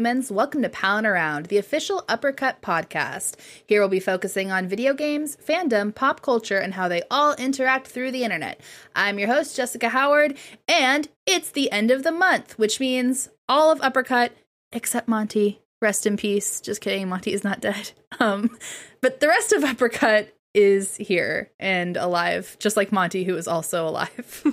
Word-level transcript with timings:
humans. 0.00 0.32
Welcome 0.32 0.62
to 0.62 0.70
Pound 0.70 1.06
Around, 1.06 1.46
the 1.46 1.58
official 1.58 2.06
Uppercut 2.08 2.62
podcast. 2.62 3.34
Here 3.66 3.82
we'll 3.82 3.90
be 3.90 4.00
focusing 4.00 4.50
on 4.50 4.66
video 4.66 4.94
games, 4.94 5.36
fandom, 5.36 5.94
pop 5.94 6.22
culture, 6.22 6.56
and 6.56 6.72
how 6.72 6.88
they 6.88 7.02
all 7.10 7.34
interact 7.34 7.86
through 7.86 8.10
the 8.10 8.24
internet. 8.24 8.62
I'm 8.96 9.18
your 9.18 9.28
host, 9.28 9.54
Jessica 9.54 9.90
Howard, 9.90 10.38
and 10.66 11.06
it's 11.26 11.50
the 11.50 11.70
end 11.70 11.90
of 11.90 12.02
the 12.02 12.12
month, 12.12 12.58
which 12.58 12.80
means 12.80 13.28
all 13.46 13.70
of 13.70 13.82
Uppercut, 13.82 14.32
except 14.72 15.06
Monty. 15.06 15.60
Rest 15.82 16.06
in 16.06 16.16
peace. 16.16 16.62
Just 16.62 16.80
kidding, 16.80 17.06
Monty 17.06 17.34
is 17.34 17.44
not 17.44 17.60
dead. 17.60 17.92
Um, 18.18 18.58
but 19.00 19.20
the 19.20 19.28
rest 19.28 19.52
of 19.52 19.64
Uppercut 19.64 20.34
is 20.52 20.96
here 20.96 21.50
and 21.60 21.96
alive, 21.96 22.56
just 22.58 22.76
like 22.76 22.90
Monty, 22.90 23.24
who 23.24 23.36
is 23.36 23.46
also 23.46 23.86
alive. 23.86 24.44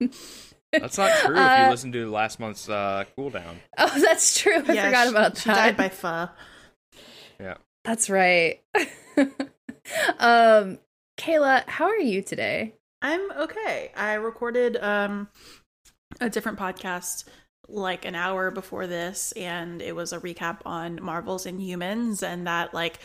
That's 0.72 0.98
not 0.98 1.10
true 1.20 1.34
if 1.34 1.38
Uh, 1.40 1.62
you 1.64 1.70
listen 1.70 1.92
to 1.92 2.10
last 2.10 2.38
month's 2.40 2.68
uh, 2.68 3.04
cooldown. 3.16 3.56
Oh, 3.78 4.00
that's 4.00 4.38
true. 4.40 4.62
I 4.68 4.72
Yeah, 4.72 4.84
forgot 4.86 5.04
she- 5.04 5.10
about 5.10 5.36
She 5.38 5.48
that. 5.48 5.54
died 5.56 5.76
by 5.76 5.88
pho. 5.88 6.28
Yeah. 7.40 7.54
That's 7.84 8.10
right. 8.10 8.60
um, 10.18 10.78
Kayla, 11.16 11.66
how 11.68 11.86
are 11.86 11.98
you 11.98 12.22
today? 12.22 12.74
I'm 13.02 13.30
okay. 13.32 13.92
I 13.96 14.14
recorded 14.14 14.76
um 14.76 15.28
a 16.20 16.28
different 16.28 16.58
podcast 16.58 17.24
like 17.68 18.04
an 18.04 18.14
hour 18.14 18.50
before 18.50 18.86
this 18.86 19.32
and 19.32 19.80
it 19.82 19.94
was 19.94 20.12
a 20.12 20.18
recap 20.20 20.58
on 20.66 20.98
Marvel's 21.02 21.46
Inhumans, 21.46 22.22
and 22.22 22.46
that 22.46 22.74
like 22.74 22.98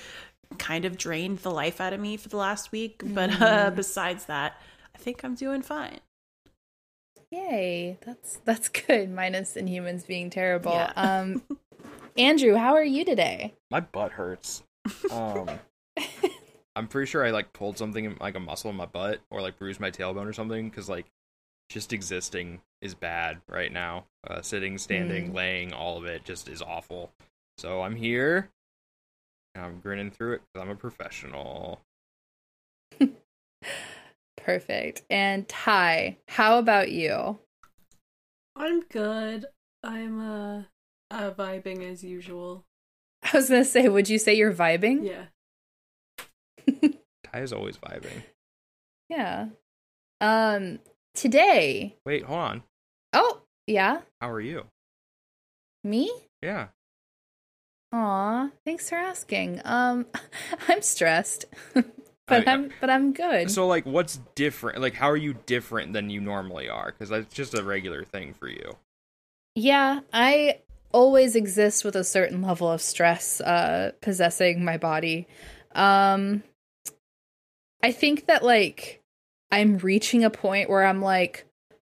kind 0.58 0.86
of 0.86 0.98
drained 0.98 1.39
the 1.39 1.52
life 1.52 1.80
out 1.81 1.94
of 1.94 2.00
me 2.00 2.17
for 2.17 2.30
the 2.30 2.38
last 2.38 2.72
week, 2.72 3.02
but 3.05 3.30
uh 3.42 3.72
Mm. 3.72 3.75
besides 3.75 4.25
that, 4.25 4.59
I 4.95 4.98
think 4.98 5.23
I'm 5.23 5.36
doing 5.36 5.61
fine. 5.61 6.00
Yay, 7.34 7.98
that's 8.06 8.38
that's 8.45 8.70
good. 8.88 9.09
Minus 9.09 9.56
Inhumans 9.56 10.06
being 10.06 10.30
terrible. 10.30 10.73
Yeah. 10.73 10.92
Um, 10.95 11.42
Andrew, 12.17 12.56
how 12.56 12.76
are 12.76 12.84
you 12.84 13.03
today? 13.03 13.53
My 13.72 13.80
butt 13.80 14.12
hurts. 14.14 14.62
Um, 15.09 15.50
I'm 16.76 16.88
pretty 16.88 17.09
sure 17.09 17.26
I 17.26 17.31
like 17.31 17.52
pulled 17.54 17.78
something 17.78 18.16
like 18.20 18.36
a 18.36 18.39
muscle 18.39 18.70
in 18.70 18.76
my 18.76 18.86
butt 18.86 19.20
or 19.31 19.42
like 19.42 19.58
bruised 19.58 19.80
my 19.80 19.89
tailbone 19.89 20.26
or 20.28 20.34
something 20.34 20.70
because 20.70 20.89
like 20.89 21.08
just 21.70 21.92
existing 21.94 22.61
is 22.81 22.94
bad 22.94 23.42
right 23.50 23.72
now. 23.72 24.06
Uh, 24.28 24.42
sitting, 24.42 24.78
standing, 24.78 25.31
Mm. 25.31 25.34
laying, 25.34 25.73
all 25.73 25.98
of 25.98 26.06
it 26.06 26.23
just 26.26 26.48
is 26.48 26.61
awful. 26.61 27.11
So 27.58 27.81
I'm 27.81 27.95
here. 27.95 28.50
And 29.56 29.66
I'm 29.66 29.80
grinning 29.80 30.11
through 30.11 30.34
it 30.34 30.42
because 30.54 30.64
I'm 30.67 30.72
a 30.72 30.76
professional. 30.76 31.80
Perfect. 34.44 35.03
And 35.09 35.47
Ty, 35.47 36.17
how 36.27 36.59
about 36.59 36.91
you? 36.91 37.39
I'm 38.55 38.81
good. 38.81 39.45
I'm 39.83 40.19
uh, 40.19 40.63
uh 41.09 41.31
vibing 41.31 41.89
as 41.89 42.03
usual. 42.03 42.66
I 43.23 43.38
was 43.38 43.49
gonna 43.49 43.64
say, 43.66 43.88
would 43.88 44.09
you 44.09 44.19
say 44.19 44.33
you're 44.36 44.53
vibing? 44.53 45.08
Yeah. 45.08 45.25
Ty 47.23 47.39
is 47.39 47.53
always 47.53 47.77
vibing. 47.77 48.23
Yeah. 49.09 49.47
Um, 50.21 50.80
today. 51.14 51.95
Wait, 52.05 52.23
hold 52.23 52.39
on. 52.39 52.64
Oh, 53.14 53.41
yeah, 53.67 54.02
How 54.19 54.30
are 54.30 54.41
you? 54.41 54.66
me. 55.83 56.11
Yeah. 56.41 56.67
Aw, 57.94 58.49
thanks 58.65 58.89
for 58.89 58.95
asking. 58.95 59.61
Um, 59.65 60.05
I'm 60.67 60.82
stressed, 60.82 61.45
but 62.28 62.48
I- 62.48 62.52
I'm 62.52 62.72
but 62.80 62.89
I'm 62.89 63.14
good. 63.14 63.52
So 63.52 63.67
like, 63.67 63.86
what's 63.86 64.20
different? 64.36 64.80
Like, 64.82 64.94
how 64.95 65.10
are 65.10 65.17
you 65.17 65.34
different 65.45 65.94
than 65.94 66.10
you 66.10 66.22
normally 66.22 66.70
are? 66.70 66.88
Because 66.92 67.10
that's 67.10 67.34
just 67.34 67.54
a 67.54 67.64
regular 67.64 68.04
thing 68.04 68.34
for 68.34 68.48
you. 68.48 68.78
yeah, 69.56 70.00
I 70.11 70.60
always 70.92 71.36
exist 71.36 71.83
with 71.83 71.95
a 71.95 72.04
certain 72.04 72.42
level 72.44 72.70
of 72.72 72.80
stress 72.82 73.42
uh 73.42 73.92
possessing 74.02 74.64
my 74.64 74.78
body. 74.78 75.28
Um, 75.73 76.44
I 77.82 77.92
think 77.92 78.28
that 78.28 78.44
like 78.44 79.02
I'm 79.52 79.78
reaching 79.80 80.23
a 80.23 80.30
point 80.30 80.70
where 80.70 80.86
I'm 80.86 81.02
like, 81.02 81.45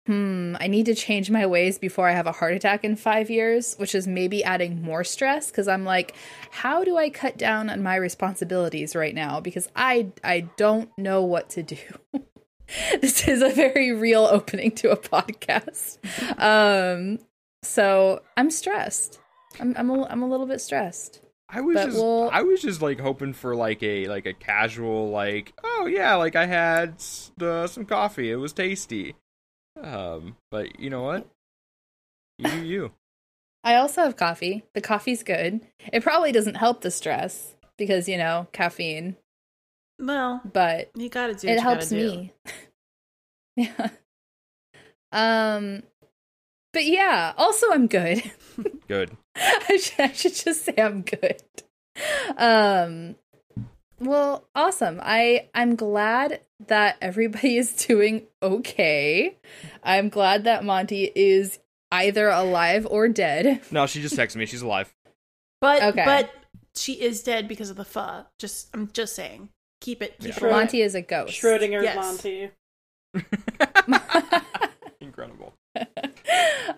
hmm, 0.06 0.56
I 0.60 0.66
need 0.66 0.87
to 0.87 0.94
change 0.94 1.31
my 1.31 1.47
ways 1.47 1.78
before 1.78 2.09
I 2.09 2.12
have 2.12 2.26
a 2.26 2.32
heart 2.32 2.54
attack 2.54 2.84
in 2.84 2.97
five 2.97 3.31
years, 3.31 3.75
which 3.76 3.94
is 3.94 4.06
maybe 4.06 4.44
adding 4.44 4.82
more 4.82 5.04
stress 5.04 5.50
because 5.50 5.69
I'm 5.69 5.84
like, 5.84 6.15
how 6.50 6.84
do 6.84 6.97
I 6.97 7.10
cut 7.10 7.37
down 7.38 7.70
on 7.70 7.82
my 7.82 7.97
responsibilities 7.97 8.94
right 8.94 9.15
now? 9.15 9.41
Because 9.41 9.69
I 9.75 10.09
I 10.22 10.41
don't 10.56 10.91
know 10.98 11.22
what 11.22 11.48
to 11.50 11.62
do. 11.62 11.76
this 13.00 13.28
is 13.28 13.42
a 13.42 13.50
very 13.50 13.92
real 13.92 14.25
opening 14.25 14.72
to 14.72 14.91
a 14.91 14.97
podcast. 14.97 15.98
Um, 16.41 17.19
so 17.62 18.22
I'm 18.36 18.50
stressed. 18.50 19.21
I'm 19.60 19.75
I'm 19.76 19.91
a, 19.91 20.04
I'm 20.06 20.22
a 20.22 20.28
little 20.28 20.47
bit 20.47 20.60
stressed. 20.60 21.21
I 21.48 21.60
was 21.60 21.75
But 21.75 21.84
just 21.86 21.97
we'll- 21.98 22.31
I 22.32 22.42
was 22.42 22.60
just 22.62 22.82
like 22.82 22.98
hoping 22.98 23.32
for 23.32 23.54
like 23.54 23.82
a 23.82 24.06
like 24.09 24.26
a 24.26 24.32
casual 24.32 25.10
like 25.10 25.53
oh 25.62 25.86
yeah 25.86 26.15
like 26.16 26.34
I 26.36 26.47
had 26.47 27.03
uh, 27.41 27.66
some 27.66 27.84
coffee 27.84 28.31
it 28.31 28.36
was 28.36 28.53
tasty, 28.53 29.15
um 29.83 30.37
but 30.51 30.79
you 30.79 30.89
know 30.91 31.03
what 31.03 31.27
you 32.39 32.51
do 32.51 32.65
you 32.65 32.93
I 33.67 33.77
also 33.77 34.03
have 34.03 34.17
coffee. 34.19 34.62
The 34.75 34.83
coffee's 34.83 35.23
good. 35.23 35.62
It 35.91 36.03
probably 36.03 36.33
doesn't 36.33 36.57
help 36.57 36.83
the 36.83 36.91
stress 36.91 37.55
because 37.79 38.07
you 38.11 38.19
know 38.19 38.47
caffeine, 38.53 39.17
Well, 39.99 40.43
but 40.45 40.91
you 40.95 41.09
gotta 41.09 41.34
do 41.34 41.49
it 41.49 41.55
you 41.55 41.61
helps 41.61 41.89
gotta 41.91 42.03
do. 42.03 42.11
me. 42.19 42.33
yeah. 43.57 43.89
Um, 45.13 45.83
but 46.75 46.84
yeah. 46.84 47.33
Also, 47.39 47.71
I'm 47.73 47.87
good. 47.87 48.23
good 48.89 49.17
I 49.34 49.79
should, 49.81 50.01
I 50.01 50.13
should 50.13 50.34
just 50.34 50.63
say 50.67 50.75
I'm 50.77 51.01
good. 51.01 51.43
Um, 52.37 53.17
well, 53.99 54.47
awesome. 54.55 55.01
I 55.03 55.49
I'm 55.55 55.75
glad 55.75 56.41
that 56.69 56.97
everybody 57.01 57.57
is 57.57 57.73
doing 57.87 58.27
okay. 58.43 59.37
I'm 59.83 60.09
glad 60.09 60.45
that 60.45 60.65
Monty 60.65 61.11
is 61.15 61.59
either 61.93 62.29
alive 62.29 62.87
or 62.91 63.09
dead. 63.09 63.61
no 63.71 63.87
she 63.87 64.01
just 64.03 64.17
texted 64.17 64.37
me 64.37 64.47
she's 64.47 64.63
alive 64.63 64.93
But 65.61 65.83
Okay. 65.83 66.05
but 66.05 66.31
she 66.75 66.95
is 66.95 67.23
dead 67.23 67.47
because 67.47 67.71
of 67.71 67.77
the 67.77 67.85
pho. 67.85 68.25
Just 68.39 68.69
I'm 68.75 68.91
just 68.93 69.15
saying. 69.15 69.49
Keep 69.81 70.03
it 70.03 70.19
keep 70.19 70.37
Yeah. 70.41 70.47
it 70.47 70.51
Monty 70.51 70.81
is 70.83 70.95
a 70.95 71.03
ghost. 71.03 71.41
Schrodinger's 71.41 71.85
Yes. 71.85 71.97
Monty. 71.97 72.51
incredible 75.01 75.55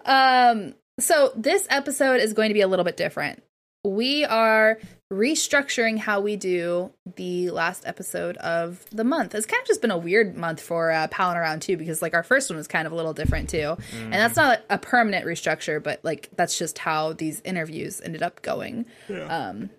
um 0.04 0.74
so 0.98 1.32
this 1.36 1.66
episode 1.70 2.20
is 2.20 2.32
going 2.32 2.48
to 2.48 2.54
be 2.54 2.60
a 2.60 2.68
little 2.68 2.84
bit 2.84 2.96
different 2.96 3.42
we 3.84 4.24
are 4.24 4.78
restructuring 5.12 5.98
how 5.98 6.20
we 6.20 6.34
do 6.36 6.90
the 7.14 7.48
last 7.50 7.84
episode 7.86 8.36
of 8.38 8.84
the 8.90 9.04
month 9.04 9.36
it's 9.36 9.46
kind 9.46 9.60
of 9.60 9.66
just 9.66 9.80
been 9.80 9.92
a 9.92 9.96
weird 9.96 10.36
month 10.36 10.60
for 10.60 10.90
uh 10.90 11.06
palin 11.08 11.36
around 11.36 11.62
too 11.62 11.76
because 11.76 12.02
like 12.02 12.12
our 12.12 12.24
first 12.24 12.50
one 12.50 12.56
was 12.56 12.66
kind 12.66 12.86
of 12.86 12.92
a 12.92 12.96
little 12.96 13.12
different 13.14 13.48
too 13.48 13.76
and 13.92 14.12
that's 14.14 14.34
not 14.34 14.62
a 14.68 14.76
permanent 14.78 15.24
restructure 15.24 15.80
but 15.80 16.00
like 16.04 16.28
that's 16.36 16.58
just 16.58 16.78
how 16.78 17.12
these 17.12 17.40
interviews 17.44 18.00
ended 18.04 18.20
up 18.20 18.42
going 18.42 18.84
um 19.28 19.70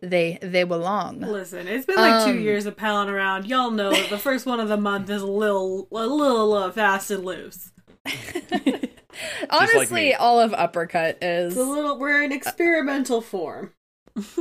they 0.00 0.38
they 0.40 0.64
belong 0.64 1.20
Listen, 1.20 1.68
it's 1.68 1.84
been 1.84 1.96
like 1.96 2.24
two 2.24 2.30
Um, 2.30 2.40
years 2.40 2.64
of 2.64 2.74
palling 2.74 3.10
around. 3.10 3.44
Y'all 3.46 3.70
know 3.70 3.90
that 3.90 4.08
the 4.08 4.16
first 4.16 4.46
one 4.46 4.58
of 4.58 4.68
the 4.70 4.78
month 4.78 5.10
is 5.10 5.20
a 5.20 5.26
little, 5.26 5.88
a 5.92 6.06
little 6.06 6.54
uh, 6.54 6.72
fast 6.72 7.10
and 7.10 7.22
loose. 7.22 7.70
honestly 9.50 9.86
me. 10.04 10.14
all 10.14 10.40
of 10.40 10.54
uppercut 10.54 11.18
is 11.22 11.52
It's 11.52 11.60
a 11.60 11.64
little. 11.64 11.98
We're 11.98 12.22
in 12.22 12.32
experimental 12.32 13.20
form. 13.20 13.72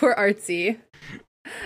we're 0.00 0.14
artsy 0.14 0.78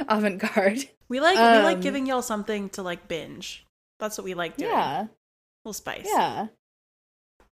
avant-garde 0.09 0.89
We 1.09 1.21
like 1.21 1.37
we 1.37 1.63
like 1.63 1.77
Um, 1.77 1.81
giving 1.83 2.07
y'all 2.07 2.23
something 2.23 2.69
to 2.71 2.83
like 2.83 3.09
binge. 3.09 3.67
That's 4.01 4.19
what 4.19 4.25
we 4.25 4.35
like 4.35 4.57
doing. 4.57 4.71
yeah 4.71 5.03
a 5.03 5.09
little 5.65 5.75
spice. 5.75 6.07
Yeah. 6.07 6.49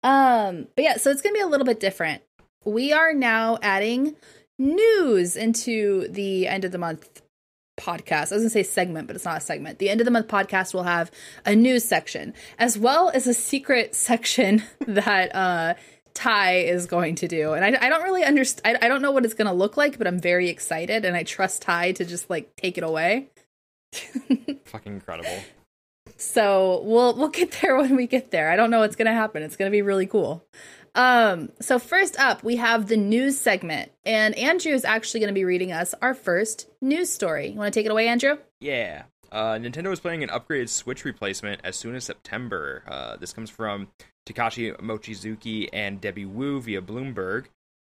Um, 0.03 0.67
but 0.75 0.83
yeah, 0.83 0.97
so 0.97 1.09
it's 1.11 1.21
gonna 1.21 1.33
be 1.33 1.41
a 1.41 1.47
little 1.47 1.65
bit 1.65 1.79
different. 1.79 2.21
We 2.63 2.93
are 2.93 3.13
now 3.13 3.57
adding 3.61 4.15
news 4.57 5.35
into 5.35 6.07
the 6.09 6.47
end 6.47 6.63
of 6.63 6.71
the 6.71 6.77
month 6.77 7.21
podcast. 7.79 8.31
I 8.31 8.35
was 8.35 8.43
gonna 8.43 8.49
say 8.49 8.63
segment, 8.63 9.07
but 9.07 9.15
it's 9.15 9.25
not 9.25 9.37
a 9.37 9.41
segment. 9.41 9.79
The 9.79 9.89
end 9.89 10.01
of 10.01 10.05
the 10.05 10.11
month 10.11 10.27
podcast 10.27 10.73
will 10.73 10.83
have 10.83 11.11
a 11.45 11.55
news 11.55 11.83
section 11.83 12.33
as 12.57 12.77
well 12.77 13.09
as 13.13 13.27
a 13.27 13.33
secret 13.33 13.95
section 13.95 14.63
that 14.87 15.35
uh 15.35 15.73
Ty 16.17 16.55
is 16.55 16.87
going 16.87 17.15
to 17.15 17.27
do. 17.27 17.53
And 17.53 17.63
I, 17.63 17.85
I 17.85 17.89
don't 17.89 18.03
really 18.03 18.23
understand. 18.23 18.77
I, 18.81 18.85
I 18.85 18.89
don't 18.89 19.01
know 19.01 19.11
what 19.11 19.23
it's 19.23 19.35
gonna 19.35 19.53
look 19.53 19.77
like, 19.77 19.97
but 19.97 20.07
I'm 20.07 20.19
very 20.19 20.49
excited 20.49 21.05
and 21.05 21.15
I 21.15 21.23
trust 21.23 21.61
Ty 21.61 21.93
to 21.93 22.05
just 22.05 22.29
like 22.29 22.55
take 22.55 22.77
it 22.77 22.83
away. 22.83 23.29
fucking 24.65 24.93
incredible 24.93 25.39
So 26.17 26.81
we'll 26.83 27.15
we'll 27.15 27.29
get 27.29 27.51
there 27.61 27.77
when 27.77 27.95
we 27.95 28.07
get 28.07 28.31
there. 28.31 28.49
I 28.49 28.55
don't 28.55 28.71
know 28.71 28.79
what's 28.79 28.95
gonna 28.95 29.13
happen. 29.13 29.43
It's 29.43 29.55
gonna 29.55 29.71
be 29.71 29.83
really 29.83 30.07
cool. 30.07 30.43
Um, 30.95 31.51
so 31.61 31.77
first 31.77 32.19
up, 32.19 32.43
we 32.43 32.55
have 32.55 32.87
the 32.87 32.97
news 32.97 33.37
segment, 33.37 33.91
and 34.03 34.33
Andrew 34.35 34.73
is 34.73 34.83
actually 34.83 35.19
gonna 35.19 35.33
be 35.33 35.45
reading 35.45 35.71
us 35.71 35.93
our 36.01 36.15
first 36.15 36.67
news 36.81 37.11
story. 37.11 37.49
You 37.49 37.57
want 37.57 37.71
to 37.71 37.79
take 37.79 37.85
it 37.85 37.91
away, 37.91 38.07
Andrew? 38.07 38.37
Yeah. 38.59 39.03
Uh, 39.31 39.53
Nintendo 39.56 39.91
is 39.91 40.00
planning 40.00 40.24
an 40.24 40.29
upgraded 40.29 40.69
Switch 40.69 41.03
replacement 41.03 41.62
as 41.63 41.75
soon 41.75 41.95
as 41.95 42.06
September. 42.06 42.83
Uh, 42.88 43.18
this 43.18 43.33
comes 43.33 43.50
from 43.50 43.89
Takashi 44.25 44.75
Mochizuki 44.79 45.68
and 45.74 46.00
Debbie 46.00 46.25
Wu 46.25 46.62
via 46.62 46.81
Bloomberg. 46.81 47.45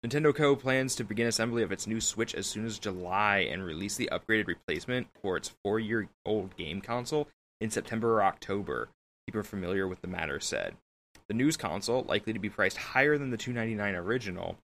Nintendo 0.05 0.33
Co. 0.33 0.55
plans 0.55 0.95
to 0.95 1.03
begin 1.03 1.27
assembly 1.27 1.61
of 1.61 1.71
its 1.71 1.85
new 1.85 1.99
Switch 1.99 2.33
as 2.33 2.47
soon 2.47 2.65
as 2.65 2.79
July 2.79 3.39
and 3.39 3.63
release 3.63 3.97
the 3.97 4.09
upgraded 4.11 4.47
replacement 4.47 5.07
for 5.21 5.35
its 5.35 5.51
four 5.63 5.79
year 5.79 6.07
old 6.25 6.55
game 6.55 6.81
console 6.81 7.27
in 7.59 7.69
September 7.69 8.13
or 8.13 8.23
October. 8.23 8.89
People 9.27 9.43
familiar 9.43 9.87
with 9.87 10.01
the 10.01 10.07
matter 10.07 10.39
said. 10.39 10.75
The 11.27 11.33
news 11.35 11.57
console, 11.57 12.03
likely 12.03 12.33
to 12.33 12.39
be 12.39 12.49
priced 12.49 12.77
higher 12.77 13.17
than 13.17 13.29
the 13.29 13.37
299 13.37 13.93
original, 13.95 14.57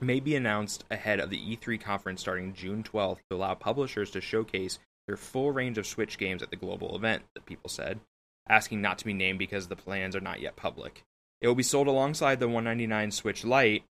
may 0.00 0.20
be 0.20 0.36
announced 0.36 0.84
ahead 0.90 1.20
of 1.20 1.30
the 1.30 1.56
E3 1.56 1.80
conference 1.80 2.20
starting 2.20 2.52
June 2.52 2.82
12th 2.82 3.20
to 3.30 3.36
allow 3.36 3.54
publishers 3.54 4.10
to 4.10 4.20
showcase 4.20 4.78
their 5.06 5.16
full 5.16 5.52
range 5.52 5.78
of 5.78 5.86
Switch 5.86 6.18
games 6.18 6.42
at 6.42 6.50
the 6.50 6.56
global 6.56 6.96
event, 6.96 7.22
the 7.34 7.40
people 7.40 7.70
said, 7.70 8.00
asking 8.48 8.80
not 8.80 8.98
to 8.98 9.04
be 9.04 9.12
named 9.12 9.38
because 9.38 9.68
the 9.68 9.76
plans 9.76 10.16
are 10.16 10.20
not 10.20 10.40
yet 10.40 10.56
public. 10.56 11.04
It 11.40 11.48
will 11.48 11.54
be 11.54 11.62
sold 11.62 11.86
alongside 11.86 12.40
the 12.40 12.48
199 12.48 13.10
Switch 13.10 13.44
Lite, 13.44 13.84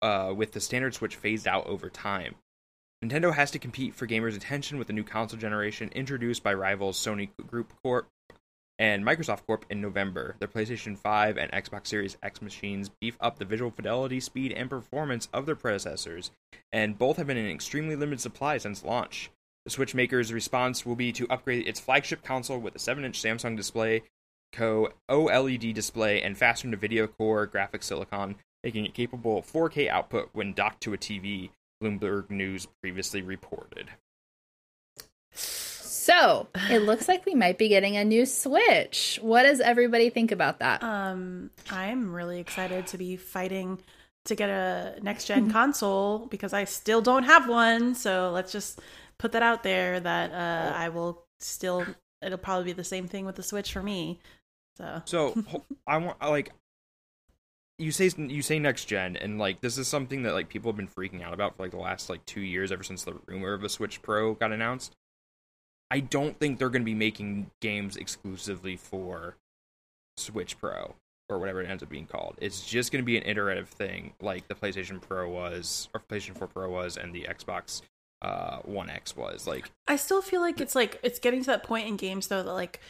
uh, 0.00 0.32
with 0.34 0.52
the 0.52 0.60
standard 0.60 0.94
Switch 0.94 1.16
phased 1.16 1.46
out 1.46 1.66
over 1.66 1.88
time. 1.88 2.34
Nintendo 3.04 3.34
has 3.34 3.50
to 3.50 3.58
compete 3.58 3.94
for 3.94 4.06
gamers' 4.06 4.36
attention 4.36 4.78
with 4.78 4.86
the 4.86 4.92
new 4.92 5.02
console 5.02 5.38
generation 5.38 5.90
introduced 5.92 6.42
by 6.42 6.54
rivals 6.54 6.96
Sony 6.96 7.30
Group 7.48 7.72
Corp 7.82 8.06
and 8.78 9.04
Microsoft 9.04 9.44
Corp 9.46 9.64
in 9.70 9.80
November. 9.80 10.36
Their 10.38 10.48
PlayStation 10.48 10.96
5 10.96 11.36
and 11.36 11.50
Xbox 11.52 11.88
Series 11.88 12.16
X 12.22 12.40
machines 12.40 12.90
beef 13.00 13.16
up 13.20 13.38
the 13.38 13.44
visual 13.44 13.70
fidelity, 13.70 14.20
speed, 14.20 14.52
and 14.52 14.70
performance 14.70 15.28
of 15.32 15.46
their 15.46 15.56
predecessors, 15.56 16.30
and 16.72 16.98
both 16.98 17.16
have 17.16 17.26
been 17.26 17.36
in 17.36 17.50
extremely 17.50 17.96
limited 17.96 18.20
supply 18.20 18.58
since 18.58 18.84
launch. 18.84 19.30
The 19.64 19.70
Switch 19.70 19.94
maker's 19.94 20.32
response 20.32 20.84
will 20.84 20.96
be 20.96 21.12
to 21.12 21.28
upgrade 21.28 21.68
its 21.68 21.78
flagship 21.78 22.24
console 22.24 22.58
with 22.58 22.74
a 22.74 22.80
7 22.80 23.04
inch 23.04 23.20
Samsung 23.22 23.56
display, 23.56 24.02
Co 24.52 24.92
OLED 25.08 25.72
display, 25.72 26.20
and 26.20 26.36
faster 26.36 26.68
NVIDIA 26.68 27.08
Corp 27.16 27.52
graphics 27.52 27.84
silicon, 27.84 28.36
making 28.64 28.84
it 28.84 28.94
capable 28.94 29.38
of 29.38 29.46
4K 29.50 29.88
output 29.88 30.30
when 30.32 30.52
docked 30.52 30.82
to 30.82 30.94
a 30.94 30.98
TV, 30.98 31.50
Bloomberg 31.82 32.30
News 32.30 32.66
previously 32.82 33.22
reported. 33.22 33.90
So 35.32 36.48
it 36.68 36.80
looks 36.80 37.06
like 37.06 37.24
we 37.24 37.34
might 37.36 37.58
be 37.58 37.68
getting 37.68 37.96
a 37.96 38.04
new 38.04 38.26
Switch. 38.26 39.20
What 39.22 39.44
does 39.44 39.60
everybody 39.60 40.10
think 40.10 40.32
about 40.32 40.58
that? 40.58 40.82
Um, 40.82 41.50
I'm 41.70 42.12
really 42.12 42.40
excited 42.40 42.88
to 42.88 42.98
be 42.98 43.16
fighting 43.16 43.78
to 44.24 44.34
get 44.34 44.50
a 44.50 44.96
next 45.02 45.26
gen 45.26 45.50
console 45.52 46.26
because 46.26 46.52
I 46.52 46.64
still 46.64 47.00
don't 47.00 47.22
have 47.22 47.48
one. 47.48 47.94
So 47.94 48.30
let's 48.32 48.50
just 48.50 48.80
put 49.22 49.32
that 49.32 49.42
out 49.42 49.62
there 49.62 50.00
that 50.00 50.32
uh, 50.32 50.76
I 50.76 50.88
will 50.88 51.24
still. 51.38 51.86
It'll 52.20 52.38
probably 52.38 52.66
be 52.66 52.72
the 52.72 52.84
same 52.84 53.08
thing 53.08 53.24
with 53.24 53.36
the 53.36 53.42
Switch 53.42 53.72
for 53.72 53.82
me. 53.82 54.18
So 54.76 55.02
So 55.04 55.34
I 55.86 55.96
want 55.98 56.20
like 56.20 56.52
you 57.78 57.92
say 57.92 58.10
you 58.16 58.42
say 58.42 58.58
next 58.58 58.86
gen, 58.86 59.16
and 59.16 59.38
like 59.38 59.60
this 59.60 59.78
is 59.78 59.86
something 59.86 60.24
that 60.24 60.34
like 60.34 60.48
people 60.48 60.70
have 60.70 60.76
been 60.76 60.88
freaking 60.88 61.22
out 61.22 61.32
about 61.32 61.56
for 61.56 61.62
like 61.62 61.70
the 61.70 61.78
last 61.78 62.10
like 62.10 62.26
two 62.26 62.40
years, 62.40 62.72
ever 62.72 62.82
since 62.82 63.04
the 63.04 63.14
rumor 63.26 63.54
of 63.54 63.62
a 63.62 63.68
Switch 63.68 64.02
Pro 64.02 64.34
got 64.34 64.52
announced. 64.52 64.96
I 65.90 66.00
don't 66.00 66.38
think 66.38 66.58
they're 66.58 66.70
going 66.70 66.82
to 66.82 66.86
be 66.86 66.94
making 66.94 67.50
games 67.60 67.96
exclusively 67.96 68.76
for 68.76 69.36
Switch 70.16 70.58
Pro 70.58 70.94
or 71.28 71.38
whatever 71.38 71.62
it 71.62 71.68
ends 71.68 71.82
up 71.82 71.88
being 71.88 72.06
called. 72.06 72.36
It's 72.40 72.66
just 72.66 72.92
going 72.92 73.02
to 73.02 73.06
be 73.06 73.16
an 73.16 73.24
iterative 73.24 73.68
thing, 73.68 74.14
like 74.20 74.48
the 74.48 74.54
PlayStation 74.54 75.00
Pro 75.00 75.28
was, 75.28 75.88
or 75.94 76.00
PlayStation 76.00 76.36
4 76.36 76.48
Pro 76.48 76.70
was, 76.70 76.96
and 76.96 77.14
the 77.14 77.26
Xbox 77.28 77.82
uh, 78.22 78.58
One 78.64 78.88
X 78.88 79.16
was. 79.16 79.46
Like, 79.46 79.70
I 79.86 79.96
still 79.96 80.22
feel 80.22 80.40
like 80.40 80.60
it's 80.60 80.74
like 80.74 80.98
it's 81.02 81.18
getting 81.18 81.40
to 81.40 81.46
that 81.48 81.64
point 81.64 81.88
in 81.88 81.96
games 81.96 82.28
though 82.28 82.42
that 82.42 82.52
like 82.52 82.80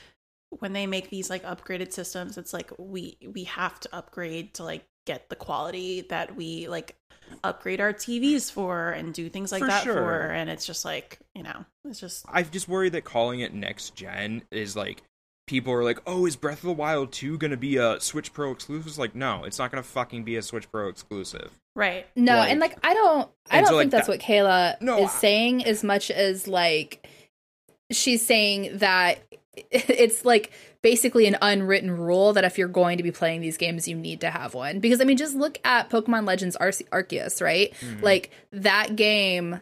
when 0.50 0.72
they 0.74 0.86
make 0.86 1.08
these 1.10 1.30
like 1.30 1.42
upgraded 1.44 1.92
systems, 1.92 2.38
it's 2.38 2.52
like 2.52 2.70
we 2.78 3.16
we 3.26 3.44
have 3.44 3.80
to 3.80 3.88
upgrade 3.94 4.54
to 4.54 4.64
like 4.64 4.84
get 5.06 5.28
the 5.28 5.36
quality 5.36 6.02
that 6.02 6.36
we 6.36 6.68
like 6.68 6.94
upgrade 7.42 7.80
our 7.80 7.92
TVs 7.92 8.52
for 8.52 8.90
and 8.90 9.14
do 9.14 9.28
things 9.28 9.50
like 9.50 9.60
For 9.60 9.68
that 9.68 9.82
sure. 9.82 9.94
for 9.94 10.20
and 10.26 10.50
it's 10.50 10.66
just 10.66 10.84
like, 10.84 11.18
you 11.34 11.42
know, 11.42 11.64
it's 11.86 11.98
just 11.98 12.24
I 12.28 12.42
just 12.42 12.68
worry 12.68 12.90
that 12.90 13.04
calling 13.04 13.40
it 13.40 13.54
next 13.54 13.94
gen 13.96 14.42
is 14.50 14.76
like 14.76 15.02
people 15.46 15.72
are 15.72 15.82
like, 15.84 15.98
"Oh, 16.06 16.26
is 16.26 16.36
Breath 16.36 16.58
of 16.58 16.62
the 16.64 16.72
Wild 16.72 17.12
2 17.12 17.38
going 17.38 17.50
to 17.50 17.56
be 17.56 17.76
a 17.76 18.00
Switch 18.00 18.32
Pro 18.32 18.50
exclusive?" 18.52 18.86
It's 18.86 18.98
like, 18.98 19.14
"No, 19.14 19.44
it's 19.44 19.58
not 19.58 19.70
going 19.70 19.82
to 19.82 19.88
fucking 19.88 20.24
be 20.24 20.36
a 20.36 20.42
Switch 20.42 20.70
Pro 20.70 20.88
exclusive." 20.88 21.50
right. 21.74 22.06
No, 22.14 22.36
Like- 22.36 22.50
and 22.50 22.60
like 22.60 22.76
I 22.86 22.92
don't 22.94 23.30
I 23.50 23.60
don't 23.60 23.68
so, 23.68 23.74
like, 23.76 23.82
think 23.84 23.92
that's 23.92 24.06
that- 24.06 24.12
what 24.12 24.20
Kayla 24.20 24.80
No, 24.80 24.98
is 25.04 25.10
I- 25.10 25.12
saying 25.18 25.64
as 25.64 25.82
much 25.82 26.10
as 26.10 26.46
like 26.46 27.06
she's 27.90 28.24
saying 28.24 28.78
that 28.78 29.18
it's 29.70 30.24
like 30.24 30.52
basically 30.82 31.26
an 31.26 31.36
unwritten 31.42 31.90
rule 31.90 32.32
that 32.32 32.44
if 32.44 32.58
you're 32.58 32.68
going 32.68 32.96
to 32.98 33.02
be 33.04 33.10
playing 33.12 33.40
these 33.40 33.56
games 33.56 33.86
you 33.86 33.96
need 33.96 34.20
to 34.20 34.30
have 34.30 34.52
one. 34.54 34.80
Because 34.80 35.00
I 35.00 35.04
mean 35.04 35.16
just 35.16 35.34
look 35.34 35.58
at 35.64 35.88
Pokemon 35.90 36.26
Legends 36.26 36.56
Arce- 36.56 36.82
Arceus, 36.92 37.40
right? 37.42 37.72
Mhm. 37.80 38.02
Like 38.02 38.30
that 38.52 38.96
game 38.96 39.60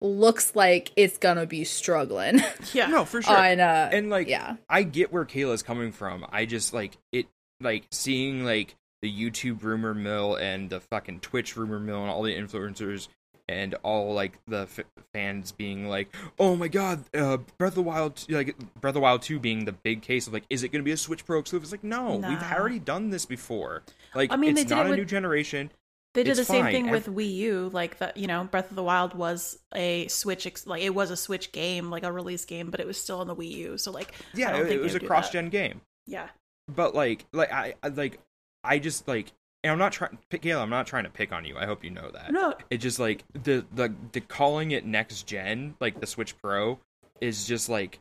looks 0.00 0.54
like 0.56 0.90
it's 0.96 1.18
going 1.18 1.36
to 1.36 1.46
be 1.46 1.64
struggling 1.64 2.40
Yeah. 2.72 2.86
No, 2.86 3.04
for 3.04 3.20
sure. 3.22 3.36
on 3.36 3.60
uh 3.60 3.90
and 3.92 4.08
like 4.10 4.28
yeah. 4.28 4.56
I 4.68 4.82
get 4.82 5.12
where 5.12 5.24
Kayla's 5.24 5.62
coming 5.62 5.92
from. 5.92 6.24
I 6.30 6.46
just 6.46 6.72
like 6.72 6.96
it 7.12 7.26
like 7.60 7.84
seeing 7.90 8.44
like 8.44 8.76
the 9.02 9.12
YouTube 9.12 9.62
rumor 9.62 9.94
mill 9.94 10.34
and 10.36 10.70
the 10.70 10.80
fucking 10.80 11.20
Twitch 11.20 11.56
rumor 11.56 11.78
mill 11.80 12.00
and 12.02 12.10
all 12.10 12.22
the 12.22 12.34
influencers 12.34 13.08
and 13.48 13.74
all 13.82 14.14
like 14.14 14.38
the 14.46 14.68
f- 14.78 14.80
fans 15.12 15.50
being 15.50 15.88
like, 15.88 16.14
"Oh 16.38 16.54
my 16.54 16.68
god, 16.68 17.02
uh, 17.14 17.38
Breath 17.58 17.72
of 17.72 17.74
the 17.74 17.82
Wild, 17.82 18.24
like 18.28 18.54
Breath 18.80 18.90
of 18.90 18.94
the 18.94 19.00
Wild 19.00 19.22
2 19.22 19.40
being 19.40 19.64
the 19.64 19.72
big 19.72 20.02
case 20.02 20.26
of 20.28 20.32
like 20.32 20.44
is 20.50 20.62
it 20.62 20.68
going 20.68 20.80
to 20.80 20.84
be 20.84 20.92
a 20.92 20.96
Switch 20.96 21.26
Pro 21.26 21.40
exclusive?" 21.40 21.64
It's 21.64 21.72
like, 21.72 21.82
"No, 21.82 22.14
we've 22.16 22.42
already 22.42 22.78
done 22.78 23.10
this 23.10 23.26
before." 23.26 23.82
Like 24.14 24.32
I 24.32 24.36
mean, 24.36 24.56
it's 24.56 24.70
not 24.70 24.86
a 24.86 24.90
with- 24.90 24.98
new 25.00 25.04
generation. 25.04 25.72
They 26.14 26.24
did 26.24 26.30
It's 26.30 26.40
the 26.40 26.44
same 26.44 26.64
fine. 26.64 26.72
thing 26.72 26.86
Ev- 26.88 27.06
with 27.06 27.16
Wii 27.16 27.32
U, 27.36 27.70
like 27.72 27.98
that. 27.98 28.16
You 28.16 28.26
know, 28.26 28.42
Breath 28.44 28.70
of 28.70 28.76
the 28.76 28.82
Wild 28.82 29.14
was 29.14 29.58
a 29.74 30.08
Switch, 30.08 30.44
ex- 30.46 30.66
like 30.66 30.82
it 30.82 30.94
was 30.94 31.10
a 31.12 31.16
Switch 31.16 31.52
game, 31.52 31.88
like 31.90 32.02
a 32.02 32.10
release 32.10 32.44
game, 32.44 32.70
but 32.70 32.80
it 32.80 32.86
was 32.86 33.00
still 33.00 33.20
on 33.20 33.28
the 33.28 33.36
Wii 33.36 33.50
U. 33.52 33.78
So 33.78 33.92
like, 33.92 34.12
I 34.12 34.24
Yeah, 34.34 34.50
don't 34.52 34.62
it, 34.62 34.68
think 34.68 34.80
it 34.80 34.82
was 34.82 34.94
a 34.96 35.00
cross-gen 35.00 35.44
that. 35.44 35.50
game. 35.50 35.80
Yeah, 36.06 36.28
but 36.74 36.94
like 36.94 37.26
like 37.32 37.52
I, 37.52 37.74
I 37.82 37.88
like 37.88 38.18
I 38.64 38.78
just 38.80 39.06
like 39.06 39.32
and 39.62 39.70
I'm 39.70 39.78
not 39.78 39.92
trying 39.92 40.18
Kayla, 40.32 40.60
I'm 40.62 40.70
not 40.70 40.86
trying 40.88 41.04
to 41.04 41.10
pick 41.10 41.30
on 41.32 41.44
you. 41.44 41.56
I 41.56 41.66
hope 41.66 41.84
you 41.84 41.90
know 41.90 42.10
that. 42.10 42.32
no, 42.32 42.54
It 42.70 42.78
just 42.78 42.98
like 42.98 43.22
the 43.32 43.64
the 43.72 43.94
the 44.12 44.20
calling 44.20 44.72
it 44.72 44.84
next 44.84 45.28
gen, 45.28 45.74
like 45.80 46.00
the 46.00 46.06
Switch 46.06 46.36
Pro 46.42 46.80
is 47.20 47.46
just 47.46 47.68
like 47.68 48.00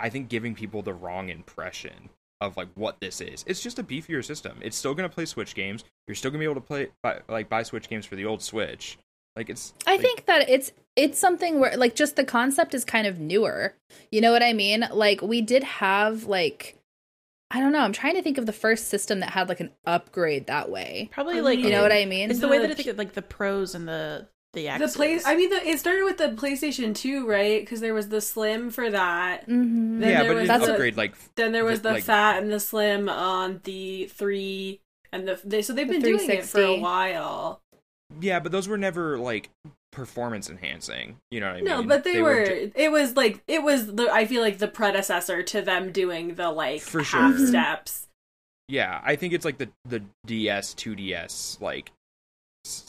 I 0.00 0.08
think 0.08 0.30
giving 0.30 0.54
people 0.54 0.80
the 0.80 0.94
wrong 0.94 1.28
impression 1.28 2.08
of 2.40 2.56
like 2.56 2.68
what 2.74 3.00
this 3.00 3.20
is. 3.20 3.44
It's 3.46 3.62
just 3.62 3.78
a 3.78 3.82
beefier 3.82 4.24
system. 4.24 4.58
It's 4.62 4.76
still 4.76 4.94
going 4.94 5.08
to 5.08 5.14
play 5.14 5.24
Switch 5.24 5.54
games. 5.54 5.84
You're 6.06 6.14
still 6.14 6.30
going 6.30 6.40
to 6.40 6.46
be 6.46 6.50
able 6.50 6.60
to 6.60 6.66
play 6.66 6.88
buy, 7.02 7.20
like 7.28 7.48
buy 7.48 7.62
Switch 7.62 7.88
games 7.88 8.06
for 8.06 8.16
the 8.16 8.26
old 8.26 8.42
Switch. 8.42 8.98
Like 9.36 9.50
it's 9.50 9.74
I 9.86 9.92
like, 9.92 10.00
think 10.00 10.26
that 10.26 10.48
it's 10.48 10.72
it's 10.96 11.18
something 11.18 11.60
where 11.60 11.76
like 11.76 11.94
just 11.94 12.16
the 12.16 12.24
concept 12.24 12.74
is 12.74 12.84
kind 12.84 13.06
of 13.06 13.18
newer. 13.18 13.74
You 14.10 14.22
know 14.22 14.32
what 14.32 14.42
I 14.42 14.54
mean? 14.54 14.86
Like 14.90 15.20
we 15.20 15.42
did 15.42 15.62
have 15.62 16.24
like 16.24 16.76
I 17.50 17.60
don't 17.60 17.72
know, 17.72 17.80
I'm 17.80 17.92
trying 17.92 18.14
to 18.14 18.22
think 18.22 18.38
of 18.38 18.46
the 18.46 18.52
first 18.52 18.88
system 18.88 19.20
that 19.20 19.30
had 19.30 19.48
like 19.48 19.60
an 19.60 19.70
upgrade 19.84 20.46
that 20.46 20.70
way. 20.70 21.10
probably 21.12 21.40
like 21.40 21.58
You 21.58 21.70
know 21.70 21.82
what 21.82 21.92
I 21.92 22.06
mean? 22.06 22.30
It's 22.30 22.40
the 22.40 22.48
way 22.48 22.58
that 22.58 22.70
I 22.70 22.74
think 22.74 22.88
of, 22.88 22.98
like 22.98 23.12
the 23.12 23.22
pros 23.22 23.74
and 23.74 23.86
the 23.86 24.26
the 24.56 24.66
The 24.78 24.88
play. 24.88 25.20
I 25.24 25.36
mean, 25.36 25.50
the, 25.50 25.64
it 25.64 25.78
started 25.78 26.02
with 26.04 26.18
the 26.18 26.30
PlayStation 26.30 26.94
2, 26.94 27.28
right? 27.28 27.60
Because 27.62 27.80
there 27.80 27.94
was 27.94 28.08
the 28.08 28.20
Slim 28.20 28.70
for 28.70 28.90
that. 28.90 29.42
Mm-hmm. 29.42 30.00
Then 30.00 30.10
yeah, 30.10 30.22
there 30.22 30.32
but 30.32 30.36
it 30.38 30.40
was 30.40 30.48
didn't 30.48 30.66
the- 30.66 30.72
upgrade 30.72 30.96
like 30.96 31.14
Then 31.36 31.52
there 31.52 31.64
was 31.64 31.82
The- 31.82 31.90
the 31.90 31.94
like- 31.94 32.04
fat 32.04 32.42
and 32.42 32.50
the 32.52 32.58
slim 32.58 33.08
on 33.08 33.60
the 33.62 34.06
three 34.06 34.80
and 35.12 35.28
the 35.28 35.40
they, 35.44 35.62
so 35.62 35.72
they've 35.72 35.86
The 35.86 35.92
been 35.94 36.02
doing 36.02 36.28
it 36.30 36.44
for 36.44 36.60
a 36.60 36.80
while. 36.80 37.60
yeah, 38.20 38.40
but 38.40 38.50
those 38.50 38.66
were 38.66 38.76
never 38.78 39.16
like 39.18 39.50
performance 39.92 40.50
enhancing. 40.50 41.16
You 41.30 41.40
know 41.40 41.46
what 41.46 41.56
I 41.56 41.60
No, 41.60 41.78
mean? 41.78 41.88
No, 41.88 41.94
but 41.94 42.04
they, 42.04 42.20
were. 42.20 42.44
ju- 42.44 42.72
it 42.74 42.90
was 42.92 43.16
like 43.16 43.42
it 43.46 43.62
was 43.62 43.86
the. 43.94 44.10
I 44.12 44.26
feel 44.26 44.42
like 44.42 44.58
the 44.58 44.68
predecessor 44.68 45.42
to 45.44 45.62
them 45.62 45.92
doing 45.92 46.34
the 46.34 46.50
like 46.50 46.80
For 46.82 47.02
half 47.02 47.36
sure. 47.36 47.46
steps. 47.46 48.08
Yeah, 48.68 49.00
I 49.04 49.16
think 49.16 49.32
it's 49.32 49.44
like 49.44 49.58
the 49.58 49.68
the 49.84 50.02
DS, 50.26 50.74
2DS, 50.74 51.60
like 51.60 51.86
s- 51.88 51.95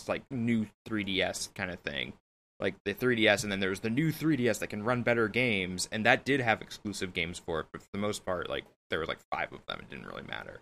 like 0.08 0.24
new 0.32 0.68
3DS 0.88 1.54
kind 1.54 1.72
of 1.72 1.80
thing. 1.80 2.14
Like 2.60 2.76
the 2.86 2.94
3DS, 2.94 3.44
and 3.44 3.52
then 3.52 3.60
there's 3.60 3.82
the 3.82 3.90
new 3.90 4.12
3DS 4.12 4.60
that 4.60 4.72
can 4.72 4.84
run 4.84 5.04
better 5.04 5.28
games, 5.28 5.88
and 5.92 6.06
that 6.06 6.26
did 6.26 6.40
have 6.40 6.62
exclusive 6.62 7.14
games 7.14 7.38
for 7.38 7.60
it. 7.60 7.68
But 7.72 7.84
for 7.84 7.90
the 7.94 8.00
most 8.00 8.26
part, 8.26 8.50
like 8.50 8.66
there 8.90 9.00
was 9.00 9.08
like 9.08 9.20
five 9.32 9.54
of 9.54 9.66
them. 9.68 9.80
It 9.80 9.90
didn't 9.90 10.08
really 10.08 10.24
matter. 10.24 10.62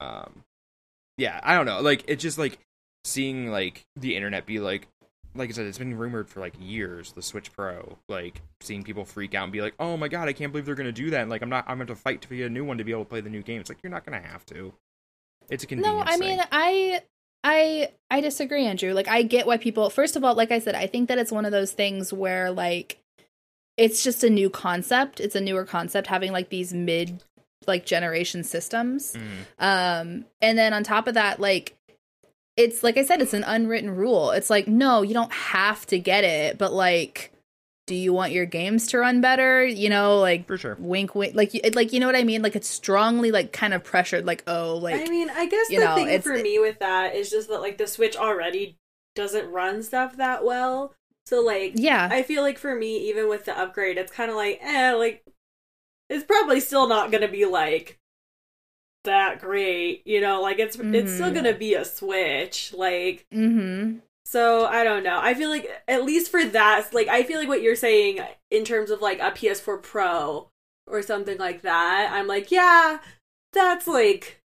Um, 0.00 0.44
yeah, 1.18 1.40
I 1.42 1.56
don't 1.56 1.66
know. 1.66 1.80
Like 1.80 2.04
it's 2.06 2.22
just 2.22 2.38
like 2.38 2.58
seeing 3.04 3.50
like 3.50 3.84
the 3.96 4.14
internet 4.16 4.46
be 4.46 4.60
like, 4.60 4.88
like 5.34 5.50
I 5.50 5.52
said, 5.52 5.66
it's 5.66 5.78
been 5.78 5.96
rumored 5.96 6.28
for 6.28 6.40
like 6.40 6.54
years. 6.60 7.12
The 7.12 7.22
Switch 7.22 7.52
Pro, 7.52 7.98
like 8.08 8.40
seeing 8.60 8.84
people 8.84 9.04
freak 9.04 9.34
out 9.34 9.44
and 9.44 9.52
be 9.52 9.60
like, 9.60 9.74
"Oh 9.80 9.96
my 9.96 10.08
god, 10.08 10.28
I 10.28 10.32
can't 10.32 10.52
believe 10.52 10.66
they're 10.66 10.74
gonna 10.74 10.92
do 10.92 11.10
that!" 11.10 11.22
And 11.22 11.30
like 11.30 11.42
I'm 11.42 11.48
not, 11.48 11.64
I'm 11.66 11.78
going 11.78 11.88
to 11.88 11.96
fight 11.96 12.22
to 12.22 12.28
get 12.28 12.46
a 12.46 12.50
new 12.50 12.64
one 12.64 12.78
to 12.78 12.84
be 12.84 12.92
able 12.92 13.04
to 13.04 13.10
play 13.10 13.20
the 13.20 13.30
new 13.30 13.42
game. 13.42 13.60
It's 13.60 13.68
like 13.68 13.82
you're 13.82 13.90
not 13.90 14.04
gonna 14.04 14.20
have 14.20 14.46
to. 14.46 14.72
It's 15.48 15.64
a 15.64 15.66
convenience. 15.66 16.06
No. 16.06 16.12
I 16.12 16.16
mean 16.16 16.38
thing. 16.38 16.48
I 16.52 17.02
I 17.44 17.90
I 18.10 18.20
disagree, 18.22 18.64
Andrew. 18.64 18.92
Like 18.94 19.06
I 19.06 19.22
get 19.22 19.46
why 19.46 19.58
people 19.58 19.90
first 19.90 20.16
of 20.16 20.24
all, 20.24 20.34
like 20.34 20.50
I 20.50 20.58
said, 20.58 20.74
I 20.74 20.86
think 20.86 21.08
that 21.08 21.18
it's 21.18 21.30
one 21.30 21.44
of 21.44 21.52
those 21.52 21.72
things 21.72 22.12
where 22.12 22.50
like 22.50 22.98
it's 23.76 24.02
just 24.02 24.24
a 24.24 24.30
new 24.30 24.48
concept. 24.50 25.20
It's 25.20 25.34
a 25.36 25.40
newer 25.40 25.64
concept 25.64 26.06
having 26.06 26.32
like 26.32 26.48
these 26.48 26.72
mid 26.72 27.22
like 27.66 27.84
generation 27.84 28.42
systems. 28.44 29.14
Mhm. 29.14 29.20
Um 29.58 30.24
and 30.40 30.56
then 30.58 30.72
on 30.72 30.82
top 30.82 31.06
of 31.06 31.14
that 31.14 31.38
like 31.38 31.76
it's 32.56 32.82
like 32.82 32.96
I 32.96 33.04
said 33.04 33.20
it's 33.20 33.34
an 33.34 33.44
unwritten 33.44 33.90
rule. 33.94 34.30
It's 34.30 34.48
like 34.48 34.66
no, 34.66 35.02
you 35.02 35.12
don't 35.12 35.32
have 35.32 35.86
to 35.86 35.98
get 35.98 36.24
it, 36.24 36.56
but 36.56 36.72
like 36.72 37.30
do 37.86 37.94
you 37.94 38.12
want 38.12 38.32
your 38.32 38.46
games 38.46 38.86
to 38.88 38.98
run 38.98 39.20
better? 39.20 39.64
You 39.64 39.88
know, 39.90 40.18
like 40.18 40.46
For 40.46 40.56
sure. 40.56 40.76
wink 40.78 41.14
wink 41.14 41.34
like 41.34 41.52
you- 41.54 41.60
like 41.74 41.92
you 41.92 42.00
know 42.00 42.06
what 42.06 42.16
I 42.16 42.24
mean? 42.24 42.40
Like 42.42 42.56
it's 42.56 42.68
strongly 42.68 43.30
like 43.30 43.52
kind 43.52 43.74
of 43.74 43.84
pressured 43.84 44.24
like 44.26 44.42
oh 44.46 44.76
like 44.78 44.94
I 45.00 45.04
mean, 45.10 45.28
I 45.30 45.46
guess 45.46 45.68
you 45.70 45.80
the 45.80 45.84
know, 45.86 45.94
thing 45.94 46.06
it's- 46.08 46.22
for 46.22 46.34
me 46.42 46.58
with 46.58 46.78
that 46.78 47.14
is 47.14 47.30
just 47.30 47.48
that 47.48 47.60
like 47.60 47.76
the 47.78 47.86
Switch 47.86 48.16
already 48.16 48.78
doesn't 49.14 49.50
run 49.50 49.82
stuff 49.82 50.16
that 50.16 50.44
well. 50.44 50.94
So 51.26 51.40
like 51.42 51.72
yeah. 51.76 52.08
I 52.10 52.22
feel 52.22 52.42
like 52.42 52.58
for 52.58 52.74
me, 52.74 53.08
even 53.08 53.28
with 53.28 53.44
the 53.44 53.58
upgrade, 53.58 53.96
it's 53.98 54.12
kind 54.12 54.30
of 54.30 54.36
like, 54.36 54.58
eh, 54.62 54.92
like 54.94 55.24
it's 56.10 56.24
probably 56.24 56.60
still 56.60 56.86
not 56.88 57.10
gonna 57.12 57.28
be 57.28 57.44
like 57.46 57.98
that 59.04 59.40
great, 59.40 60.06
you 60.06 60.20
know. 60.20 60.40
Like 60.40 60.58
it's 60.58 60.76
it's 60.76 61.12
still 61.12 61.30
Mhm. 61.30 61.34
gonna 61.34 61.52
be 61.54 61.74
a 61.74 61.84
Switch, 61.84 62.72
like 62.72 63.26
mhm. 63.32 64.00
So. 64.24 64.66
I 64.66 64.84
don't 64.84 65.04
know. 65.04 65.18
I 65.20 65.34
feel 65.34 65.50
like 65.50 65.68
at 65.88 66.04
least 66.04 66.30
for 66.30 66.44
that, 66.44 66.92
like 66.92 67.08
I 67.08 67.22
feel 67.22 67.38
like 67.38 67.48
what 67.48 67.62
you're 67.62 67.76
saying 67.76 68.20
in 68.50 68.64
terms 68.64 68.90
of 68.90 69.00
like 69.00 69.20
a 69.20 69.30
PS4 69.30 69.82
Pro 69.82 70.48
or 70.86 71.02
something 71.02 71.38
like 71.38 71.62
that. 71.62 72.10
I'm 72.12 72.26
like, 72.26 72.50
yeah, 72.50 72.98
that's 73.52 73.86
like 73.86 74.40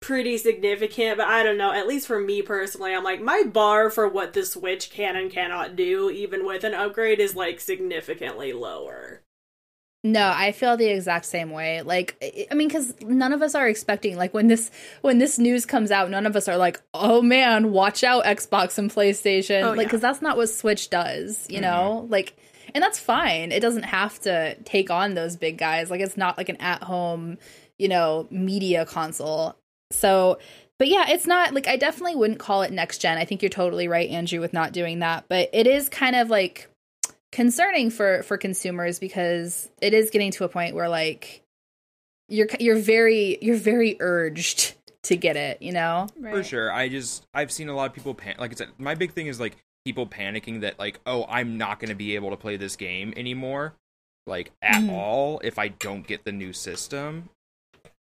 pretty 0.00 0.36
significant, 0.36 1.16
but 1.16 1.28
I 1.28 1.42
don't 1.42 1.56
know. 1.56 1.72
At 1.72 1.86
least 1.86 2.06
for 2.06 2.20
me 2.20 2.42
personally, 2.42 2.94
I'm 2.94 3.04
like 3.04 3.20
my 3.20 3.44
bar 3.44 3.88
for 3.88 4.08
what 4.08 4.32
the 4.32 4.44
Switch 4.44 4.90
can 4.90 5.16
and 5.16 5.30
cannot 5.30 5.76
do, 5.76 6.10
even 6.10 6.44
with 6.44 6.64
an 6.64 6.74
upgrade, 6.74 7.20
is 7.20 7.34
like 7.34 7.60
significantly 7.60 8.52
lower. 8.52 9.22
No, 10.04 10.32
I 10.34 10.50
feel 10.50 10.76
the 10.76 10.88
exact 10.88 11.26
same 11.26 11.50
way. 11.50 11.82
Like, 11.82 12.16
I- 12.50 12.54
mean, 12.54 12.66
because 12.66 12.94
none 13.02 13.32
of 13.32 13.40
us 13.40 13.54
are 13.54 13.68
expecting 13.68 14.16
like 14.16 14.34
when 14.34 14.48
this 14.48 14.70
when 15.00 15.18
this 15.18 15.38
news 15.38 15.64
comes 15.64 15.92
out, 15.92 16.10
none 16.10 16.26
of 16.26 16.34
us 16.34 16.48
are 16.48 16.56
like, 16.56 16.80
"Oh 16.92 17.22
man, 17.22 17.70
watch 17.70 18.02
out, 18.02 18.24
Xbox 18.24 18.78
and 18.78 18.92
PlayStation," 18.92 19.62
Oh, 19.62 19.68
like 19.70 19.78
yeah. 19.78 19.84
because 19.84 20.00
that's 20.00 20.20
not 20.20 20.36
what 20.36 20.48
Switch 20.48 20.90
does, 20.90 21.46
you 21.48 21.60
mm-hmm. 21.60 21.62
know. 21.62 22.06
Like, 22.10 22.34
and 22.74 22.82
that's 22.82 22.98
fine. 22.98 23.52
It 23.52 23.60
doesn't 23.60 23.84
have 23.84 24.18
to 24.22 24.56
take 24.64 24.90
on 24.90 25.14
those 25.14 25.36
big 25.36 25.56
guys. 25.56 25.88
Like, 25.90 26.00
it's 26.00 26.16
not 26.16 26.36
like 26.36 26.48
an 26.48 26.56
at 26.56 26.82
home, 26.82 27.38
you 27.78 27.88
know, 27.88 28.26
media 28.30 28.84
console. 28.84 29.56
So, 29.92 30.38
but 30.78 30.88
yeah, 30.88 31.10
it's 31.10 31.28
not 31.28 31.54
like 31.54 31.68
I 31.68 31.76
definitely 31.76 32.16
wouldn't 32.16 32.40
call 32.40 32.62
it 32.62 32.72
next 32.72 32.98
gen. 32.98 33.18
I 33.18 33.24
think 33.24 33.40
you're 33.40 33.50
totally 33.50 33.86
right, 33.86 34.10
Andrew, 34.10 34.40
with 34.40 34.52
not 34.52 34.72
doing 34.72 34.98
that. 34.98 35.26
But 35.28 35.50
it 35.52 35.68
is 35.68 35.88
kind 35.88 36.16
of 36.16 36.28
like 36.28 36.68
concerning 37.32 37.90
for 37.90 38.22
for 38.22 38.36
consumers 38.36 38.98
because 38.98 39.68
it 39.80 39.94
is 39.94 40.10
getting 40.10 40.30
to 40.32 40.44
a 40.44 40.48
point 40.48 40.74
where 40.74 40.88
like 40.88 41.42
you're 42.28 42.46
you're 42.60 42.78
very 42.78 43.38
you're 43.42 43.56
very 43.56 43.96
urged 44.00 44.74
to 45.04 45.16
get 45.16 45.36
it, 45.36 45.60
you 45.60 45.72
know? 45.72 46.06
For 46.22 46.44
sure. 46.44 46.72
I 46.72 46.88
just 46.88 47.26
I've 47.34 47.50
seen 47.50 47.68
a 47.68 47.74
lot 47.74 47.86
of 47.90 47.92
people 47.94 48.14
pan- 48.14 48.36
like 48.38 48.52
I 48.52 48.54
said 48.54 48.68
my 48.78 48.94
big 48.94 49.12
thing 49.12 49.26
is 49.26 49.40
like 49.40 49.56
people 49.84 50.06
panicking 50.06 50.60
that 50.60 50.78
like 50.78 51.00
oh 51.06 51.24
I'm 51.28 51.58
not 51.58 51.80
going 51.80 51.88
to 51.88 51.96
be 51.96 52.14
able 52.14 52.30
to 52.30 52.36
play 52.36 52.56
this 52.56 52.76
game 52.76 53.12
anymore 53.16 53.74
like 54.28 54.52
at 54.62 54.80
Mhm. 54.82 54.92
all 54.92 55.40
if 55.42 55.58
I 55.58 55.68
don't 55.68 56.06
get 56.06 56.24
the 56.24 56.30
new 56.30 56.52
system 56.52 57.28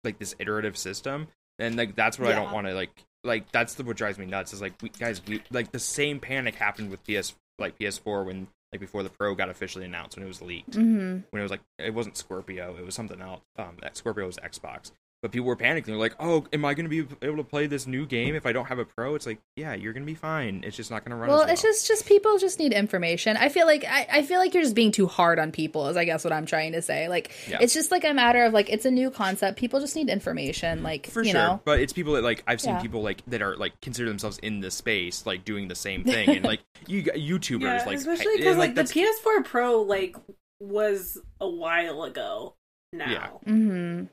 like 0.04 0.20
this 0.20 0.36
iterative 0.40 0.78
system 0.78 1.28
and 1.60 1.78
like 1.78 1.96
that's 1.96 2.20
what 2.20 2.30
I 2.30 2.36
don't 2.36 2.52
want 2.52 2.68
to 2.68 2.74
like 2.74 2.90
like 3.24 3.50
that's 3.54 3.76
the 3.76 3.84
what 3.84 3.96
drives 3.96 4.18
me 4.18 4.26
nuts 4.26 4.52
is 4.52 4.62
like 4.62 4.74
we 4.82 4.90
guys 4.90 5.22
we 5.26 5.42
like 5.52 5.72
the 5.72 5.80
same 5.80 6.20
panic 6.20 6.56
happened 6.56 6.90
with 6.90 7.02
PS 7.06 7.36
like 7.60 7.78
PS4 7.80 8.26
when 8.26 8.48
like 8.72 8.80
before 8.80 9.04
the 9.04 9.10
Pro 9.10 9.36
got 9.36 9.50
officially 9.50 9.86
announced 9.86 10.16
when 10.18 10.24
it 10.26 10.28
was 10.28 10.42
leaked 10.42 10.76
hmm 10.76 11.20
when 11.30 11.40
it 11.40 11.44
was 11.44 11.52
like 11.52 11.62
it 11.78 11.94
wasn't 11.94 12.18
Scorpio, 12.18 12.76
it 12.78 12.86
was 12.86 12.96
something 12.96 13.22
else. 13.22 13.42
Um, 13.58 13.78
that 13.82 13.98
Scorpio 13.98 14.26
was 14.26 14.38
Xbox, 14.38 14.92
but 15.22 15.32
people 15.32 15.46
were 15.48 15.56
panicking. 15.56 15.86
They're 15.86 15.96
like, 15.98 16.16
"Oh, 16.20 16.46
am 16.52 16.66
I 16.66 16.74
going 16.74 16.90
to 16.90 17.04
be 17.06 17.16
able 17.26 17.38
to 17.38 17.44
play 17.44 17.68
this 17.68 17.86
new 17.88 18.06
game 18.06 18.34
if 18.36 18.46
I 18.46 18.52
don't 18.54 18.66
have 18.66 18.80
a 18.80 18.86
Pro?" 18.86 19.16
It's 19.16 19.26
like, 19.26 19.40
yeah, 19.56 19.74
you're 19.74 19.94
going 19.94 20.04
to 20.04 20.12
be 20.12 20.16
fine. 20.16 20.64
It's 20.66 20.76
just 20.76 20.90
not 20.92 21.04
going 21.06 21.12
to 21.12 21.16
run. 21.16 21.30
Well, 21.30 21.42
as 21.42 21.46
well. 21.46 21.54
it's 21.54 21.62
just 21.62 21.88
just 21.88 22.06
people 22.08 22.38
just 22.40 22.58
need 22.60 22.74
information. 22.74 23.38
I 23.38 23.50
feel 23.50 23.66
like 23.68 23.86
I, 23.88 24.08
I 24.12 24.22
feel 24.24 24.40
like 24.40 24.54
you're 24.54 24.64
just 24.64 24.76
being 24.76 24.92
too 24.92 25.08
hard 25.08 25.38
on 25.40 25.52
people. 25.52 25.88
Is 25.90 25.98
I 25.98 26.06
guess 26.06 26.24
what 26.24 26.34
I'm 26.34 26.46
trying 26.46 26.72
to 26.74 26.82
say. 26.82 27.08
Like 27.08 27.32
Yeah. 27.48 27.60
it's 27.62 27.74
just 27.74 27.92
like 27.92 28.04
a 28.04 28.14
matter 28.14 28.44
of 28.46 28.54
like 28.54 28.70
it's 28.70 28.86
a 28.86 28.92
new 28.92 29.12
concept. 29.12 29.58
People 29.60 29.80
just 29.80 29.96
need 29.96 30.10
information. 30.10 30.84
Like 30.84 31.08
for 31.08 31.22
you 31.24 31.32
sure. 31.32 31.40
know. 31.40 31.62
But 31.66 31.80
it's 31.82 31.94
people 31.94 32.14
that 32.14 32.24
like 32.24 32.44
I've 32.48 32.62
seen 32.62 32.74
Yeah. 32.76 32.82
people 32.82 33.02
like 33.04 33.24
that 33.28 33.42
are 33.42 33.56
like 33.58 33.80
consider 33.82 34.08
themselves 34.10 34.40
in 34.40 34.60
the 34.62 34.72
space, 34.72 35.26
like 35.26 35.46
doing 35.46 35.68
the 35.68 35.76
same 35.76 36.04
thing, 36.06 36.30
and 36.30 36.46
like 36.46 36.62
you 36.88 37.04
got 37.04 37.16
YouTubers, 37.16 37.62
Yeah, 37.62 37.84
like 37.86 37.98
especially 37.98 38.38
because 38.38 38.58
like, 38.58 38.76
that's- 38.76 38.92
the 38.94 39.02
PS4 39.02 39.46
Pro 39.46 39.82
like 39.84 40.16
was 40.60 41.18
a 41.40 41.48
while 41.50 42.04
ago 42.04 42.56
now. 42.94 43.10
Yeah. 43.12 43.28
hmm 43.52 44.04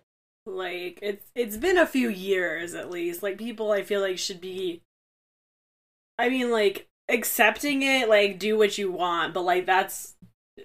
Like 0.48 0.98
it's 1.02 1.30
it's 1.34 1.56
been 1.56 1.78
a 1.78 1.86
few 1.86 2.08
years 2.08 2.74
at 2.74 2.90
least. 2.90 3.22
Like 3.22 3.38
people 3.38 3.72
I 3.72 3.82
feel 3.82 4.00
like 4.00 4.18
should 4.18 4.40
be 4.40 4.82
I 6.18 6.28
mean 6.28 6.50
like 6.50 6.88
accepting 7.08 7.82
it, 7.82 8.08
like 8.08 8.38
do 8.38 8.58
what 8.58 8.78
you 8.78 8.90
want, 8.90 9.34
but 9.34 9.42
like 9.42 9.66
that's 9.66 10.16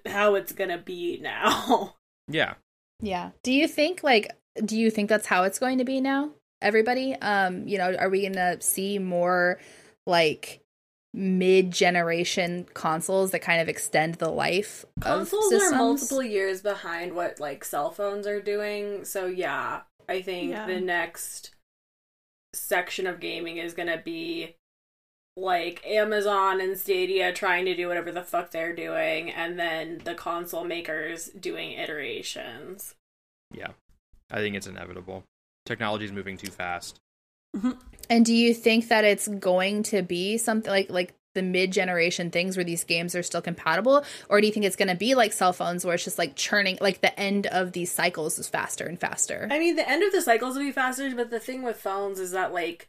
how 0.06 0.36
it's 0.36 0.52
gonna 0.52 0.78
be 0.78 1.20
now. 1.22 1.96
yeah. 2.28 2.56
Yeah. 3.02 3.32
Do 3.44 3.52
you 3.52 3.68
think 3.68 4.04
like 4.04 4.32
do 4.64 4.78
you 4.78 4.90
think 4.90 5.10
that's 5.10 5.28
how 5.28 5.44
it's 5.44 5.60
going 5.60 5.80
to 5.80 5.84
be 5.84 6.00
now? 6.00 6.32
Everybody, 6.62 7.16
um, 7.16 7.68
you 7.68 7.78
know, 7.78 7.94
are 7.96 8.10
we 8.10 8.22
going 8.22 8.34
to 8.34 8.58
see 8.62 8.98
more 9.00 9.60
like 10.06 10.63
mid-generation 11.14 12.66
consoles 12.74 13.32
that 13.32 13.42
kind 13.42 13.62
of 13.62 13.70
extend 13.70 14.16
the 14.16 14.30
life 14.30 14.84
Consoles 15.00 15.52
of 15.52 15.62
are 15.62 15.76
multiple 15.76 16.24
years 16.24 16.62
behind 16.62 17.14
what 17.16 17.40
like 17.40 17.64
cell 17.64 17.92
phones 17.92 18.26
are 18.26 18.42
doing. 18.42 19.06
So 19.06 19.28
yeah, 19.28 19.82
I 20.10 20.22
think 20.22 20.52
Yeah. 20.52 20.66
the 20.66 20.80
next 20.82 21.52
section 22.54 23.06
of 23.08 23.20
gaming 23.20 23.58
is 23.58 23.74
gonna 23.74 24.02
be 24.02 24.56
like 25.36 25.86
Amazon 25.86 26.62
and 26.62 26.78
Stadia 26.78 27.34
trying 27.34 27.66
to 27.66 27.76
do 27.76 27.88
whatever 27.88 28.12
the 28.12 28.24
fuck 28.24 28.52
they're 28.52 28.76
doing, 28.76 29.32
and 29.32 29.60
then 29.60 30.00
the 30.04 30.14
console 30.14 30.64
makers 30.64 31.30
doing 31.30 31.72
iterations. 31.72 32.96
Yeah. 33.52 33.72
I 34.32 34.38
think 34.38 34.56
it's 34.56 34.68
inevitable. 34.68 35.24
Technology 35.66 36.06
is 36.06 36.12
moving 36.12 36.38
too 36.38 36.52
fast. 36.52 37.00
And 38.10 38.26
do 38.26 38.34
you 38.36 38.54
think 38.54 38.90
that 38.90 39.06
it's 39.06 39.28
going 39.28 39.84
to 39.84 40.02
be 40.02 40.38
something 40.38 40.70
like 40.72 40.90
like 40.90 41.14
the 41.36 41.42
mid-generation 41.42 42.30
things 42.30 42.56
where 42.56 42.64
these 42.64 42.84
games 42.84 43.16
are 43.16 43.24
still 43.24 43.42
compatible 43.42 44.06
or 44.30 44.40
do 44.40 44.46
you 44.46 44.54
think 44.54 44.68
it's 44.68 44.76
going 44.76 44.88
to 44.90 44.94
be 44.96 45.16
like 45.16 45.34
cell 45.34 45.52
phones 45.52 45.84
where 45.84 45.96
it's 45.96 46.04
just 46.04 46.20
like 46.20 46.36
churning 46.36 46.78
like 46.80 47.02
the 47.02 47.18
end 47.20 47.48
of 47.48 47.72
these 47.72 47.92
cycles 47.92 48.38
is 48.38 48.48
faster 48.48 48.86
and 48.86 49.00
faster? 49.00 49.48
I 49.50 49.58
mean, 49.58 49.76
the 49.76 49.90
end 49.90 50.04
of 50.04 50.12
the 50.12 50.22
cycles 50.22 50.56
will 50.56 50.64
be 50.64 50.72
faster, 50.72 51.10
but 51.16 51.32
the 51.32 51.40
thing 51.40 51.64
with 51.64 51.78
phones 51.78 52.20
is 52.20 52.32
that 52.34 52.54
like, 52.54 52.88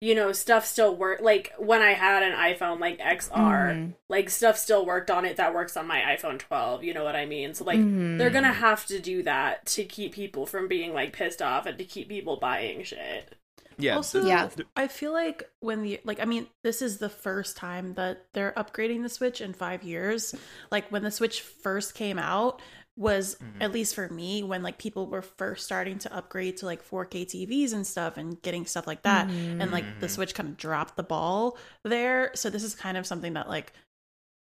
you 0.00 0.14
know, 0.14 0.30
stuff 0.30 0.66
still 0.66 0.94
work. 0.94 1.20
Like 1.20 1.52
when 1.58 1.82
I 1.82 1.94
had 1.94 2.22
an 2.22 2.32
iPhone 2.32 2.78
like 2.78 3.00
XR, 3.00 3.72
Mhm. 3.74 3.94
like 4.08 4.30
stuff 4.30 4.56
still 4.56 4.86
worked 4.86 5.10
on 5.10 5.24
it 5.24 5.36
that 5.38 5.52
works 5.52 5.76
on 5.76 5.88
my 5.88 6.00
iPhone 6.00 6.38
12. 6.38 6.84
You 6.84 6.94
know 6.94 7.02
what 7.02 7.16
I 7.16 7.26
mean? 7.26 7.54
So 7.54 7.64
like, 7.64 7.80
Mhm. 7.80 8.18
they're 8.18 8.30
gonna 8.30 8.52
have 8.52 8.86
to 8.86 9.00
do 9.00 9.24
that 9.24 9.66
to 9.66 9.84
keep 9.84 10.12
people 10.12 10.46
from 10.46 10.68
being 10.68 10.94
like 10.94 11.12
pissed 11.12 11.42
off 11.42 11.66
and 11.66 11.76
to 11.76 11.84
keep 11.84 12.08
people 12.08 12.36
buying 12.36 12.84
shit. 12.84 13.34
Yeah. 13.82 13.96
also, 13.96 14.24
Yeah. 14.24 14.48
I 14.76 14.86
feel 14.88 15.12
like 15.12 15.50
when 15.60 15.82
the 15.82 16.00
like, 16.04 16.20
I 16.20 16.24
mean, 16.24 16.46
this 16.62 16.82
is 16.82 16.98
the 16.98 17.08
first 17.08 17.56
time 17.56 17.94
that 17.94 18.26
they're 18.34 18.52
upgrading 18.56 19.02
the 19.02 19.08
Switch 19.08 19.40
in 19.40 19.52
five 19.52 19.82
years. 19.82 20.34
Like 20.70 20.90
when 20.90 21.02
the 21.02 21.10
Switch 21.10 21.40
first 21.40 21.94
came 21.94 22.18
out, 22.18 22.60
was 22.96 23.36
Mhm. 23.36 23.62
at 23.62 23.72
least 23.72 23.94
for 23.94 24.08
me 24.10 24.42
when 24.42 24.62
like 24.62 24.76
people 24.76 25.06
were 25.06 25.22
first 25.22 25.64
starting 25.64 25.98
to 26.00 26.14
upgrade 26.14 26.58
to 26.58 26.66
like 26.66 26.82
4K 26.82 27.24
TVs 27.24 27.72
and 27.72 27.86
stuff 27.86 28.18
and 28.18 28.42
getting 28.42 28.66
stuff 28.66 28.86
like 28.86 29.02
that, 29.02 29.30
and 29.30 29.70
like 29.70 30.00
the 30.00 30.06
Mhm. 30.06 30.10
Switch 30.10 30.34
kind 30.34 30.48
of 30.50 30.56
dropped 30.58 30.96
the 30.96 31.02
ball 31.02 31.56
there. 31.82 32.30
So 32.34 32.50
this 32.50 32.62
is 32.64 32.74
kind 32.74 32.98
of 32.98 33.06
something 33.06 33.34
that 33.34 33.48
like 33.48 33.72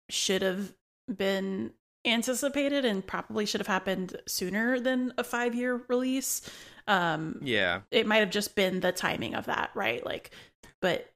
should 0.10 0.42
have 0.42 0.74
been 1.14 1.74
anticipated 2.06 2.86
and 2.86 3.06
probably 3.06 3.46
should 3.46 3.60
have 3.62 3.68
happened 3.68 4.16
sooner 4.28 4.80
than 4.80 5.14
a 5.18 5.24
five 5.24 5.54
year 5.56 5.82
release. 5.88 6.42
Um, 6.88 7.40
yeah. 7.44 7.82
it 7.92 8.08
might 8.08 8.18
have 8.18 8.32
just 8.32 8.56
been 8.56 8.80
the 8.80 8.92
timing 8.92 9.36
of 9.36 9.46
that, 9.46 9.70
right? 9.76 10.04
Like, 10.06 10.32
but 10.82 11.12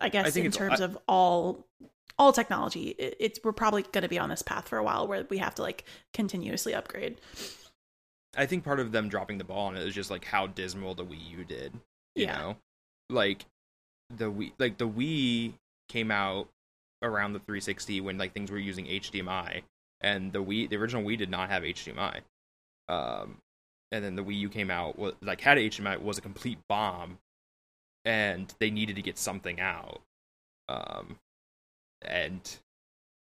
I 0.00 0.08
guess 0.08 0.36
I 0.36 0.40
in 0.40 0.50
terms 0.50 0.80
I- 0.80 0.84
of 0.84 0.98
all 1.06 1.66
all 2.18 2.32
technology, 2.32 2.88
it, 2.98 3.16
it's 3.20 3.40
we're 3.42 3.52
probably 3.52 3.82
going 3.82 4.02
to 4.02 4.08
be 4.08 4.18
on 4.18 4.28
this 4.28 4.42
path 4.42 4.68
for 4.68 4.78
a 4.78 4.82
while 4.84 5.06
where 5.08 5.24
we 5.30 5.38
have 5.38 5.54
to 5.56 5.62
like 5.62 5.84
continuously 6.12 6.74
upgrade. 6.74 7.20
I 8.36 8.46
think 8.46 8.64
part 8.64 8.80
of 8.80 8.92
them 8.92 9.08
dropping 9.08 9.38
the 9.38 9.44
ball 9.44 9.66
on 9.68 9.76
it 9.76 9.86
is 9.86 9.94
just 9.94 10.10
like 10.10 10.24
how 10.24 10.46
dismal 10.46 10.94
the 10.94 11.04
Wii 11.04 11.30
U 11.38 11.44
did. 11.44 11.72
You 12.14 12.24
Yeah. 12.26 12.38
know, 12.38 12.56
like 13.10 13.44
the 14.10 14.30
Wii, 14.30 14.52
like 14.58 14.78
the 14.78 14.88
Wii 14.88 15.52
came 15.88 16.10
out 16.10 16.48
around 17.02 17.32
the 17.32 17.38
360 17.40 18.00
when 18.00 18.18
like 18.18 18.32
things 18.32 18.50
were 18.50 18.58
using 18.58 18.86
HDMI, 18.86 19.62
and 20.02 20.32
the 20.32 20.42
Wii, 20.42 20.68
the 20.68 20.76
original 20.76 21.02
Wii, 21.02 21.16
did 21.18 21.30
not 21.30 21.48
have 21.50 21.62
HDMI. 21.62 22.20
Um, 22.88 23.38
and 23.90 24.04
then 24.04 24.16
the 24.16 24.24
Wii 24.24 24.38
U 24.40 24.48
came 24.48 24.70
out, 24.70 24.98
was 24.98 25.14
like 25.22 25.40
had 25.40 25.58
HDMI, 25.58 26.00
was 26.02 26.18
a 26.18 26.22
complete 26.22 26.58
bomb, 26.68 27.18
and 28.04 28.52
they 28.58 28.70
needed 28.70 28.96
to 28.96 29.02
get 29.02 29.18
something 29.18 29.60
out. 29.60 30.00
Um, 30.68 31.18
and 32.02 32.40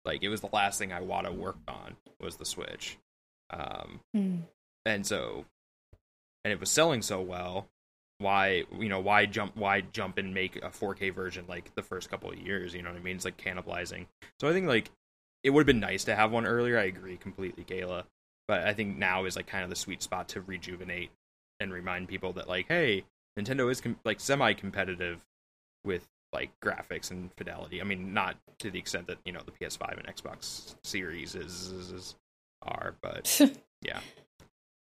Like 0.04 0.22
it 0.22 0.28
was 0.28 0.40
the 0.40 0.48
last 0.52 0.78
thing 0.78 0.90
Iwata 0.90 1.34
worked 1.34 1.68
on 1.68 1.96
was 2.20 2.36
the 2.36 2.44
Switch. 2.46 2.96
Um, 3.50 4.00
Mm. 4.16 4.42
and 4.86 5.04
so 5.06 5.44
and 6.44 6.52
it 6.52 6.60
was 6.60 6.70
selling 6.70 7.02
so 7.02 7.20
well 7.20 7.68
why 8.18 8.64
you 8.78 8.88
know 8.88 9.00
why 9.00 9.26
jump 9.26 9.56
why 9.56 9.80
jump 9.80 10.18
and 10.18 10.32
make 10.32 10.56
a 10.56 10.70
4k 10.70 11.12
version 11.12 11.44
like 11.48 11.74
the 11.74 11.82
first 11.82 12.08
couple 12.10 12.30
of 12.30 12.38
years 12.38 12.74
you 12.74 12.80
know 12.82 12.90
what 12.90 12.98
i 12.98 13.02
mean 13.02 13.16
it's 13.16 13.24
like 13.24 13.36
cannibalizing 13.36 14.06
so 14.38 14.48
i 14.48 14.52
think 14.52 14.66
like 14.68 14.90
it 15.42 15.50
would 15.50 15.61
have 15.61 15.66
been 15.66 15.80
nice 15.80 16.04
to 16.04 16.14
have 16.14 16.30
one 16.30 16.47
earlier. 16.47 16.78
I 16.78 16.85
agree 16.85 17.16
completely 17.16 17.64
kayla. 17.64 18.04
But 18.49 18.66
i 18.66 18.75
think 18.75 18.99
now 18.99 19.25
is 19.26 19.37
like 19.37 19.47
kind 19.47 19.62
of 19.62 19.70
the 19.70 19.76
sweet 19.76 20.02
spot 20.02 20.28
to 20.30 20.40
rejuvenate 20.40 21.11
and 21.61 21.73
remind 21.73 22.09
people 22.09 22.32
that 22.32 22.49
like 22.49 22.66
hey 22.68 23.04
nintendo 23.38 23.70
is 23.70 23.80
com- 23.80 24.00
like 24.04 24.18
semi 24.18 24.52
competitive 24.54 25.20
with 25.85 26.09
like 26.32 26.50
graphics 26.61 27.11
and 27.11 27.30
fidelity. 27.37 27.80
I 27.80 27.85
mean 27.85 28.12
not 28.12 28.37
to 28.59 28.70
the 28.70 28.78
extent 28.78 29.06
that 29.06 29.18
you 29.25 29.32
know 29.32 29.40
the 29.44 29.52
ps5 29.52 29.99
and 29.99 30.16
xbox 30.16 30.75
series 30.82 31.35
is, 31.35 31.73
is, 31.73 31.92
is 31.92 32.14
are 32.62 32.94
but 33.02 33.40
yeah 33.82 34.00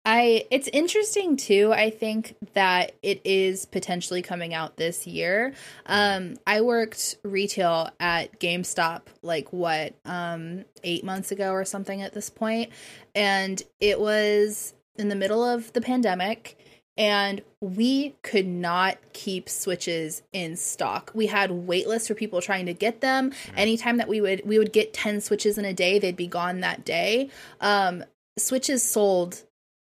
I 0.04 0.44
it's 0.50 0.68
interesting 0.68 1.36
too. 1.36 1.72
I 1.72 1.90
think 1.90 2.36
that 2.52 2.92
it 3.02 3.22
is 3.24 3.64
potentially 3.64 4.20
coming 4.20 4.52
out 4.52 4.76
this 4.76 5.06
year. 5.06 5.54
Um, 5.86 6.36
I 6.46 6.60
worked 6.60 7.16
retail 7.22 7.88
at 7.98 8.38
GameStop 8.38 9.02
like 9.22 9.52
what 9.52 9.94
um, 10.04 10.64
eight 10.82 11.04
months 11.04 11.32
ago 11.32 11.52
or 11.52 11.64
something 11.64 12.02
at 12.02 12.12
this 12.12 12.28
point, 12.28 12.70
and 13.14 13.62
it 13.80 13.98
was 13.98 14.74
in 14.96 15.08
the 15.08 15.16
middle 15.16 15.42
of 15.42 15.72
the 15.72 15.80
pandemic. 15.80 16.58
And 16.96 17.42
we 17.60 18.14
could 18.22 18.46
not 18.46 18.98
keep 19.12 19.48
switches 19.48 20.22
in 20.32 20.56
stock. 20.56 21.10
We 21.12 21.26
had 21.26 21.50
wait 21.50 21.88
lists 21.88 22.06
for 22.06 22.14
people 22.14 22.40
trying 22.40 22.66
to 22.66 22.72
get 22.72 23.00
them. 23.00 23.32
Anytime 23.56 23.96
that 23.96 24.06
we 24.06 24.20
would 24.20 24.42
we 24.44 24.58
would 24.58 24.72
get 24.72 24.92
ten 24.92 25.20
switches 25.20 25.58
in 25.58 25.64
a 25.64 25.72
day, 25.72 25.98
they'd 25.98 26.14
be 26.14 26.28
gone 26.28 26.60
that 26.60 26.84
day. 26.84 27.30
Um, 27.60 28.04
switches 28.38 28.82
sold 28.82 29.42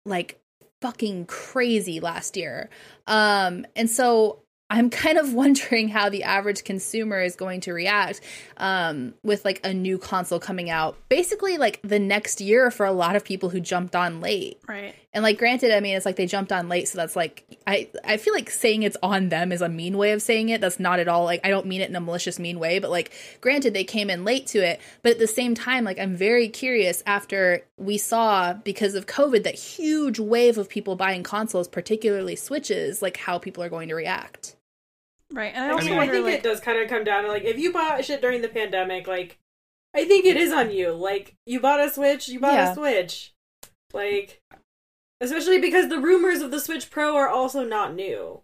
like 0.07 0.41
fucking 0.81 1.27
crazy 1.27 2.01
last 2.01 2.37
year. 2.37 2.71
Um 3.07 3.67
and 3.75 3.91
so 3.91 4.43
I'm 4.69 4.91
kind 4.91 5.19
of 5.19 5.33
wondering 5.35 5.89
how 5.89 6.09
the 6.09 6.25
average 6.25 6.65
consumer 6.65 7.21
is 7.21 7.37
going 7.37 7.61
to 7.63 7.73
react 7.73 8.21
um, 8.57 9.15
with 9.23 9.45
like 9.45 9.61
a 9.65 9.73
new 9.73 9.99
console 9.99 10.41
coming 10.41 10.71
out, 10.71 10.97
basically 11.09 11.57
like 11.59 11.81
the 11.83 11.99
next 11.99 12.41
year 12.41 12.71
for 12.71 12.87
a 12.87 12.93
lot 12.93 13.17
of 13.17 13.25
people 13.25 13.51
who 13.51 13.61
jumped 13.61 13.95
on 13.95 14.21
late. 14.21 14.61
Right. 14.69 14.95
And 15.13 15.23
like, 15.23 15.39
granted, 15.39 15.73
I 15.73 15.81
mean, 15.81 15.97
it's 15.97 16.05
like 16.05 16.17
they 16.17 16.27
jumped 16.27 16.53
on 16.53 16.69
late, 16.69 16.89
so 16.89 16.99
that's 16.99 17.17
like 17.17 17.45
I 17.67 17.89
I 18.05 18.19
feel 18.19 18.35
like 18.35 18.51
saying 18.51 18.83
it's 18.83 18.99
on 19.03 19.31
them 19.31 19.51
is 19.51 19.63
a 19.63 19.69
mean 19.69 19.97
way 19.97 20.13
of 20.13 20.21
saying 20.21 20.51
it. 20.51 20.61
That's 20.61 20.79
not 20.79 20.99
at 20.99 21.09
all 21.09 21.25
like 21.25 21.41
I 21.43 21.49
don't 21.49 21.65
mean 21.65 21.81
it 21.81 21.89
in 21.89 21.97
a 21.97 22.01
malicious 22.01 22.39
mean 22.39 22.59
way, 22.59 22.81
but 22.81 22.91
like, 22.91 23.13
granted, 23.41 23.73
they 23.73 23.85
came 23.85 24.11
in 24.11 24.25
late 24.25 24.47
to 24.49 24.59
it, 24.59 24.79
but 25.03 25.13
at 25.13 25.19
the 25.19 25.27
same 25.27 25.55
time, 25.55 25.85
like 25.85 25.99
I'm 25.99 26.17
very 26.17 26.49
curious 26.49 27.03
after 27.07 27.65
we 27.79 27.97
saw 27.97 28.53
because 28.53 28.95
of 28.95 29.07
COVID 29.07 29.45
that 29.45 29.55
huge 29.55 30.19
wave 30.19 30.59
of 30.59 30.69
people 30.69 30.97
buying 30.97 31.23
consoles, 31.23 31.69
particularly 31.69 32.37
Switches, 32.37 33.01
like 33.01 33.17
how 33.17 33.39
people 33.39 33.63
are 33.63 33.71
going 33.71 33.89
to 33.89 33.95
react. 33.95 34.56
Right. 35.33 35.53
And 35.55 35.65
I 35.65 35.69
I, 35.69 35.73
also 35.73 35.87
mean, 35.91 35.99
I 35.99 36.07
think 36.09 36.25
like, 36.25 36.35
it 36.35 36.43
does 36.43 36.61
kind 36.61 36.79
of 36.79 36.89
come 36.89 37.05
down 37.05 37.25
to 37.25 37.29
like 37.29 37.45
if 37.45 37.59
you 37.59 37.73
bought 37.73 38.05
shit 38.05 38.21
during 38.21 38.43
the 38.43 38.49
pandemic, 38.49 39.07
like 39.07 39.39
I 39.95 40.05
think 40.05 40.25
it 40.25 40.37
is 40.37 40.53
on 40.53 40.71
you. 40.71 40.93
Like 40.93 41.35
you 41.47 41.61
bought 41.61 41.81
a 41.81 41.91
Switch, 41.91 42.29
you 42.29 42.39
bought 42.41 42.55
Yeah. 42.55 42.73
a 42.73 42.75
Switch. 42.75 43.33
Like 43.93 44.41
especially 45.21 45.61
because 45.61 45.89
the 45.89 45.99
rumors 45.99 46.43
of 46.43 46.51
the 46.51 46.61
Switch 46.61 46.91
Pro 46.91 47.17
are 47.17 47.29
also 47.29 47.65
not 47.65 47.95
new. 47.95 48.43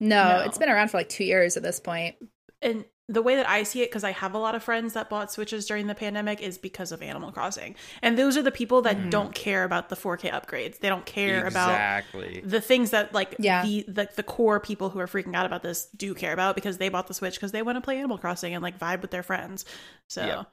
No, 0.00 0.28
No. 0.38 0.40
it's 0.46 0.58
been 0.58 0.70
around 0.70 0.88
for 0.90 0.96
like 0.98 1.08
two 1.08 1.24
years 1.24 1.56
at 1.56 1.62
this 1.62 1.78
point. 1.80 2.16
and 2.62 2.84
the 3.10 3.20
way 3.22 3.36
that 3.36 3.48
I 3.48 3.64
see 3.64 3.82
it, 3.82 3.90
because 3.90 4.04
I 4.04 4.12
have 4.12 4.34
a 4.34 4.38
lot 4.38 4.54
of 4.54 4.62
friends 4.62 4.94
that 4.94 5.10
bought 5.10 5.30
Switches 5.32 5.66
during 5.66 5.86
the 5.88 5.94
pandemic, 5.94 6.40
is 6.40 6.56
because 6.56 6.92
of 6.92 7.02
Animal 7.02 7.32
Crossing. 7.32 7.74
And 8.02 8.16
those 8.16 8.36
are 8.36 8.42
the 8.42 8.50
people 8.50 8.80
that 8.82 8.96
Mhm. 8.96 9.10
don't 9.10 9.34
care 9.34 9.64
about 9.64 9.88
the 9.88 9.96
4K 9.96 10.30
upgrades. 10.30 10.78
They 10.78 10.88
don't 10.88 11.04
care 11.04 11.46
about 11.46 11.70
exactly 11.70 12.40
the 12.44 12.60
things 12.60 12.90
that 12.90 13.12
like 13.12 13.34
Yeah. 13.38 13.62
the, 13.62 13.84
the 13.88 14.08
the 14.16 14.22
core 14.22 14.60
people 14.60 14.90
who 14.90 14.98
are 15.00 15.06
freaking 15.06 15.34
out 15.34 15.44
about 15.44 15.62
this 15.62 15.86
do 15.96 16.14
care 16.14 16.32
about 16.32 16.54
because 16.54 16.78
they 16.78 16.88
bought 16.88 17.08
the 17.08 17.14
Switch 17.14 17.34
because 17.34 17.52
they 17.52 17.62
want 17.62 17.76
to 17.76 17.80
play 17.82 17.98
Animal 17.98 18.16
Crossing 18.18 18.54
and 18.54 18.62
like 18.62 18.78
vibe 18.78 19.02
with 19.02 19.10
their 19.10 19.22
friends. 19.22 19.64
So 20.08 20.24
Yeah. 20.24 20.44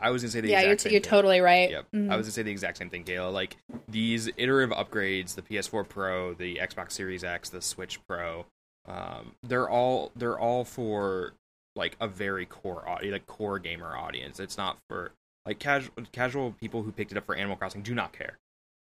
I 0.00 0.10
was 0.10 0.22
gonna 0.22 0.32
say 0.32 0.40
the 0.40 0.48
Yeah, 0.48 0.60
exact 0.60 0.66
you're 0.68 0.78
same 0.78 0.90
t- 0.90 0.94
you're 0.96 1.02
thing. 1.02 1.10
totally 1.10 1.40
right. 1.40 1.70
Yep. 1.70 1.86
Mhm. 1.94 2.10
I 2.12 2.16
was 2.16 2.26
gonna 2.26 2.32
say 2.32 2.42
the 2.42 2.50
exact 2.50 2.78
same 2.78 2.90
thing, 2.90 3.04
Kayla. 3.04 3.32
Like 3.32 3.56
these 3.88 4.28
iterative 4.36 4.76
upgrades, 4.76 5.34
the 5.34 5.42
PS4 5.42 5.84
Pro, 5.84 6.34
the 6.34 6.56
Xbox 6.56 6.92
Series 6.92 7.22
X, 7.22 7.48
the 7.50 7.60
Switch 7.62 8.00
Pro, 8.06 8.46
um, 8.86 9.34
they're 9.42 9.68
all 9.68 10.10
they're 10.16 10.38
all 10.38 10.64
for 10.64 11.34
like 11.78 11.96
a 12.00 12.08
very 12.08 12.44
core 12.44 12.86
audience, 12.86 13.12
like 13.12 13.26
core 13.26 13.58
gamer 13.58 13.96
audience. 13.96 14.40
It's 14.40 14.58
not 14.58 14.76
for 14.88 15.12
like 15.46 15.58
casual 15.58 15.92
casual 16.12 16.52
people 16.52 16.82
who 16.82 16.92
picked 16.92 17.12
it 17.12 17.16
up 17.16 17.24
for 17.24 17.34
Animal 17.34 17.56
Crossing 17.56 17.82
do 17.82 17.94
not 17.94 18.12
care. 18.12 18.36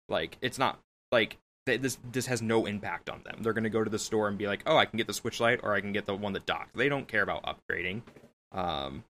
Like 0.09 0.37
it's 0.41 0.59
not 0.59 0.81
like 1.13 1.37
th- 1.67 1.81
this 1.81 1.99
this 2.11 2.27
has 2.27 2.43
no 2.43 2.67
impact 2.67 3.09
on 3.09 3.23
them. 3.25 3.39
They're 3.43 3.53
gonna 3.53 3.71
go 3.71 3.85
to 3.85 3.91
the 3.91 3.99
store 3.99 4.29
and 4.29 4.37
be 4.37 4.49
like, 4.49 4.63
oh, 4.67 4.77
I 4.77 4.87
can 4.87 4.97
get 4.97 5.07
the 5.07 5.15
Switch 5.15 5.39
Lite 5.39 5.61
or 5.63 5.75
I 5.75 5.81
can 5.81 5.93
get 5.93 6.07
the 6.07 6.15
one 6.15 6.33
that 6.33 6.47
docks. 6.47 6.71
They 6.75 6.89
don't 6.89 7.07
care 7.07 7.23
about 7.23 7.45
upgrading. 7.45 8.03
Um, 8.53 9.05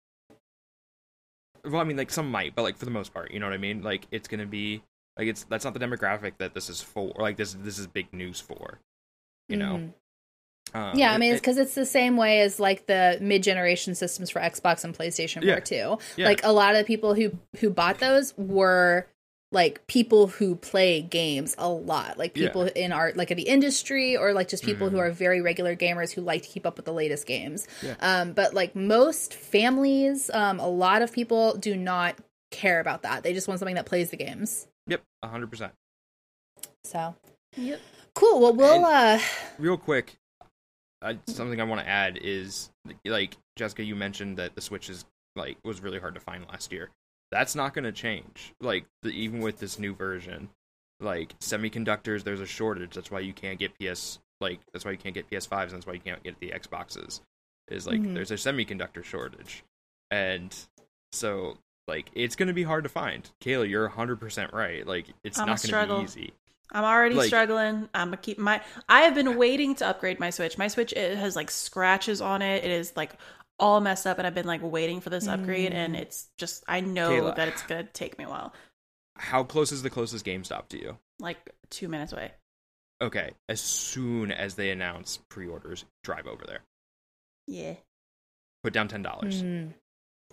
well, 1.65 1.81
I 1.81 1.85
mean, 1.85 1.97
like 1.97 2.11
some 2.11 2.31
might, 2.31 2.55
but 2.55 2.63
like 2.63 2.77
for 2.77 2.85
the 2.85 2.91
most 2.91 3.13
part, 3.13 3.33
you 3.33 3.41
know 3.41 3.47
what 3.47 3.55
I 3.55 3.59
mean. 3.59 3.83
Like 3.83 4.07
it's 4.11 4.29
gonna 4.29 4.47
be 4.47 4.83
like 5.19 5.27
it's 5.29 5.45
that's 5.45 5.65
not 5.65 5.75
the 5.75 5.81
demographic 5.81 6.35
that 6.39 6.55
this 6.55 6.71
is 6.71 6.81
for. 6.81 7.13
Like 7.19 7.37
this 7.37 7.55
this 7.55 7.79
is 7.79 7.87
big 7.87 8.13
news 8.13 8.41
for. 8.41 8.79
You 9.49 9.57
know. 9.57 9.93
Um, 10.75 10.97
Yeah, 10.99 11.13
I 11.13 11.17
it- 11.17 11.19
mean, 11.19 11.33
it's 11.33 11.41
because 11.41 11.59
it's 11.59 11.75
the 11.75 11.87
same 11.87 12.17
way 12.17 12.41
as 12.41 12.59
like 12.61 12.87
the 12.87 13.19
mid-generation 13.21 13.95
systems 13.95 14.31
for 14.31 14.41
Xbox 14.41 14.85
and 14.85 14.97
PlayStation 14.97 15.43
Yeah. 15.43 15.55
were 15.57 15.61
too. 15.61 15.99
Yeah. 16.17 16.27
Like 16.27 16.45
a 16.45 16.53
lot 16.53 16.73
of 16.75 16.79
the 16.79 16.85
people 16.85 17.15
who 17.15 17.33
who 17.59 17.71
bought 17.71 17.99
those 17.99 18.35
were 18.37 19.07
like 19.51 19.87
people 19.87 20.29
who 20.29 20.57
play 20.57 21.03
games 21.03 21.55
a 21.59 21.69
lot, 21.69 22.17
like 22.17 22.35
Yeah. 22.35 22.47
people 22.47 22.63
in 22.63 22.91
art, 22.91 23.19
like 23.19 23.31
in 23.31 23.37
the 23.37 23.43
industry, 23.43 24.17
or 24.17 24.33
like 24.33 24.49
just 24.49 24.65
people 24.65 24.89
who 24.89 24.97
Mhm. 24.97 25.01
are 25.01 25.11
very 25.11 25.43
regular 25.43 25.77
gamers 25.77 26.11
who 26.13 26.23
like 26.23 26.43
to 26.45 26.49
keep 26.49 26.65
up 26.65 26.77
with 26.79 26.87
the 26.87 26.93
latest 26.93 27.27
games. 27.27 27.69
Yeah. 27.83 27.95
Um, 28.01 28.33
but 28.33 28.55
like 28.55 28.75
most 28.75 29.35
families, 29.35 30.31
um, 30.33 30.59
a 30.59 30.69
lot 30.69 31.03
of 31.03 31.13
people 31.13 31.55
do 31.59 31.77
not 31.77 32.17
care 32.51 32.81
about 32.81 33.03
that. 33.03 33.23
They 33.25 33.35
just 33.35 33.47
want 33.47 33.61
something 33.61 33.75
that 33.75 33.85
plays 33.85 34.09
the 34.09 34.17
games. 34.17 34.69
Yep, 34.87 35.03
hundred 35.23 35.51
percent. 35.51 35.73
So 36.85 37.15
Yep. 37.57 37.79
cool. 38.15 38.41
Well, 38.41 38.55
we'll 38.55 38.87
And- 38.87 39.21
uh, 39.21 39.25
Real 39.59 39.77
quick, 39.77 40.15
I, 41.03 41.19
something 41.27 41.61
I 41.61 41.65
want 41.65 41.81
to 41.81 41.89
add 41.89 42.19
is 42.21 42.71
like 43.05 43.37
Jessica, 43.57 43.83
you 43.85 43.95
mentioned 43.97 44.37
that 44.39 44.55
the 44.55 44.61
Switch 44.61 44.89
is 44.89 45.05
like 45.37 45.57
was 45.65 45.81
really 45.83 45.99
hard 45.99 46.15
to 46.15 46.21
find 46.21 46.47
last 46.49 46.73
year. 46.73 46.91
That's 47.31 47.55
not 47.55 47.75
going 47.75 47.85
to 47.85 47.93
change. 47.93 48.55
Like 48.61 48.85
the, 49.03 49.11
even 49.11 49.41
with 49.41 49.59
this 49.59 49.79
new 49.79 49.95
version, 49.95 50.49
like 51.01 51.39
semiconductors, 51.41 52.23
there's 52.25 52.41
a 52.41 52.47
shortage. 52.47 52.95
That's 52.95 53.11
why 53.11 53.21
you 53.21 53.33
can't 53.33 53.59
get 53.59 53.73
PS 53.79 54.19
like 54.41 54.61
that's 54.73 54.85
why 54.85 54.91
you 54.91 54.99
can't 54.99 55.15
get 55.15 55.31
PS5s. 55.31 55.63
And 55.65 55.73
that's 55.73 55.87
why 55.87 55.93
you 55.95 56.01
can't 56.01 56.23
get 56.23 56.39
the 56.41 56.51
Xboxes. 56.51 57.21
Is 57.69 57.87
like 57.87 58.01
Mhm. 58.01 58.15
there's 58.15 58.31
a 58.31 58.35
semiconductor 58.35 59.03
shortage, 59.05 59.63
and 60.11 60.55
so 61.13 61.57
like 61.89 62.11
it's 62.15 62.37
going 62.37 62.49
to 62.49 62.53
be 62.53 62.65
hard 62.65 62.83
to 62.85 62.91
find. 62.91 63.31
Kayla, 63.41 63.69
you're 63.69 63.87
100 63.87 64.21
percent 64.21 64.53
right. 64.53 64.87
Like 64.87 65.07
it's 65.25 65.39
I'm 65.39 65.47
not 65.47 65.63
going 65.63 65.89
to 65.89 65.95
be 65.99 66.03
easy. 66.05 66.33
I'm 66.73 66.85
already 66.85 67.15
Like- 67.15 67.27
struggling. 67.27 67.89
I'm 67.95 68.09
gonna 68.09 68.17
keep 68.17 68.39
my. 68.39 68.63
I 68.89 69.03
have 69.03 69.15
been 69.15 69.37
waiting 69.37 69.75
to 69.77 69.87
upgrade 69.87 70.19
my 70.19 70.31
Switch. 70.31 70.57
My 70.59 70.69
Switch 70.69 70.93
it 70.93 71.17
has 71.19 71.37
like 71.37 71.51
scratches 71.51 72.21
on 72.21 72.41
it. 72.43 72.65
It 72.65 72.71
is 72.71 72.95
like 72.97 73.13
all 73.59 73.81
messed 73.81 74.07
up, 74.07 74.19
and 74.19 74.27
I've 74.27 74.35
been 74.35 74.47
like 74.47 74.63
waiting 74.63 75.01
for 75.01 75.11
this 75.11 75.29
upgrade, 75.29 75.73
and 75.73 75.95
Mm. 75.95 76.01
it's 76.01 76.29
just 76.39 76.65
I 76.67 76.81
know 76.81 77.11
Kayla. 77.11 77.37
that 77.37 77.49
it's 77.49 77.63
gonna 77.63 77.85
take 77.85 78.19
me 78.19 78.25
a 78.25 78.29
while, 78.29 78.53
How 79.17 79.45
close 79.45 79.71
is 79.71 79.83
the 79.83 79.91
closest 79.91 80.25
GameStop 80.25 80.69
to 80.69 80.81
you? 80.81 80.99
like 81.21 81.51
two 81.71 81.89
minutes 81.89 82.13
away. 82.13 82.33
Okay, 83.01 83.33
as 83.49 83.61
soon 83.61 84.33
as 84.33 84.55
they 84.55 84.71
announce 84.71 85.19
pre-orders, 85.29 85.85
drive 86.03 86.27
over 86.27 86.45
there. 86.47 86.61
Yeah. 87.47 87.75
Put 88.63 88.73
down 88.73 88.89
ten 88.89 89.03
dollars. 89.03 89.43
mm. 89.43 89.75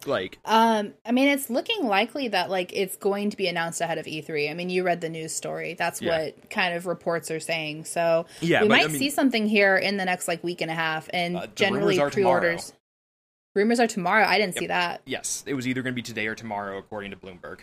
Like, 0.07 0.39
Um, 0.45 0.93
I 1.05 1.11
mean, 1.11 1.27
it's 1.29 1.49
looking 1.49 1.85
likely 1.85 2.27
that 2.29 2.49
like 2.49 2.71
it's 2.73 2.95
going 2.97 3.29
to 3.31 3.37
be 3.37 3.47
announced 3.47 3.81
ahead 3.81 3.97
of 3.97 4.05
E3. 4.05 4.49
I 4.49 4.53
mean, 4.53 4.69
you 4.69 4.83
read 4.83 5.01
the 5.01 5.09
news 5.09 5.33
story. 5.33 5.73
That's 5.73 6.01
Yeah. 6.01 6.19
what 6.25 6.49
kind 6.49 6.73
of 6.75 6.85
reports 6.85 7.29
are 7.31 7.39
saying. 7.39 7.85
So 7.85 8.25
yeah, 8.41 8.61
we 8.61 8.67
but, 8.67 8.75
might 8.77 8.85
I 8.85 8.87
mean, 8.89 8.97
see 8.99 9.09
something 9.09 9.47
here 9.47 9.75
in 9.77 9.97
the 9.97 10.05
next 10.05 10.27
like 10.27 10.43
week 10.43 10.61
and 10.61 10.71
a 10.71 10.75
half. 10.75 11.09
And 11.13 11.37
Uh, 11.37 11.47
generally, 11.55 11.95
rumors 11.97 11.99
are 11.99 12.09
tomorrow. 12.09 12.39
pre-orders. 12.41 12.73
Rumors 13.55 13.79
are 13.79 13.87
tomorrow. 13.87 14.25
I 14.25 14.37
didn't 14.37 14.57
see 14.57 14.67
that. 14.67 15.01
yes, 15.05 15.43
it 15.47 15.53
was 15.55 15.67
either 15.67 15.81
going 15.81 15.93
to 15.93 15.95
be 15.95 16.03
today 16.03 16.27
or 16.27 16.35
tomorrow, 16.35 16.77
according 16.77 17.11
to 17.11 17.17
Bloomberg. 17.17 17.61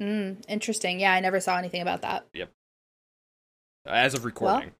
Mm, 0.00 0.42
interesting. 0.48 0.98
Yeah, 1.00 1.12
I 1.12 1.20
never 1.20 1.40
saw 1.40 1.56
anything 1.58 1.82
about 1.82 2.02
that. 2.02 2.26
Yep 2.32 2.50
as 3.86 4.12
of 4.12 4.26
recording, 4.26 4.72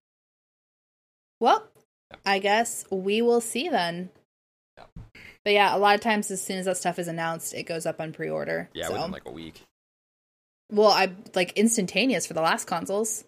Well, 1.39 1.67
Yeah. 2.11 2.17
I 2.27 2.37
guess 2.37 2.85
we 2.91 3.23
will 3.23 3.41
see 3.41 3.67
then. 3.67 4.11
Yeah. 4.77 4.85
But 5.45 5.53
yeah, 5.53 5.75
a 5.75 5.79
lot 5.79 5.95
of 5.95 6.01
times 6.01 6.29
as 6.31 6.41
soon 6.43 6.57
as 6.57 6.65
that 6.65 6.77
stuff 6.77 6.99
is 6.99 7.07
announced, 7.07 7.53
it 7.53 7.63
goes 7.63 7.85
up 7.85 7.99
on 8.01 8.11
pre-order. 8.13 8.69
yeah, 8.73 8.87
So- 8.87 8.93
within 8.93 9.11
like 9.11 9.25
a 9.25 9.31
week. 9.31 9.61
well, 10.71 10.89
I 10.91 11.11
like 11.35 11.53
instantaneous 11.53 12.27
for 12.27 12.33
the 12.33 12.41
last 12.41 12.65
consoles. 12.65 13.23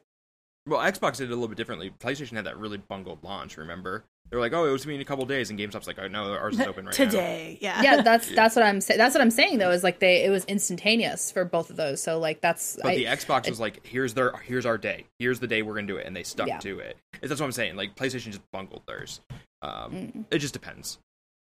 well, 0.68 0.80
Xbox 0.80 1.18
did 1.18 1.24
it 1.24 1.32
a 1.32 1.36
little 1.36 1.48
bit 1.48 1.58
differently. 1.58 1.90
PlayStation 2.00 2.34
had 2.36 2.46
that 2.46 2.58
really 2.58 2.78
bungled 2.78 3.24
launch. 3.24 3.58
Remember, 3.58 4.04
they 4.30 4.38
were 4.38 4.42
like, 4.42 4.54
"Oh, 4.54 4.66
it 4.66 4.72
was 4.72 4.84
gonna 4.86 4.92
be 4.92 4.96
in 4.96 5.02
a 5.02 5.06
couple 5.06 5.26
days," 5.26 5.50
and 5.50 5.58
GameStop's 5.60 5.88
like, 5.88 5.98
"Oh 6.00 6.08
no, 6.08 6.34
ours 6.34 6.60
is 6.60 6.62
open 6.68 6.86
right 6.86 6.98
now." 7.00 7.06
Today, 7.06 7.58
yeah. 7.62 7.82
yeah, 7.82 8.02
that's 8.04 8.30
that's 8.36 8.56
what 8.56 8.64
I'm 8.64 8.80
saying. 8.80 9.00
That's 9.00 9.16
what 9.16 9.22
I'm 9.22 9.32
saying 9.32 9.58
though. 9.58 9.72
Is 9.72 9.84
like 9.84 10.00
they 10.00 10.24
it 10.24 10.30
was 10.30 10.46
instantaneous 10.46 11.32
for 11.32 11.44
both 11.46 11.72
of 11.72 11.78
those. 11.78 12.02
So 12.04 12.20
like 12.20 12.42
that's 12.42 12.78
But 12.82 12.92
I, 12.92 12.96
the 12.96 13.06
Xbox 13.06 13.50
was 13.50 13.60
like, 13.60 13.86
"Here's 13.86 14.14
their, 14.14 14.34
here's 14.38 14.66
our 14.68 14.78
day. 14.78 15.08
Here's 15.18 15.40
the 15.40 15.48
day 15.48 15.64
we're 15.64 15.74
gonna 15.74 15.88
do 15.88 15.98
it," 15.98 16.06
and 16.06 16.16
they 16.16 16.24
stuck 16.24 16.48
Yeah. 16.48 16.60
to 16.60 16.80
it. 16.80 16.98
That's 17.22 17.42
what 17.42 17.46
I'm 17.48 17.52
saying. 17.52 17.76
Like 17.76 17.96
PlayStation 17.96 18.26
just 18.28 18.42
bungled 18.52 18.84
theirs. 18.88 19.22
Um, 19.64 19.92
Mm. 19.92 20.26
It 20.30 20.38
just 20.40 20.54
depends. 20.54 21.00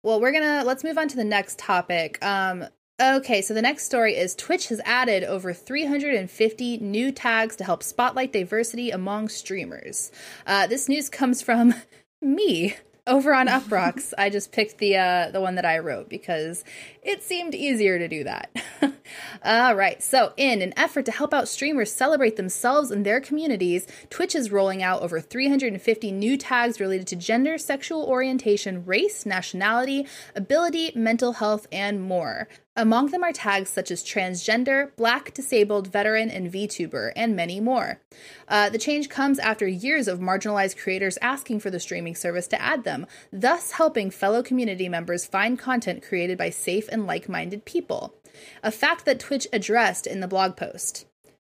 Well, 0.07 0.21
we're 0.21 0.31
gonna 0.31 0.63
let's 0.65 0.85
move 0.85 0.99
on 0.99 1.09
to 1.09 1.17
the 1.17 1.25
next 1.25 1.59
topic. 1.59 2.25
Um, 2.25 2.65
okay, 3.03 3.43
so 3.43 3.55
the 3.55 3.61
next 3.61 3.87
story 3.87 4.15
is 4.15 4.37
Twitch 4.37 4.69
has 4.69 4.81
added 4.85 5.25
over 5.25 5.53
350 5.53 6.79
new 6.79 7.11
tags 7.11 7.57
to 7.57 7.65
help 7.65 7.83
spotlight 7.83 8.33
diversity 8.33 8.93
among 8.93 9.29
streamers. 9.29 10.13
Uh, 10.47 10.69
this 10.69 10.89
news 10.89 11.09
comes 11.09 11.43
from 11.43 11.75
me 12.23 12.77
over 13.07 13.35
on 13.35 13.47
Uprocks. 13.47 14.13
I 14.19 14.31
just 14.31 14.53
picked 14.53 14.79
the 14.79 14.97
uh, 14.97 15.31
the 15.31 15.41
one 15.41 15.55
that 15.57 15.65
I 15.65 15.79
wrote 15.79 16.09
because 16.09 16.65
it 17.03 17.23
seemed 17.23 17.55
easier 17.55 17.99
to 17.99 18.09
do 18.09 18.25
that. 18.25 18.51
All 19.45 19.75
right, 19.75 20.03
so 20.03 20.33
in 20.37 20.63
an 20.63 20.75
effort 20.77 21.05
to 21.07 21.13
help 21.13 21.33
out 21.33 21.49
streamers 21.49 21.93
celebrate 21.93 22.37
themselves 22.37 22.91
and 22.91 23.07
their 23.07 23.21
communities, 23.21 23.87
Twitch 24.11 24.35
is 24.35 24.51
rolling 24.51 24.83
out 24.83 25.03
over 25.03 25.21
350 25.21 26.13
new 26.13 26.37
tags 26.37 26.81
related 26.81 27.07
to 27.09 27.17
gender, 27.17 27.59
sexual 27.59 28.05
orientation, 28.05 28.85
race, 28.85 29.25
nationality, 29.25 30.07
ability, 30.35 30.93
mental 30.95 31.35
health, 31.35 31.67
and 31.71 32.03
more. 32.03 32.49
Among 32.79 33.07
them 33.07 33.25
are 33.25 33.33
tags 33.33 33.71
such 33.71 33.91
as 33.91 34.05
transgender, 34.05 34.95
black, 34.97 35.33
disabled, 35.33 35.91
veteran, 35.91 36.29
and 36.29 36.53
VTuber, 36.53 37.13
and 37.17 37.35
many 37.35 37.59
more. 37.59 38.01
Uh, 38.49 38.69
the 38.69 38.79
change 38.79 39.09
comes 39.09 39.39
after 39.39 39.67
years 39.67 40.09
of 40.09 40.21
marginalized 40.21 40.77
creators 40.77 41.17
asking 41.23 41.61
for 41.61 41.71
the 41.71 41.81
streaming 41.81 42.15
service 42.15 42.47
to 42.49 42.61
add 42.61 42.85
them, 42.85 43.07
thus 43.33 43.73
helping 43.73 44.11
fellow 44.11 44.43
community 44.43 44.91
members 44.91 45.25
find 45.25 45.59
content 45.59 46.03
created 46.03 46.37
by 46.37 46.51
safe 46.51 46.87
and 46.93 47.07
like 47.07 47.31
minded 47.31 47.65
people. 47.65 48.15
A 48.63 48.71
fact 48.71 49.07
that 49.07 49.21
Twitch 49.21 49.49
addressed 49.55 50.07
in 50.07 50.21
the 50.21 50.29
blog 50.29 50.55
post. 50.55 51.07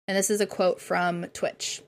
And 0.08 0.16
this 0.16 0.30
is 0.30 0.40
a 0.40 0.46
quote 0.46 0.80
from 0.80 1.26
Twitch. 1.34 1.82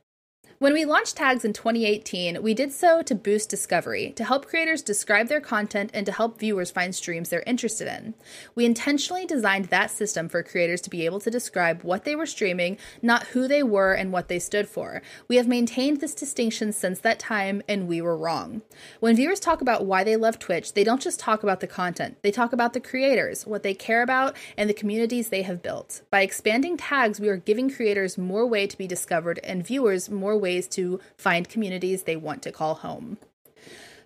When 0.62 0.74
we 0.74 0.84
launched 0.84 1.16
tags 1.16 1.44
in 1.44 1.54
2018, 1.54 2.40
we 2.40 2.54
did 2.54 2.70
so 2.70 3.02
to 3.02 3.16
boost 3.16 3.50
discovery, 3.50 4.12
to 4.12 4.22
help 4.22 4.46
creators 4.46 4.80
describe 4.80 5.26
their 5.26 5.40
content, 5.40 5.90
and 5.92 6.06
to 6.06 6.12
help 6.12 6.38
viewers 6.38 6.70
find 6.70 6.94
streams 6.94 7.30
they're 7.30 7.42
interested 7.48 7.88
in. 7.88 8.14
We 8.54 8.64
intentionally 8.64 9.26
designed 9.26 9.64
that 9.64 9.90
system 9.90 10.28
for 10.28 10.44
creators 10.44 10.80
to 10.82 10.90
be 10.90 11.04
able 11.04 11.18
to 11.18 11.32
describe 11.32 11.82
what 11.82 12.04
they 12.04 12.14
were 12.14 12.26
streaming, 12.26 12.78
not 13.02 13.24
who 13.24 13.48
they 13.48 13.64
were 13.64 13.92
and 13.92 14.12
what 14.12 14.28
they 14.28 14.38
stood 14.38 14.68
for. 14.68 15.02
We 15.26 15.34
have 15.34 15.48
maintained 15.48 16.00
this 16.00 16.14
distinction 16.14 16.72
since 16.72 17.00
that 17.00 17.18
time, 17.18 17.62
and 17.66 17.88
we 17.88 18.00
were 18.00 18.16
wrong. 18.16 18.62
When 19.00 19.16
viewers 19.16 19.40
talk 19.40 19.62
about 19.62 19.84
why 19.84 20.04
they 20.04 20.14
love 20.14 20.38
Twitch, 20.38 20.74
they 20.74 20.84
don't 20.84 21.02
just 21.02 21.18
talk 21.18 21.42
about 21.42 21.58
the 21.58 21.66
content, 21.66 22.18
they 22.22 22.30
talk 22.30 22.52
about 22.52 22.72
the 22.72 22.78
creators, 22.78 23.44
what 23.48 23.64
they 23.64 23.74
care 23.74 24.00
about, 24.00 24.36
and 24.56 24.70
the 24.70 24.74
communities 24.74 25.30
they 25.30 25.42
have 25.42 25.60
built. 25.60 26.02
By 26.08 26.22
expanding 26.22 26.76
tags, 26.76 27.18
we 27.18 27.28
are 27.28 27.36
giving 27.36 27.68
creators 27.68 28.16
more 28.16 28.46
way 28.46 28.68
to 28.68 28.78
be 28.78 28.86
discovered 28.86 29.40
and 29.42 29.66
viewers 29.66 30.08
more 30.08 30.38
ways 30.52 30.68
to 30.68 31.00
find 31.16 31.48
communities 31.48 32.02
they 32.02 32.16
want 32.16 32.42
to 32.42 32.52
call 32.52 32.74
home. 32.74 33.18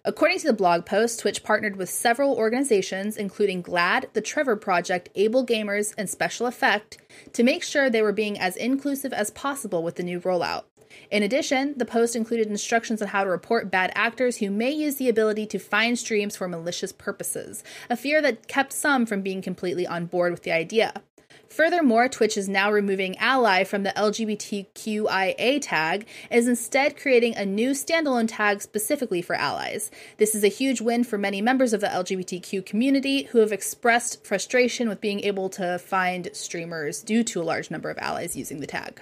According 0.05 0.39
to 0.39 0.47
the 0.47 0.53
blog 0.53 0.87
post, 0.87 1.19
Twitch 1.19 1.43
partnered 1.43 1.75
with 1.75 1.91
several 1.91 2.37
organizations, 2.37 3.17
including 3.17 3.65
GLAAD, 3.65 4.13
the 4.13 4.21
Trevor 4.21 4.55
Project, 4.55 5.09
Able 5.17 5.45
Gamers, 5.45 5.93
and 5.99 6.09
Special 6.09 6.47
Effect, 6.47 6.99
to 7.33 7.43
make 7.43 7.65
sure 7.65 7.91
they 7.91 8.03
were 8.03 8.13
being 8.13 8.39
as 8.39 8.55
inclusive 8.57 9.13
as 9.13 9.31
possible 9.31 9.83
with 9.83 9.97
the 9.97 10.05
new 10.05 10.21
rollout. 10.21 10.63
In 11.11 11.25
addition, 11.25 11.75
the 11.77 11.85
post 11.85 12.15
included 12.15 12.47
instructions 12.47 13.03
on 13.03 13.09
how 13.09 13.25
to 13.25 13.31
report 13.31 13.71
bad 13.71 13.91
actors 13.97 14.37
who 14.37 14.51
may 14.51 14.71
use 14.71 14.95
the 14.95 15.09
ability 15.09 15.45
to 15.47 15.59
find 15.59 15.99
streams 15.99 16.37
for 16.37 16.47
malicious 16.47 16.93
purposes, 16.93 17.65
a 17.91 17.97
fear 17.97 18.23
that 18.23 18.47
kept 18.47 18.73
some 18.73 19.07
from 19.07 19.23
being 19.23 19.43
completely 19.43 19.89
on 19.89 20.07
board 20.07 20.31
with 20.31 20.45
the 20.45 20.53
idea. 20.53 21.03
Furthermore, 21.49 22.09
Twitch 22.09 22.37
is 22.37 22.49
now 22.49 22.71
removing 22.71 23.17
ally 23.19 23.65
from 23.65 23.83
the 23.83 23.93
LGBTQIA 23.97 25.61
tag 25.63 26.07
and 26.31 26.39
is 26.39 26.49
instead 26.49 26.97
creating 26.97 27.35
a 27.37 27.47
new 27.47 27.71
standalone 27.71 28.27
tag 28.29 28.61
specifically 28.61 29.23
for 29.23 29.35
allies. 29.35 29.91
This 30.19 30.35
is 30.35 30.45
a 30.45 30.49
huge 30.49 30.81
win 30.81 31.05
for 31.05 31.19
many 31.19 31.41
members 31.41 31.73
of 31.73 31.81
the 31.81 31.87
LGBTQ 31.87 32.65
community 32.67 33.25
who 33.25 33.39
have 33.39 33.53
expressed 33.53 34.25
frustration 34.25 34.89
with 34.89 35.01
being 35.01 35.21
able 35.21 35.49
to 35.51 35.79
find 35.79 36.31
streamers 36.33 37.03
due 37.03 37.23
to 37.25 37.41
a 37.41 37.45
large 37.45 37.71
number 37.71 37.91
of 37.91 37.99
allies 37.99 38.37
using 38.37 38.61
the 38.61 38.67
tag. 38.67 39.01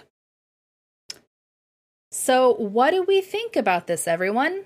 So, 2.11 2.55
what 2.55 2.93
do 2.93 3.03
we 3.03 3.21
think 3.21 3.57
about 3.57 3.89
this, 3.89 4.07
everyone? 4.07 4.65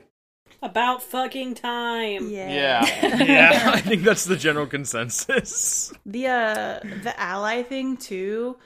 About 0.62 1.02
fucking 1.02 1.54
time. 1.54 2.28
Yeah. 2.30 2.50
yeah. 2.84 3.22
yeah. 3.24 3.70
I 3.74 3.80
think 3.80 4.02
that's 4.02 4.24
the 4.24 4.36
general 4.36 4.66
consensus. 4.66 5.92
The 6.06 6.26
uh 6.26 6.80
the 7.02 7.14
ally 7.18 7.62
thing 7.62 7.96
too, 7.96 8.56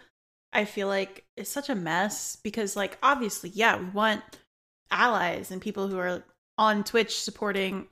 I 0.52 0.64
feel 0.64 0.88
like 0.88 1.24
is 1.36 1.48
such 1.48 1.68
a 1.68 1.74
mess 1.74 2.36
because 2.36 2.76
like 2.76 2.98
obviously, 3.02 3.50
yeah, 3.50 3.78
we 3.78 3.86
want 3.86 4.22
allies 4.90 5.50
and 5.50 5.60
people 5.60 5.88
who 5.88 5.98
are 5.98 6.22
on 6.58 6.84
Twitch 6.84 7.20
supporting 7.20 7.86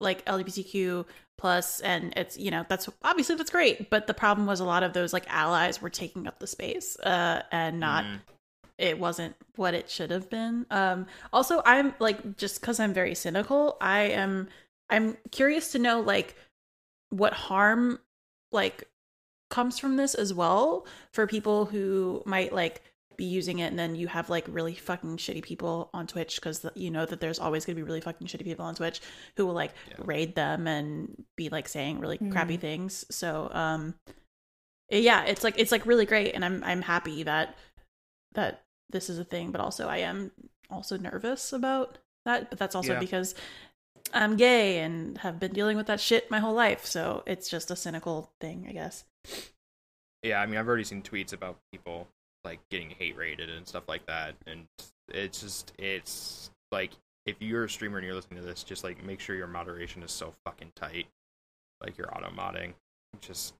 like 0.00 0.24
LGBTQ 0.24 1.04
plus 1.38 1.80
and 1.80 2.12
it's 2.16 2.38
you 2.38 2.50
know 2.50 2.64
that's 2.68 2.88
obviously 3.02 3.34
that's 3.34 3.50
great 3.50 3.88
but 3.88 4.06
the 4.06 4.12
problem 4.14 4.46
was 4.46 4.60
a 4.60 4.64
lot 4.64 4.82
of 4.82 4.92
those 4.92 5.12
like 5.14 5.24
allies 5.28 5.80
were 5.80 5.88
taking 5.88 6.26
up 6.26 6.38
the 6.38 6.46
space 6.46 6.98
uh 7.00 7.42
and 7.50 7.80
not 7.80 8.04
Mm. 8.04 8.18
It 8.80 8.98
wasn't 8.98 9.34
what 9.56 9.74
it 9.74 9.88
should 9.90 10.10
have 10.10 10.28
been 10.30 10.64
um 10.70 11.06
also 11.32 11.62
i'm 11.66 11.94
like 11.98 12.36
just 12.36 12.60
because 12.60 12.80
i'm 12.80 12.94
very 12.94 13.14
cynical 13.14 13.76
i 13.80 14.00
am 14.00 14.48
i'm 14.88 15.16
curious 15.30 15.72
to 15.72 15.78
know 15.78 16.00
like 16.00 16.34
what 17.10 17.32
harm 17.32 17.98
like 18.52 18.84
comes 19.50 19.78
from 19.78 19.96
this 19.96 20.14
as 20.14 20.32
well 20.32 20.86
for 21.12 21.26
people 21.26 21.66
who 21.66 22.22
might 22.24 22.52
like 22.52 22.82
be 23.16 23.24
using 23.24 23.58
it 23.58 23.66
and 23.66 23.78
then 23.78 23.94
you 23.94 24.06
have 24.06 24.30
like 24.30 24.46
really 24.48 24.74
fucking 24.74 25.18
shitty 25.18 25.42
people 25.42 25.90
on 25.92 26.06
twitch 26.06 26.36
because 26.36 26.64
you 26.74 26.90
know 26.90 27.04
that 27.04 27.20
there's 27.20 27.38
always 27.38 27.66
going 27.66 27.76
to 27.76 27.82
be 27.82 27.86
really 27.86 28.00
fucking 28.00 28.26
shitty 28.26 28.44
people 28.44 28.64
on 28.64 28.74
twitch 28.74 29.00
who 29.36 29.44
will 29.46 29.52
like 29.52 29.72
Yeah. 29.90 29.96
raid 29.98 30.34
them 30.36 30.66
and 30.66 31.22
be 31.36 31.50
like 31.50 31.68
saying 31.68 31.98
really 32.00 32.16
Mm. 32.16 32.32
crappy 32.32 32.56
things 32.56 33.04
so 33.10 33.50
um 33.52 33.94
yeah 34.88 35.24
it's 35.24 35.44
like 35.44 35.54
it's 35.58 35.70
like 35.70 35.84
really 35.84 36.06
great 36.06 36.34
and 36.34 36.44
i'm 36.44 36.64
i'm 36.64 36.80
happy 36.82 37.22
that 37.24 37.56
that 38.34 38.62
this 38.90 39.08
is 39.10 39.18
a 39.18 39.24
thing 39.24 39.50
but 39.50 39.60
also 39.60 39.88
i 39.88 39.98
am 39.98 40.30
also 40.70 40.96
nervous 40.96 41.52
about 41.52 41.98
that 42.24 42.50
but 42.50 42.58
that's 42.58 42.74
also 42.74 42.92
Yeah. 42.94 42.98
because 43.00 43.34
i'm 44.12 44.36
gay 44.36 44.78
and 44.80 45.18
have 45.18 45.38
been 45.40 45.52
dealing 45.52 45.76
with 45.76 45.86
that 45.86 46.00
shit 46.00 46.30
my 46.30 46.38
whole 46.40 46.54
life 46.54 46.84
so 46.84 47.22
it's 47.26 47.48
just 47.48 47.70
a 47.70 47.76
cynical 47.76 48.30
thing 48.40 48.66
i 48.68 48.72
guess 48.72 49.04
Yeah, 50.22 50.40
I 50.42 50.46
mean, 50.46 50.58
I've 50.58 50.68
already 50.68 50.84
seen 50.84 51.02
tweets 51.02 51.32
about 51.32 51.56
people 51.72 52.06
like 52.44 52.60
getting 52.70 52.90
hate 52.90 53.16
raided 53.16 53.48
and 53.48 53.66
stuff 53.66 53.84
like 53.88 54.04
that, 54.06 54.34
and 54.46 54.66
it's 55.08 55.40
just 55.40 55.72
it's 55.78 56.50
like 56.70 56.90
if 57.24 57.36
you're 57.40 57.64
a 57.64 57.70
streamer 57.70 57.96
and 57.98 58.06
you're 58.06 58.14
listening 58.14 58.40
to 58.40 58.46
this, 58.46 58.62
just 58.62 58.84
like 58.84 59.02
make 59.02 59.18
sure 59.20 59.34
your 59.34 59.46
moderation 59.46 60.02
is 60.02 60.10
so 60.12 60.34
fucking 60.44 60.72
tight, 60.76 61.06
like 61.82 61.96
you're 61.96 62.14
auto 62.14 62.28
modding. 62.30 62.74
Just 63.22 63.54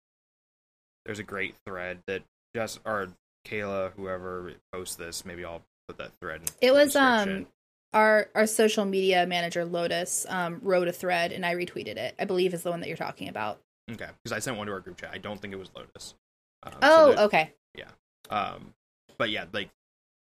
there's 1.07 1.19
a 1.19 1.23
great 1.25 1.55
thread 1.65 1.99
that 2.07 2.23
just 2.55 2.81
or 2.85 3.09
Kayla, 3.47 3.93
whoever 3.97 4.53
posts 4.73 4.97
this, 4.97 5.25
maybe 5.25 5.45
I'll 5.45 5.63
put 5.89 5.99
that 5.99 6.13
thread. 6.21 6.43
In 6.43 6.69
It 6.69 6.73
was 6.75 6.95
um 6.97 7.47
our 7.93 8.29
our 8.35 8.47
social 8.47 8.85
media 8.85 9.27
manager 9.27 9.65
Lotus 9.65 10.27
um 10.29 10.61
wrote 10.63 10.89
a 10.89 10.93
thread 10.93 11.33
and 11.33 11.45
I 11.45 11.55
retweeted 11.55 11.97
it. 11.97 12.15
I 12.19 12.25
believe 12.25 12.55
is 12.55 12.63
the 12.63 12.71
one 12.71 12.81
that 12.81 12.89
you're 12.89 12.97
talking 12.97 13.29
about. 13.29 13.61
okay 13.91 14.09
because 14.23 14.33
I 14.37 14.39
sent 14.41 14.57
one 14.57 14.67
to 14.67 14.73
our 14.73 14.81
group 14.81 14.97
chat. 14.99 15.11
I 15.13 15.19
don't 15.19 15.41
think 15.41 15.53
it 15.53 15.59
was 15.59 15.71
Lotus. 15.75 16.15
Um, 16.63 16.73
so 16.75 16.79
Oh, 16.83 17.13
there- 17.15 17.25
okay. 17.25 17.53
Yeah. 17.75 17.91
Um, 18.29 18.75
but 19.19 19.31
yeah, 19.31 19.47
like 19.53 19.71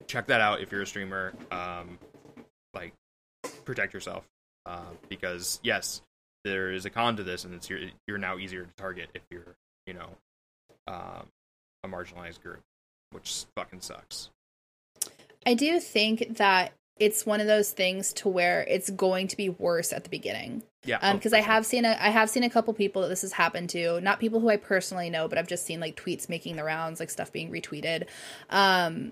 check 0.07 0.27
that 0.27 0.41
out 0.41 0.61
if 0.61 0.71
you're 0.71 0.81
a 0.81 0.87
streamer. 0.87 1.33
Um, 1.51 1.97
like 2.73 2.93
protect 3.65 3.93
yourself, 3.93 4.25
uh, 4.65 4.81
because 5.07 5.59
yes, 5.63 6.01
there 6.43 6.71
is 6.71 6.85
a 6.85 6.89
con 6.89 7.15
to 7.17 7.23
this, 7.23 7.45
and 7.45 7.53
it's 7.53 7.69
you're, 7.69 7.79
you're 8.07 8.17
now 8.17 8.37
easier 8.37 8.63
to 8.63 8.71
target 8.75 9.09
if 9.13 9.21
you're 9.29 9.55
you 9.85 9.93
know 9.93 10.09
um, 10.87 11.27
a 11.83 11.87
marginalized 11.87 12.41
group, 12.41 12.61
which 13.13 13.45
fucking 13.55 13.81
sucks. 13.81 14.29
I 15.45 15.53
do 15.53 15.79
think 15.79 16.37
that 16.37 16.73
it's 16.99 17.25
one 17.25 17.41
of 17.41 17.47
those 17.47 17.71
things 17.71 18.13
to 18.13 18.29
where 18.29 18.61
it's 18.63 18.89
going 18.89 19.27
to 19.27 19.35
be 19.37 19.49
worse 19.49 19.91
at 19.91 20.03
the 20.03 20.09
beginning. 20.09 20.63
Yeah, 20.85 20.99
Um 21.01 21.15
oh, 21.15 21.17
because 21.17 21.31
for 21.31 21.37
I 21.37 21.41
sure. 21.41 21.51
have 21.51 21.65
seen 21.65 21.85
a 21.85 21.97
I 21.99 22.09
have 22.09 22.29
seen 22.29 22.43
a 22.43 22.49
couple 22.49 22.73
people 22.73 23.01
that 23.01 23.07
this 23.07 23.21
has 23.21 23.33
happened 23.33 23.69
to, 23.71 23.99
not 24.01 24.19
people 24.19 24.39
who 24.39 24.49
I 24.49 24.57
personally 24.57 25.09
know, 25.09 25.27
but 25.27 25.37
I've 25.37 25.47
just 25.47 25.65
seen 25.65 25.79
like 25.79 25.95
tweets 25.95 26.29
making 26.29 26.55
the 26.55 26.63
rounds, 26.63 26.99
like 26.99 27.09
stuff 27.09 27.31
being 27.31 27.51
retweeted. 27.51 28.07
Um 28.49 29.11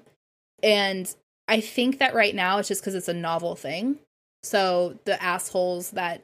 and 0.64 1.14
I 1.48 1.60
think 1.60 2.00
that 2.00 2.14
right 2.14 2.36
now 2.36 2.60
it's 2.60 2.68
just 2.68 2.84
cuz 2.84 2.94
it's 2.94 3.08
a 3.08 3.14
novel 3.14 3.56
thing. 3.56 3.98
So 4.44 5.00
the 5.06 5.22
assholes 5.22 5.92
that 5.92 6.22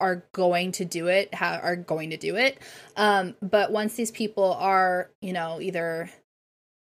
are 0.00 0.24
going 0.32 0.72
to 0.72 0.84
do 0.84 1.08
it 1.08 1.34
ha- 1.34 1.60
are 1.62 1.74
going 1.76 2.10
to 2.10 2.16
do 2.16 2.36
it. 2.36 2.58
Um 2.96 3.34
but 3.40 3.72
once 3.72 3.94
these 3.94 4.10
people 4.10 4.52
are, 4.54 5.10
you 5.22 5.32
know, 5.32 5.60
either 5.60 6.10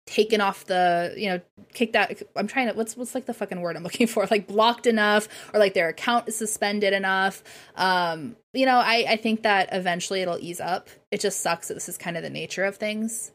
taken 0.10 0.41
off 0.41 0.65
the 0.65 1.13
you 1.15 1.30
know 1.30 1.39
kicked 1.74 1.95
out 1.95 2.12
i'm 2.36 2.48
trying 2.48 2.67
to 2.67 2.74
what's 2.74 2.98
what's 2.98 3.13
like 3.13 3.28
the 3.28 3.34
fucking 3.34 3.62
word 3.62 3.76
i'm 3.78 3.84
looking 3.89 4.08
for? 4.08 4.26
Like 4.32 4.48
blocked 4.48 4.88
enough 4.88 5.28
or 5.54 5.60
like 5.60 5.74
their 5.76 5.89
account 5.89 6.28
is 6.28 6.36
suspended 6.36 6.93
enough. 6.93 7.43
Um 7.76 8.36
you 8.54 8.65
know 8.65 8.78
i 8.78 9.06
i 9.08 9.15
think 9.17 9.43
that 9.43 9.69
eventually 9.72 10.22
it'll 10.22 10.39
ease 10.39 10.60
up. 10.60 10.89
It 11.12 11.19
just 11.22 11.41
sucks 11.41 11.67
that 11.67 11.76
this 11.76 11.88
is 11.89 11.98
kind 11.98 12.17
of 12.17 12.24
the 12.24 12.30
nature 12.30 12.65
of 12.65 12.78
things. 12.78 13.32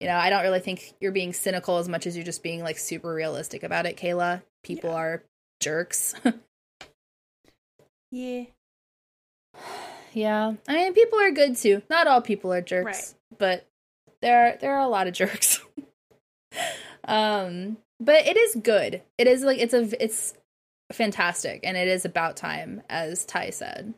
You 0.00 0.08
know 0.08 0.16
i 0.16 0.28
don't 0.30 0.42
really 0.42 0.60
think 0.60 0.94
you're 1.00 1.12
being 1.12 1.32
cynical 1.32 1.78
as 1.78 1.88
much 1.88 2.06
as 2.06 2.16
you're 2.16 2.24
just 2.24 2.42
being 2.42 2.62
like 2.62 2.78
super 2.78 3.12
realistic 3.14 3.62
about 3.62 3.86
it 3.86 3.96
kayla. 3.96 4.42
People 4.64 4.90
Yeah. 4.90 4.96
are 4.96 5.22
jerks. 5.60 6.14
Yeah. 8.10 8.44
yeah. 10.14 10.54
I 10.66 10.74
mean 10.74 10.94
people 10.94 11.18
are 11.20 11.30
good 11.30 11.56
too. 11.56 11.82
Not 11.90 12.06
all 12.06 12.22
people 12.22 12.52
are 12.52 12.62
jerks 12.62 13.14
Right. 13.30 13.38
but 13.38 13.66
there 14.22 14.46
are 14.46 14.56
there 14.60 14.74
are 14.74 14.80
a 14.80 14.88
lot 14.88 15.06
of 15.06 15.12
jerks 15.20 15.60
um 17.04 17.76
but 18.00 18.26
it 18.26 18.36
is 18.36 18.56
good 18.62 19.02
it 19.16 19.26
is 19.26 19.42
like 19.42 19.58
it's 19.58 19.74
a 19.74 20.02
it's 20.02 20.34
fantastic 20.92 21.60
and 21.64 21.76
it 21.76 21.88
is 21.88 22.04
about 22.04 22.36
time 22.36 22.82
as 22.88 23.24
ty 23.26 23.50
said 23.50 23.92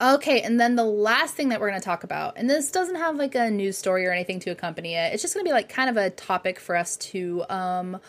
okay 0.00 0.40
and 0.40 0.60
then 0.60 0.76
the 0.76 0.84
last 0.84 1.34
thing 1.34 1.48
that 1.48 1.60
we're 1.60 1.68
going 1.68 1.80
to 1.80 1.84
talk 1.84 2.04
about 2.04 2.34
and 2.36 2.48
this 2.48 2.70
doesn't 2.70 2.96
have 2.96 3.16
like 3.16 3.34
a 3.34 3.50
news 3.50 3.76
story 3.76 4.06
or 4.06 4.12
anything 4.12 4.38
to 4.38 4.50
accompany 4.50 4.94
it 4.94 5.12
it's 5.12 5.22
just 5.22 5.34
going 5.34 5.44
to 5.44 5.48
be 5.48 5.52
like 5.52 5.68
kind 5.68 5.90
of 5.90 5.96
a 5.96 6.10
topic 6.10 6.60
for 6.60 6.76
us 6.76 6.96
to 6.96 7.44
um 7.48 8.00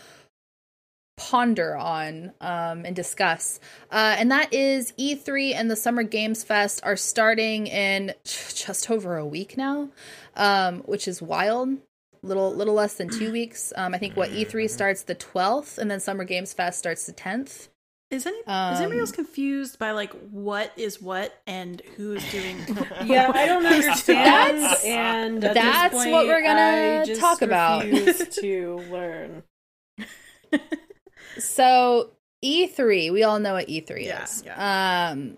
ponder 1.18 1.76
on 1.76 2.32
um, 2.42 2.86
and 2.86 2.96
discuss. 2.96 3.60
Uh, 3.92 4.16
and 4.18 4.32
that 4.32 4.54
is 4.54 4.94
E3 4.94 5.56
and 5.56 5.70
the 5.72 5.76
Summer 5.76 6.04
Games 6.04 6.44
Fest 6.44 6.82
are 6.84 6.96
starting 6.96 7.68
in 7.68 8.14
just 8.24 8.90
over 8.92 9.18
a 9.18 9.26
week 9.26 9.58
now, 9.58 9.90
um, 10.36 10.80
which 10.82 11.08
is 11.08 11.22
wild. 11.22 11.70
Little 12.26 12.54
little 12.54 12.74
less 12.74 12.96
than 12.96 13.10
two 13.10 13.32
weeks. 13.32 13.72
Um, 13.76 13.94
I 13.94 13.98
think 13.98 14.18
what 14.18 14.32
E3 14.32 14.70
starts 14.70 15.04
the 15.04 15.16
12th, 15.16 15.78
and 15.78 15.90
then 15.92 16.00
Summer 16.00 16.24
Games 16.24 16.54
Fest 16.54 16.80
starts 16.80 17.06
the 17.06 17.14
10th. 17.14 17.70
Is 18.12 18.26
any 18.28 18.38
is 18.38 18.44
Um, 18.48 18.76
anybody 18.76 19.00
else 19.00 19.12
confused 19.12 19.80
by 19.80 19.92
like 19.92 20.12
what 20.32 20.72
is 20.78 21.02
what 21.02 21.40
and 21.48 21.82
who's 21.98 22.24
doing? 22.32 22.58
Yeah, 23.06 23.32
I 23.34 23.46
don't 23.46 23.66
understand. 23.66 24.58
That's- 24.64 24.84
and 24.86 25.44
at 25.44 25.54
that's 25.56 25.94
this 25.94 26.02
point, 26.04 26.12
what 26.14 26.26
we're 26.28 26.42
gonna 26.44 27.02
I 27.02 27.06
just 27.06 27.20
talk 27.22 27.42
about. 27.42 27.82
to 28.42 28.78
learn. 28.92 29.44
So 31.40 32.12
E3, 32.44 33.12
we 33.12 33.24
all 33.24 33.40
know 33.40 33.54
what 33.54 33.68
E3 33.68 34.06
Yeah, 34.06 34.24
is. 34.24 34.44
Um, 34.56 35.38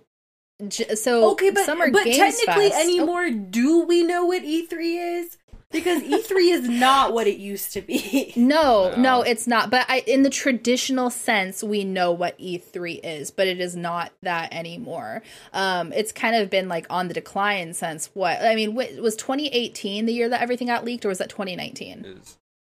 so 0.95 1.32
Okay, 1.32 1.50
but 1.52 1.65
Summer 1.65 1.89
but 1.91 2.04
Games 2.04 2.17
technically 2.17 2.69
Fest- 2.69 2.76
oh, 2.80 2.84
anymore, 2.84 3.30
do 3.30 3.84
we 3.86 4.04
know 4.04 4.26
what 4.26 4.43
E3 4.43 5.19
is? 5.21 5.38
Because 5.69 6.01
E3 6.01 6.53
is 6.53 6.69
not 6.69 7.12
what 7.13 7.27
it 7.27 7.38
used 7.39 7.73
to 7.73 7.82
be. 7.82 8.32
No, 8.38 8.91
No. 8.91 8.95
no, 8.95 9.21
it's 9.21 9.47
not. 9.47 9.69
But 9.69 9.86
I, 9.89 9.99
in 10.08 10.23
the 10.23 10.30
traditional 10.30 11.10
sense, 11.10 11.62
we 11.62 11.84
know 11.84 12.12
what 12.13 12.39
E3 12.39 13.01
is, 13.03 13.32
but 13.32 13.47
it 13.47 13.60
is 13.60 13.75
not 13.75 14.13
that 14.21 14.53
anymore. 14.53 15.21
Um, 15.53 15.91
it's 15.91 16.13
kind 16.13 16.36
of 16.38 16.49
been 16.49 16.69
like 16.69 16.86
on 16.89 17.10
the 17.10 17.13
decline 17.13 17.73
since 17.73 18.10
what? 18.13 18.41
I 18.41 18.56
mean, 18.56 18.71
wh- 18.71 19.01
was 19.01 19.17
2018 19.17 20.06
the 20.06 20.13
year 20.13 20.30
that 20.30 20.41
everything 20.41 20.67
got 20.67 20.86
leaked, 20.86 21.03
or 21.03 21.10
was 21.10 21.17
that 21.17 21.30
2019? 21.30 22.06
It 22.06 22.17
was 22.17 22.38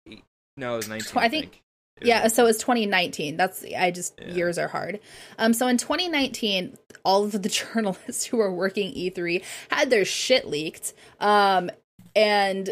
eight- 0.10 0.24
no, 0.58 0.74
it 0.74 0.78
was 0.78 0.88
19. 0.90 1.06
Tw- 1.12 1.18
I 1.18 1.26
I 1.26 1.30
think- 1.30 1.44
think. 1.52 1.62
It 1.98 2.04
was 2.04 2.08
Yeah, 2.08 2.28
so 2.30 2.46
it's 2.48 2.60
2019. 2.60 3.36
That's 3.38 3.64
I 3.78 3.92
just 3.92 4.18
Yeah. 4.20 4.34
years 4.34 4.58
are 4.58 4.70
hard. 4.70 5.00
Um, 5.38 5.54
so 5.54 5.68
in 5.68 5.78
2019, 5.78 6.78
all 7.04 7.26
of 7.26 7.34
the 7.34 7.50
journalists 7.50 8.26
who 8.26 8.38
were 8.38 8.52
working 8.54 8.92
E3 8.94 9.44
had 9.70 9.90
their 9.90 10.06
shit 10.06 10.48
leaked. 10.48 10.94
Um, 11.20 11.70
and 12.16 12.72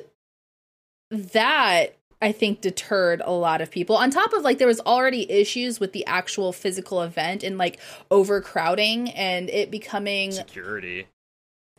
that 1.10 1.96
I 2.22 2.32
think 2.32 2.62
deterred 2.62 3.22
a 3.24 3.32
lot 3.32 3.62
of 3.62 3.70
people. 3.70 3.96
On 3.96 4.10
top 4.10 4.34
of 4.34 4.44
like 4.44 4.58
there 4.58 4.68
was 4.68 4.80
already 4.82 5.30
issues 5.32 5.80
with 5.80 5.94
the 5.94 6.06
actual 6.06 6.52
physical 6.52 7.02
event 7.02 7.44
and 7.44 7.58
like 7.58 7.80
overcrowding 8.10 9.12
and 9.12 9.50
it 9.50 9.70
becoming 9.70 10.32
security. 10.32 11.08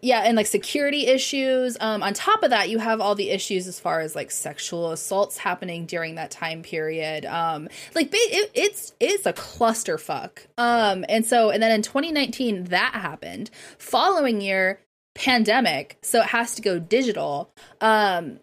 yeah 0.00 0.20
and 0.20 0.36
like 0.36 0.46
security 0.46 1.06
issues 1.08 1.76
um 1.80 2.04
on 2.04 2.14
top 2.14 2.44
of 2.44 2.50
that 2.50 2.68
you 2.68 2.78
have 2.78 3.00
all 3.00 3.16
the 3.16 3.30
issues 3.30 3.66
as 3.66 3.80
far 3.80 4.00
as 4.00 4.14
like 4.14 4.30
sexual 4.30 4.92
assaults 4.92 5.38
happening 5.38 5.86
during 5.86 6.14
that 6.14 6.30
time 6.30 6.62
period 6.62 7.26
um 7.26 7.68
like 7.96 8.08
it, 8.12 8.50
it's 8.54 8.94
it's 9.00 9.26
a 9.26 9.32
clusterfuck 9.32 10.46
um 10.56 11.04
and 11.08 11.26
so 11.26 11.50
and 11.50 11.60
then 11.60 11.72
in 11.72 11.82
2019 11.82 12.64
that 12.64 12.94
happened 12.94 13.50
following 13.76 14.40
year 14.40 14.78
pandemic 15.18 15.98
so 16.02 16.20
it 16.20 16.26
has 16.26 16.54
to 16.54 16.62
go 16.62 16.78
digital 16.78 17.50
um 17.80 18.40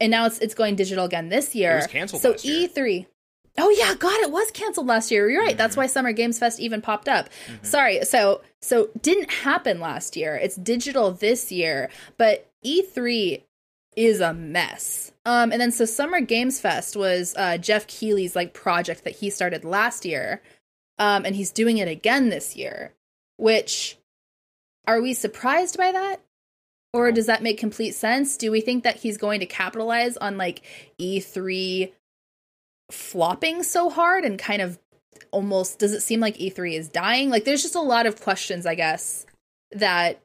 and 0.00 0.10
now 0.10 0.26
it's 0.26 0.38
it's 0.40 0.54
going 0.54 0.76
digital 0.76 1.04
again 1.04 1.28
this 1.28 1.54
year 1.54 1.76
was 1.76 1.86
canceled 1.86 2.22
so 2.22 2.34
e3 2.34 3.06
Oh 3.58 3.70
yeah, 3.70 3.94
God, 3.94 4.20
it 4.20 4.30
was 4.30 4.50
canceled 4.50 4.86
last 4.86 5.10
year. 5.10 5.30
You're 5.30 5.40
right. 5.40 5.56
That's 5.56 5.76
Mhm. 5.76 5.78
why 5.78 5.86
Summer 5.86 6.12
Games 6.12 6.38
Fest 6.38 6.60
even 6.60 6.82
popped 6.82 7.08
up. 7.08 7.30
Mhm. 7.48 7.64
Sorry. 7.64 8.04
So 8.04 8.42
so 8.60 8.90
didn't 9.00 9.30
happen 9.30 9.80
last 9.80 10.14
year. 10.14 10.36
It's 10.36 10.56
digital 10.56 11.10
this 11.10 11.50
year, 11.50 11.88
but 12.18 12.50
E3 12.62 13.44
is 13.96 14.20
a 14.20 14.34
mess. 14.34 15.12
Um 15.24 15.52
and 15.52 15.58
then 15.58 15.72
so 15.72 15.86
Summer 15.86 16.20
Games 16.20 16.60
Fest 16.60 16.96
was 16.96 17.34
uh 17.38 17.56
Geoff 17.56 17.86
Keighley's 17.86 18.36
like 18.36 18.52
project 18.52 19.04
that 19.04 19.16
he 19.16 19.30
started 19.30 19.64
last 19.64 20.04
year. 20.04 20.42
Um 20.98 21.24
and 21.24 21.34
he's 21.34 21.50
doing 21.50 21.78
it 21.78 21.88
again 21.88 22.28
this 22.28 22.56
year, 22.56 22.92
which 23.38 23.96
are 24.86 25.00
we 25.00 25.14
surprised 25.14 25.76
by 25.76 25.92
that? 25.92 26.20
Or 26.92 27.12
does 27.12 27.26
that 27.26 27.42
make 27.42 27.58
complete 27.58 27.94
sense? 27.94 28.36
Do 28.36 28.50
we 28.50 28.60
think 28.60 28.84
that 28.84 28.96
he's 28.96 29.18
going 29.18 29.40
to 29.40 29.46
capitalize 29.46 30.16
on 30.16 30.38
like 30.38 30.62
E3 31.00 31.92
flopping 32.90 33.62
so 33.62 33.90
hard 33.90 34.24
and 34.24 34.38
kind 34.38 34.62
of 34.62 34.78
almost 35.32 35.78
does 35.78 35.92
it 35.92 36.00
seem 36.02 36.20
like 36.20 36.38
E3 36.38 36.74
is 36.74 36.88
dying? 36.88 37.28
Like 37.30 37.44
there's 37.44 37.62
just 37.62 37.74
a 37.74 37.80
lot 37.80 38.06
of 38.06 38.20
questions, 38.22 38.64
I 38.64 38.74
guess, 38.76 39.26
that 39.72 40.22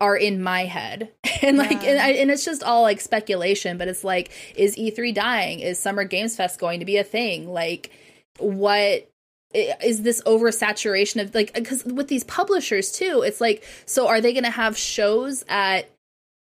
are 0.00 0.16
in 0.16 0.42
my 0.42 0.64
head. 0.64 1.10
And 1.42 1.58
like 1.58 1.82
Yeah. 1.82 1.90
and, 1.90 2.00
I, 2.00 2.10
and 2.10 2.30
it's 2.30 2.44
just 2.44 2.62
all 2.62 2.82
like 2.82 3.00
speculation, 3.00 3.76
but 3.76 3.88
it's 3.88 4.04
like 4.04 4.30
is 4.54 4.76
E3 4.76 5.12
dying? 5.12 5.58
Is 5.58 5.76
Summer 5.76 6.04
Games 6.04 6.36
Fest 6.36 6.60
going 6.60 6.78
to 6.78 6.86
be 6.86 6.98
a 6.98 7.04
thing? 7.04 7.48
Like 7.48 7.90
what 8.38 9.10
is 9.54 10.02
this 10.02 10.22
oversaturation 10.22 11.20
of 11.20 11.34
like 11.34 11.52
because 11.54 11.84
with 11.84 12.08
these 12.08 12.24
publishers 12.24 12.90
too 12.90 13.22
it's 13.24 13.40
like 13.40 13.64
so 13.84 14.08
are 14.08 14.20
they 14.20 14.32
going 14.32 14.44
to 14.44 14.50
have 14.50 14.76
shows 14.76 15.44
at 15.48 15.90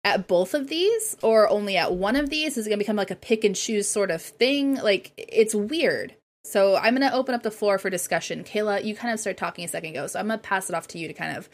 at 0.04 0.28
both 0.28 0.54
of 0.54 0.68
these 0.68 1.16
or 1.22 1.50
only 1.50 1.78
at 1.78 1.94
one 1.94 2.16
of 2.16 2.30
these? 2.30 2.58
Is 2.58 2.68
it 2.68 2.70
going 2.70 2.80
to 2.80 2.84
become 2.84 2.98
like 2.98 3.12
a 3.12 3.16
pick 3.16 3.44
and 3.44 3.56
choose 3.56 3.88
sort 3.88 4.12
of 4.12 4.22
thing? 4.22 4.76
Like 4.76 5.12
it's 5.18 5.56
weird. 5.56 6.16
So 6.46 6.76
i'm 6.76 6.96
going 6.96 7.10
to 7.10 7.16
open 7.16 7.34
up 7.34 7.44
the 7.44 7.52
floor 7.52 7.78
for 7.78 7.90
discussion. 7.90 8.44
Kayla 8.44 8.84
you 8.84 8.96
kind 8.96 9.14
of 9.14 9.20
started 9.20 9.38
talking 9.38 9.64
a 9.64 9.68
second 9.68 9.92
ago 9.92 10.08
so 10.08 10.20
i'm 10.20 10.28
going 10.28 10.40
to 10.40 10.44
pass 10.44 10.70
it 10.70 10.76
off 10.76 10.88
to 10.90 10.98
you 10.98 11.08
to 11.08 11.14
kind 11.14 11.38
of 11.38 11.50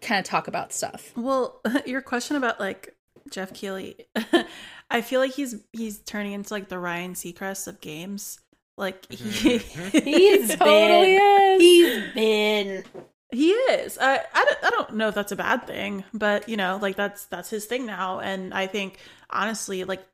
kind 0.00 0.18
of 0.18 0.24
talk 0.24 0.48
about 0.48 0.72
stuff. 0.72 1.12
Well, 1.16 1.60
your 1.86 2.02
question 2.02 2.36
about 2.36 2.60
like 2.60 2.94
Geoff 3.30 3.52
Keighley, 3.52 3.96
I 4.90 5.00
feel 5.02 5.20
like 5.20 5.32
he's 5.32 5.56
he's 5.72 5.98
turning 6.00 6.32
into 6.32 6.52
like 6.52 6.68
the 6.68 6.78
Ryan 6.78 7.14
Seacrest 7.14 7.68
of 7.68 7.80
games. 7.80 8.40
Like 8.78 9.10
he 9.12 9.58
He's 9.58 10.56
Totally 10.56 11.16
been. 11.16 11.18
is. 11.18 11.60
He's 11.60 12.14
been. 12.14 12.84
he 13.32 13.50
is. 13.50 13.98
I, 13.98 14.20
I 14.34 14.44
don't, 14.44 14.64
I 14.64 14.70
don't 14.70 14.94
know 14.94 15.08
if 15.08 15.14
that's 15.14 15.32
a 15.32 15.36
bad 15.36 15.66
thing, 15.66 16.04
but 16.14 16.48
you 16.48 16.56
know, 16.56 16.78
like 16.80 16.96
that's 16.96 17.26
that's 17.26 17.50
his 17.50 17.66
thing 17.66 17.86
now. 17.86 18.20
And 18.20 18.54
I 18.54 18.66
think 18.66 18.98
honestly, 19.30 19.84
like 19.84 20.06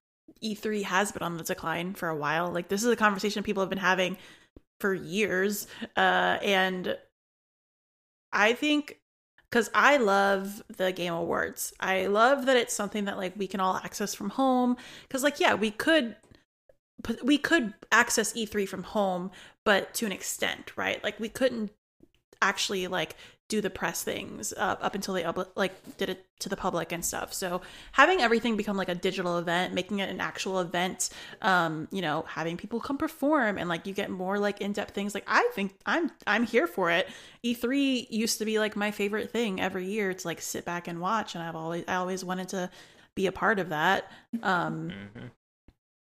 E3 0.43 0.83
has 0.85 1.13
been 1.13 1.23
on 1.23 1.37
the 1.39 1.45
decline 1.45 1.95
for 1.95 2.09
a 2.09 2.17
while. 2.17 2.51
Like 2.51 2.69
this 2.69 2.83
is 2.83 2.91
a 2.91 2.97
conversation 2.97 3.43
people 3.43 3.63
have 3.63 3.71
been 3.71 3.79
having 3.79 4.17
for 4.81 4.95
years, 4.95 5.67
uh, 5.97 6.39
and 6.43 6.99
I 8.33 8.55
think 8.55 8.99
because 9.51 9.71
I 9.75 9.99
love 9.99 10.63
the 10.77 10.91
Game 10.91 11.13
Awards. 11.13 11.73
I 11.79 12.07
love 12.07 12.47
that 12.47 12.57
it's 12.57 12.75
something 12.75 13.05
that 13.05 13.17
like 13.17 13.35
we 13.37 13.47
can 13.47 13.61
all 13.61 13.77
access 13.77 14.15
from 14.15 14.31
home. 14.31 14.77
Because 15.03 15.23
like 15.23 15.39
yeah, 15.41 15.55
we 15.55 15.71
could 15.71 16.17
we 17.23 17.39
could 17.39 17.75
access 17.93 18.33
E3 18.33 18.67
from 18.69 18.83
home, 18.83 19.31
but 19.65 19.95
to 19.95 20.07
an 20.07 20.13
extent, 20.13 20.73
right? 20.77 21.03
Like 21.03 21.19
we 21.21 21.29
couldn't 21.29 21.71
actually 22.43 22.87
like 22.87 23.17
do 23.49 23.61
the 23.61 23.69
press 23.71 24.03
things 24.03 24.55
uh, 24.55 24.77
up 24.81 24.95
until 24.95 25.13
they 25.13 25.25
like 25.55 25.75
did 25.99 26.09
it 26.09 26.25
to 26.41 26.49
the 26.49 26.57
public 26.57 26.93
and 26.93 27.05
stuff. 27.05 27.33
So 27.33 27.61
having 27.93 28.21
everything 28.21 28.57
become 28.57 28.77
like 28.77 28.89
a 28.89 28.95
digital 28.95 29.37
event, 29.39 29.75
making 29.75 29.99
it 29.99 30.09
an 30.09 30.21
actual 30.21 30.61
event, 30.61 31.11
um, 31.43 31.87
you 31.91 32.01
know, 32.01 32.25
having 32.27 32.57
people 32.57 32.81
come 32.81 32.97
perform 32.97 33.59
and 33.59 33.69
like 33.69 33.87
you 33.87 33.93
get 33.93 34.11
more 34.11 34.39
like 34.39 34.61
in-depth 34.63 34.95
things. 34.95 35.15
Like 35.15 35.25
I 35.27 35.49
think 35.55 35.75
I'm 35.85 36.11
I'm 36.27 36.45
here 36.45 36.67
for 36.67 36.91
it. 36.91 37.07
E3 37.45 38.07
used 38.11 38.39
to 38.39 38.47
be 38.47 38.59
like 38.59 38.77
my 38.77 38.91
favorite 38.91 39.31
thing 39.31 39.61
every 39.61 39.87
year 39.87 40.15
to 40.15 40.27
like 40.27 40.41
sit 40.41 40.65
back 40.65 40.89
and 40.89 41.01
watch, 41.01 41.35
and 41.35 41.45
I've 41.45 41.57
always 41.57 41.85
I 41.87 41.97
always 41.97 42.25
wanted 42.25 42.49
to 42.51 42.71
be 43.15 43.27
a 43.27 43.33
part 43.33 43.59
of 43.59 43.69
that. 43.69 44.11
Um, 44.43 44.91
Mhm. 44.91 45.31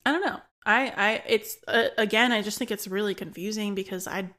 I 0.05 0.11
don't 0.11 0.25
know. 0.25 0.39
I 0.65 0.93
I 0.95 1.23
it's 1.27 1.57
uh, 1.67 1.89
again 1.97 2.31
I 2.31 2.41
just 2.41 2.57
think 2.57 2.71
it's 2.71 2.87
really 2.87 3.15
confusing 3.15 3.75
because 3.75 4.07
I 4.07 4.29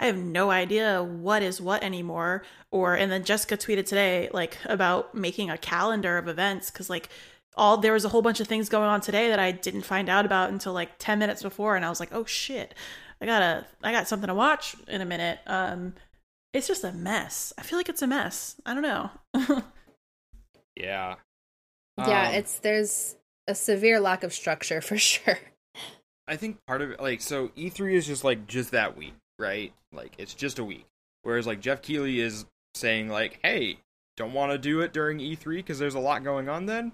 I 0.00 0.06
have 0.06 0.16
no 0.16 0.50
idea 0.50 1.02
what 1.02 1.42
is 1.42 1.60
what 1.60 1.82
anymore 1.82 2.44
or 2.70 2.94
and 2.94 3.10
then 3.10 3.24
Jessica 3.24 3.56
tweeted 3.56 3.86
today 3.86 4.28
like 4.32 4.58
about 4.64 5.14
making 5.14 5.50
a 5.50 5.58
calendar 5.58 6.18
of 6.18 6.28
events 6.28 6.70
cuz 6.70 6.88
like 6.90 7.08
all 7.56 7.76
there 7.78 7.92
was 7.92 8.04
a 8.04 8.10
whole 8.10 8.22
bunch 8.22 8.40
of 8.40 8.46
things 8.46 8.68
going 8.68 8.88
on 8.88 9.00
today 9.00 9.28
that 9.30 9.38
I 9.40 9.50
didn't 9.50 9.82
find 9.82 10.08
out 10.08 10.24
about 10.24 10.50
until 10.50 10.72
like 10.72 10.98
10 10.98 11.18
minutes 11.18 11.42
before 11.42 11.74
and 11.76 11.84
I 11.84 11.88
was 11.88 11.98
like, 12.00 12.12
"Oh 12.12 12.24
shit. 12.24 12.74
I 13.20 13.26
got 13.26 13.40
to 13.40 13.66
I 13.82 13.90
got 13.92 14.06
something 14.06 14.28
to 14.28 14.34
watch 14.34 14.76
in 14.86 15.00
a 15.00 15.04
minute." 15.06 15.40
Um 15.46 15.94
it's 16.52 16.68
just 16.68 16.84
a 16.84 16.92
mess. 16.92 17.52
I 17.58 17.62
feel 17.62 17.78
like 17.78 17.88
it's 17.88 18.02
a 18.02 18.06
mess. 18.06 18.56
I 18.64 18.74
don't 18.74 18.82
know. 18.82 19.10
Yeah. 20.76 21.16
Yeah, 21.98 22.28
Um, 22.28 22.34
it's 22.34 22.60
there's 22.60 23.16
a 23.48 23.54
severe 23.54 23.98
lack 23.98 24.22
of 24.22 24.32
structure 24.32 24.80
for 24.80 24.96
sure. 24.96 25.38
I 26.28 26.36
think 26.36 26.58
part 26.66 26.82
of 26.82 26.90
it, 26.90 27.00
like, 27.00 27.20
so 27.20 27.48
E3 27.48 27.94
is 27.94 28.06
just 28.06 28.22
like 28.22 28.46
just 28.46 28.70
that 28.72 28.96
week, 28.96 29.14
right? 29.38 29.72
Like, 29.92 30.12
it's 30.18 30.34
just 30.34 30.58
a 30.58 30.64
week. 30.64 30.86
Whereas, 31.22 31.46
like, 31.46 31.60
Geoff 31.60 31.82
Keighley 31.82 32.20
is 32.20 32.44
saying, 32.74 33.08
like, 33.08 33.40
hey, 33.42 33.78
don't 34.16 34.34
want 34.34 34.52
to 34.52 34.58
do 34.58 34.80
it 34.80 34.92
during 34.92 35.18
E3 35.18 35.56
because 35.56 35.78
there's 35.78 35.94
a 35.94 36.00
lot 36.00 36.24
going 36.24 36.48
on 36.48 36.66
then. 36.66 36.92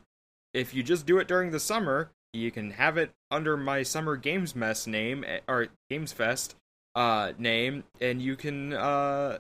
If 0.52 0.72
you 0.72 0.82
just 0.82 1.04
do 1.04 1.18
it 1.18 1.26
during 1.26 1.50
the 1.50 1.58
summer, 1.58 2.10
you 2.32 2.50
can 2.50 2.70
have 2.72 2.96
it 2.96 3.12
under 3.30 3.56
my 3.56 3.82
Summer 3.82 4.16
Games 4.16 4.54
Mess 4.54 4.86
name, 4.86 5.24
eh, 5.26 5.40
or 5.48 5.68
Games 5.90 6.12
Fest 6.12 6.54
uh, 6.94 7.32
name, 7.38 7.84
and 8.00 8.22
you 8.22 8.36
can 8.36 8.72
uh, 8.72 9.38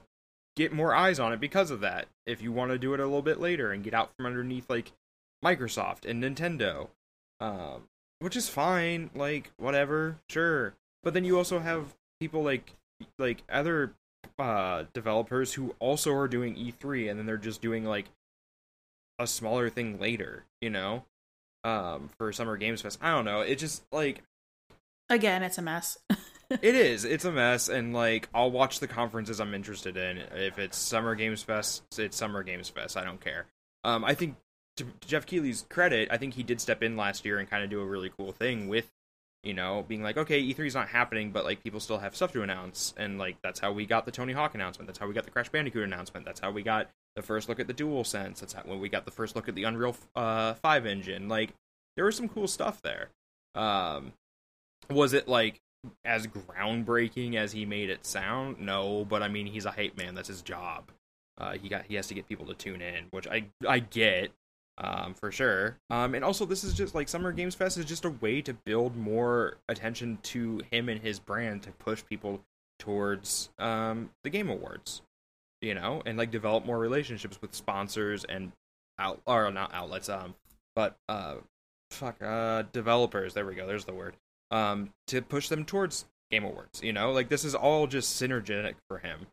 get 0.56 0.72
more 0.72 0.94
eyes 0.94 1.20
on 1.20 1.32
it 1.32 1.40
because 1.40 1.70
of 1.70 1.80
that. 1.80 2.06
If 2.26 2.42
you 2.42 2.50
want 2.50 2.72
to 2.72 2.78
do 2.78 2.94
it 2.94 3.00
a 3.00 3.04
little 3.04 3.22
bit 3.22 3.40
later 3.40 3.70
and 3.70 3.84
get 3.84 3.94
out 3.94 4.10
from 4.16 4.26
underneath, 4.26 4.68
like, 4.68 4.92
Microsoft 5.44 6.08
and 6.08 6.22
Nintendo. 6.22 6.88
Um, 7.40 7.88
which 8.20 8.36
is 8.36 8.48
fine 8.48 9.10
like 9.14 9.52
whatever 9.58 10.18
sure. 10.30 10.74
But 11.02 11.14
then 11.14 11.24
you 11.24 11.36
also 11.36 11.58
have 11.58 11.94
people 12.20 12.42
like 12.42 12.74
like 13.18 13.42
other 13.50 13.92
uh 14.38 14.84
developers 14.94 15.52
who 15.52 15.74
also 15.78 16.14
are 16.14 16.26
doing 16.28 16.54
E3 16.56 17.10
and 17.10 17.18
then 17.18 17.26
they're 17.26 17.36
just 17.36 17.60
doing 17.60 17.84
like 17.84 18.06
a 19.18 19.26
smaller 19.26 19.68
thing 19.68 20.00
later 20.00 20.44
you 20.60 20.70
know 20.70 21.04
um 21.64 22.08
for 22.16 22.32
summer 22.32 22.56
games 22.56 22.80
fest. 22.80 22.98
I 23.02 23.10
don't 23.10 23.24
know. 23.26 23.40
It 23.42 23.56
just 23.56 23.84
like 23.92 24.22
Again, 25.10 25.42
it's 25.42 25.58
a 25.58 25.62
mess. 25.62 25.98
it 26.50 26.74
is. 26.74 27.04
It's 27.04 27.26
a 27.26 27.32
mess 27.32 27.68
and 27.68 27.92
like 27.92 28.28
i'll 28.32 28.50
watch 28.50 28.80
the 28.80 28.88
conferences 28.88 29.38
i'm 29.38 29.52
interested 29.54 29.98
in. 29.98 30.18
If 30.34 30.58
it's 30.58 30.78
summer 30.78 31.14
games 31.14 31.42
fest 31.42 31.82
it's 31.98 32.16
summer 32.16 32.42
games 32.42 32.70
fest. 32.70 32.96
I 32.96 33.04
don't 33.04 33.20
care. 33.20 33.46
Um 33.84 34.02
i 34.02 34.14
think 34.14 34.36
to 34.76 34.84
geoff 35.06 35.26
keighley's 35.26 35.64
credit 35.68 36.08
i 36.10 36.16
think 36.16 36.34
he 36.34 36.42
did 36.42 36.60
step 36.60 36.82
in 36.82 36.96
last 36.96 37.24
year 37.24 37.38
and 37.38 37.48
kind 37.48 37.62
of 37.62 37.70
do 37.70 37.80
a 37.80 37.86
really 37.86 38.10
cool 38.16 38.32
thing 38.32 38.68
with 38.68 38.90
you 39.44 39.54
know 39.54 39.84
being 39.86 40.02
like 40.02 40.16
okay 40.16 40.42
e3's 40.42 40.74
not 40.74 40.88
happening 40.88 41.30
but 41.30 41.44
like 41.44 41.62
people 41.62 41.78
still 41.78 41.98
have 41.98 42.16
stuff 42.16 42.32
to 42.32 42.42
announce. 42.42 42.94
And 42.96 43.18
like 43.18 43.36
that's 43.42 43.60
how 43.60 43.72
we 43.72 43.86
got 43.86 44.06
the 44.06 44.10
tony 44.10 44.32
hawk 44.32 44.54
announcement. 44.54 44.86
That's 44.86 44.98
how 44.98 45.06
we 45.06 45.14
got 45.14 45.24
the 45.24 45.30
crash 45.30 45.48
bandicoot 45.50 45.84
announcement. 45.84 46.24
That's 46.24 46.40
how 46.40 46.50
we 46.50 46.62
got 46.62 46.88
the 47.14 47.22
first 47.22 47.48
look 47.48 47.60
at 47.60 47.68
the 47.68 47.72
dual 47.72 48.02
sense 48.02 48.40
that's 48.40 48.54
how 48.54 48.62
when 48.64 48.80
we 48.80 48.88
got 48.88 49.04
the 49.04 49.10
first 49.10 49.36
look 49.36 49.48
at 49.48 49.54
the 49.54 49.64
unreal 49.64 49.96
uh 50.16 50.54
5 50.54 50.86
engine. 50.86 51.28
Like 51.28 51.54
there 51.96 52.06
was 52.06 52.16
some 52.16 52.28
cool 52.28 52.48
stuff 52.48 52.80
there. 52.82 53.10
Um 53.54 54.12
was 54.90 55.12
it 55.12 55.28
like 55.28 55.60
as 56.04 56.26
groundbreaking 56.26 57.34
as 57.34 57.52
he 57.52 57.66
made 57.66 57.90
it 57.90 58.06
sound? 58.06 58.58
No 58.60 59.04
but 59.04 59.22
i 59.22 59.28
mean 59.28 59.46
he's 59.46 59.66
a 59.66 59.70
hype 59.70 59.96
man. 59.96 60.14
That's 60.14 60.28
his 60.28 60.42
job. 60.42 60.90
Uh 61.38 61.52
he 61.52 61.68
got 61.68 61.84
he 61.84 61.94
has 61.96 62.06
to 62.08 62.14
get 62.14 62.28
people 62.28 62.46
to 62.46 62.54
tune 62.54 62.80
in 62.80 63.06
which 63.10 63.26
i 63.28 63.44
i 63.68 63.78
get 63.78 64.32
um 64.78 65.14
for 65.14 65.30
sure. 65.30 65.76
Um 65.90 66.14
and 66.14 66.24
also 66.24 66.44
this 66.44 66.64
is 66.64 66.74
just 66.74 66.94
like 66.94 67.08
summer 67.08 67.32
games 67.32 67.54
fest 67.54 67.78
is 67.78 67.84
just 67.84 68.04
a 68.04 68.10
way 68.10 68.42
to 68.42 68.52
build 68.52 68.96
more 68.96 69.56
attention 69.68 70.18
to 70.24 70.60
him 70.70 70.88
and 70.88 71.00
his 71.00 71.18
brand 71.18 71.62
to 71.62 71.70
push 71.72 72.04
people 72.04 72.40
towards 72.78 73.50
um 73.58 74.10
the 74.24 74.30
game 74.30 74.50
awards 74.50 75.00
you 75.60 75.74
know 75.74 76.02
and 76.04 76.18
like 76.18 76.30
develop 76.30 76.66
more 76.66 76.78
relationships 76.78 77.38
with 77.40 77.54
sponsors 77.54 78.24
and 78.24 78.52
out 78.98 79.20
or 79.26 79.50
not 79.50 79.72
outlets 79.72 80.08
um 80.08 80.34
but 80.74 80.96
uh 81.08 81.36
fuck 81.90 82.20
uh 82.22 82.62
developers. 82.72 83.34
There 83.34 83.46
we 83.46 83.54
go. 83.54 83.66
There's 83.66 83.84
the 83.84 83.94
word. 83.94 84.16
Um 84.50 84.90
to 85.06 85.22
push 85.22 85.48
them 85.48 85.64
towards 85.64 86.04
game 86.30 86.44
awards 86.44 86.82
you 86.82 86.92
know? 86.92 87.12
Like 87.12 87.28
this 87.28 87.44
is 87.44 87.54
all 87.54 87.86
just 87.86 88.20
synergetic 88.20 88.74
for 88.88 88.98
him. 88.98 89.26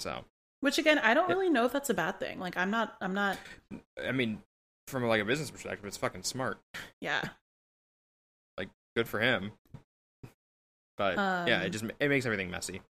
So 0.00 0.24
Which 0.60 0.78
again, 0.78 0.98
I 0.98 1.14
don't 1.14 1.28
really 1.28 1.48
know 1.48 1.64
if 1.64 1.72
that's 1.72 1.90
a 1.90 1.94
bad 1.94 2.20
thing. 2.20 2.38
Like 2.38 2.56
I'm 2.56 2.70
not 2.70 2.96
I'm 3.00 3.14
not 3.14 3.38
i 4.06 4.12
mean 4.12 4.42
from 4.86 5.04
like 5.04 5.22
a 5.22 5.24
business 5.24 5.50
perspective 5.50 5.86
it's 5.86 5.96
fucking 5.96 6.22
smart 6.22 6.58
yeah. 7.00 7.22
like 8.58 8.68
good 8.96 9.06
for 9.06 9.20
him 9.20 9.52
but 10.98 11.16
yeah 11.16 11.60
it 11.60 11.66
Um, 11.66 11.70
just 11.70 11.84
it 12.00 12.08
makes 12.08 12.26
everything 12.26 12.50
messy 12.50 12.82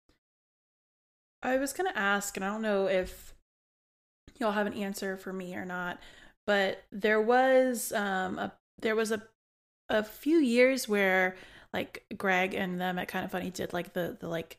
I 1.43 1.57
was 1.59 1.73
gonna 1.73 1.93
ask, 1.95 2.37
and 2.37 2.45
I 2.45 2.49
don't 2.49 2.63
know 2.63 2.87
if 2.87 3.35
y'all 4.39 4.53
have 4.53 4.67
an 4.67 4.73
answer 4.73 5.17
for 5.17 5.33
me 5.33 5.55
or 5.55 5.65
not, 5.65 6.01
but 6.47 6.83
there 6.91 7.21
was 7.21 7.93
um 7.93 8.39
a 8.39 8.53
there 8.81 8.97
was 8.97 9.13
a 9.13 9.23
a 9.89 10.03
few 10.03 10.39
years 10.39 10.89
where 10.89 11.37
like 11.73 12.05
Greg 12.17 12.55
and 12.55 12.81
them 12.81 12.99
at 12.99 13.09
Kind 13.09 13.25
of 13.25 13.31
Funny 13.31 13.51
did 13.51 13.73
like 13.73 13.93
the 13.93 14.17
the 14.19 14.29
like 14.29 14.59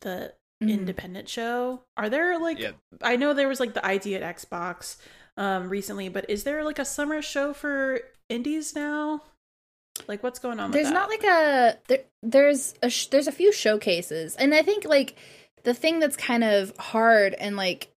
the 0.00 0.34
Mhm. 0.66 0.70
independent 0.80 1.28
show. 1.28 1.82
Are 1.96 2.08
there 2.08 2.38
like 2.38 2.58
yeah 2.58 2.72
I 3.02 3.16
know 3.16 3.34
there 3.34 3.48
was 3.48 3.60
like 3.60 3.74
the 3.74 3.84
ID 3.86 4.14
at 4.16 4.36
Xbox 4.36 4.96
um 5.36 5.68
recently, 5.68 6.08
but 6.08 6.28
is 6.30 6.44
there 6.44 6.64
like 6.64 6.78
a 6.78 6.84
summer 6.84 7.20
show 7.22 7.52
for 7.54 8.00
indies 8.28 8.74
now? 8.74 9.22
Like 10.08 10.22
what's 10.22 10.38
going 10.40 10.58
on? 10.60 10.70
there's 10.72 10.86
with 10.86 10.94
not 10.94 11.08
like 11.08 11.22
a 11.24 11.78
there, 11.88 12.04
there's 12.22 12.74
a 12.82 12.90
sh- 12.90 13.06
there's 13.06 13.28
a 13.28 13.32
few 13.32 13.52
showcases 13.52 14.34
and 14.34 14.52
i 14.52 14.60
think 14.60 14.84
like 14.84 15.14
the 15.62 15.72
thing 15.72 16.00
that's 16.00 16.16
kind 16.16 16.42
of 16.42 16.76
hard 16.78 17.32
and 17.34 17.56
like 17.56 17.93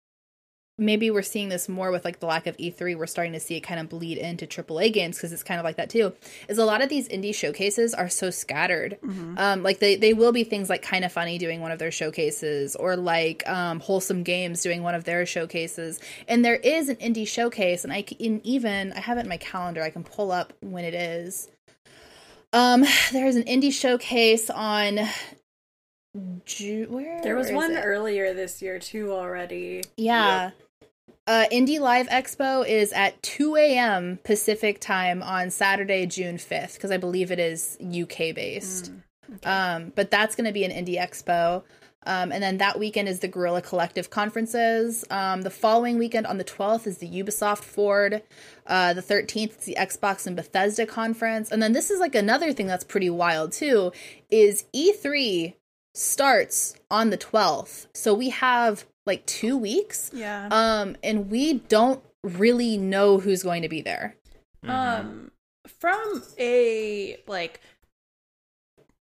maybe 0.77 1.11
we're 1.11 1.23
seeing 1.23 1.49
this 1.49 1.69
more 1.69 1.91
with 1.93 2.05
like 2.05 2.19
the 2.19 2.27
lack 2.27 2.47
of 2.49 2.57
e3 2.57 2.97
we're 2.97 3.07
starting 3.07 3.33
to 3.33 3.39
see 3.39 3.55
it 3.55 3.61
kind 3.61 3.79
of 3.79 3.89
bleed 3.89 4.19
into 4.19 4.45
aaa 4.47 4.93
games 4.93 5.17
because 5.17 5.33
it's 5.33 5.45
kind 5.45 5.61
of 5.61 5.65
like 5.65 5.77
that 5.77 5.89
too 5.89 6.13
is 6.49 6.59
a 6.59 6.65
lot 6.65 6.83
of 6.83 6.89
these 6.89 7.09
indie 7.09 7.35
showcases 7.35 7.95
are 7.95 8.09
so 8.09 8.29
scattered. 8.31 8.99
Mhm. 9.05 9.39
um 9.39 9.63
like 9.63 9.79
they 9.79 9.95
they 9.95 10.13
will 10.13 10.33
be 10.33 10.43
things 10.43 10.69
like 10.69 10.83
kind 10.83 11.05
of 11.05 11.13
funny 11.13 11.39
doing 11.39 11.61
one 11.61 11.71
of 11.71 11.79
their 11.79 11.93
showcases 11.93 12.75
or 12.75 12.97
like 12.97 13.49
um 13.49 13.79
wholesome 13.81 14.23
games 14.25 14.63
doing 14.63 14.83
one 14.83 14.95
of 14.97 15.05
their 15.05 15.25
showcases. 15.27 16.01
And 16.27 16.45
there 16.45 16.57
is 16.57 16.89
an 16.89 16.97
indie 16.97 17.27
showcase 17.29 17.85
and 17.85 17.93
i 17.93 18.03
can 18.03 18.41
even 18.45 18.93
i 18.95 19.01
have 19.01 19.17
it 19.19 19.23
in 19.23 19.29
my 19.29 19.37
calendar 19.37 19.83
i 19.83 19.91
can 19.91 20.03
pull 20.03 20.33
up 20.33 20.53
when 20.61 20.85
it 20.85 20.95
is. 20.95 21.49
Um 22.53 22.85
there's 23.13 23.37
an 23.37 23.45
indie 23.45 23.73
showcase 23.73 24.51
on 24.51 25.01
Ju- 26.45 26.87
where 26.91 27.21
There 27.23 27.37
was 27.37 27.51
one 27.51 27.73
it? 27.73 27.81
earlier 27.81 28.35
this 28.35 28.63
year 28.63 28.79
too 28.79 29.13
already. 29.13 29.83
yeah 29.97 30.51
uh 31.27 31.45
indie 31.51 31.81
live 31.81 32.07
expo 32.09 32.67
is 32.69 32.93
at 32.93 33.21
2 33.23 33.57
a.m 33.57 34.19
pacific 34.25 34.79
time 34.81 35.23
on 35.23 35.51
saturday 35.51 36.05
june 36.07 36.37
5th 36.37 36.75
because 36.75 36.91
i 36.91 36.97
believe 36.99 37.31
it 37.33 37.39
is 37.39 37.79
uk 37.81 38.17
based 38.19 38.93
Mm, 38.93 39.47
um, 39.87 39.93
but 39.97 40.11
that's 40.11 40.37
going 40.37 40.45
to 40.45 40.53
be 40.53 40.65
an 40.65 40.71
indie 40.71 40.99
expo. 41.01 41.63
Um, 42.07 42.31
and 42.31 42.43
then 42.43 42.59
that 42.59 42.79
weekend 42.79 43.09
is 43.09 43.21
the 43.21 43.27
Guerrilla 43.27 43.63
Collective 43.63 44.11
conferences. 44.11 45.03
Um, 45.09 45.41
the 45.41 45.49
following 45.51 45.97
weekend 45.99 46.27
on 46.27 46.37
the 46.37 46.45
12th 46.45 46.87
is 46.87 46.99
the 46.99 47.09
Ubisoft 47.09 47.65
Forward. 47.65 48.23
Uh, 48.67 48.93
the 48.93 49.01
13th 49.01 49.59
is 49.61 49.65
the 49.65 49.77
Xbox 49.81 50.27
and 50.27 50.37
Bethesda 50.37 50.85
conference. 50.85 51.51
And 51.51 51.63
then 51.63 51.73
this 51.73 51.91
is 51.91 52.01
like 52.01 52.15
another 52.15 52.53
thing 52.53 52.67
that's 52.67 52.85
pretty 52.85 53.09
wild 53.09 53.53
too 53.53 53.93
is 54.31 54.67
E3 54.75 55.55
starts 55.95 56.75
on 56.91 57.11
the 57.11 57.19
12th. 57.19 57.87
So 57.95 58.13
we 58.15 58.31
have 58.31 58.85
like 59.07 59.25
two 59.27 59.57
weeks. 59.57 60.11
yeah. 60.13 60.49
Um, 60.51 60.97
and 61.03 61.31
we 61.31 61.55
don't 61.55 62.03
really 62.23 62.77
know 62.79 63.19
who's 63.19 63.43
going 63.43 63.63
to 63.63 63.69
be 63.69 63.81
there. 63.83 64.17
Mhm. 64.65 64.71
um 64.71 65.31
from 65.69 66.23
a 66.39 67.19
like 67.27 67.61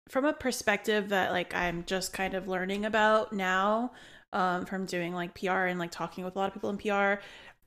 from 0.08 0.24
a 0.24 0.32
perspective 0.32 1.08
that 1.10 1.30
like 1.30 1.54
i'm 1.54 1.84
just 1.84 2.12
kind 2.12 2.34
of 2.34 2.48
learning 2.48 2.84
about 2.84 3.32
now 3.32 3.92
um 4.32 4.66
from 4.66 4.84
doing 4.84 5.14
like 5.14 5.32
pr 5.34 5.50
and 5.50 5.78
like 5.78 5.90
talking 5.92 6.24
with 6.24 6.34
a 6.34 6.38
lot 6.38 6.48
of 6.48 6.54
people 6.54 6.70
in 6.70 6.76
pr 6.76 7.20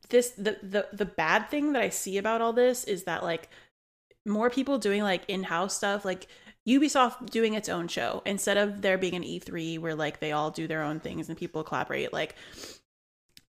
this 0.09 0.31
the 0.31 0.57
the, 0.61 0.87
the 0.93 1.05
bad 1.05 1.49
thing 1.49 1.73
that 1.73 1.81
i 1.81 1.89
see 1.89 2.17
about 2.17 2.41
all 2.41 2.53
this 2.53 2.83
is 2.83 3.03
that 3.05 3.23
like 3.23 3.49
more 4.25 4.49
people 4.49 4.77
doing 4.77 5.01
like 5.01 5.23
in-house 5.29 5.75
stuff 5.75 6.03
like 6.03 6.27
ubisoft 6.67 7.29
doing 7.29 7.53
its 7.53 7.69
own 7.69 7.87
show 7.87 8.21
instead 8.25 8.57
of 8.57 8.81
there 8.81 8.97
being 8.97 9.13
an 9.15 9.23
e3 9.23 9.79
where 9.79 9.95
like 9.95 10.19
they 10.19 10.31
all 10.31 10.51
do 10.51 10.67
their 10.67 10.83
own 10.83 10.99
things 10.99 11.29
and 11.29 11.37
people 11.37 11.63
collaborate 11.63 12.11
like 12.11 12.35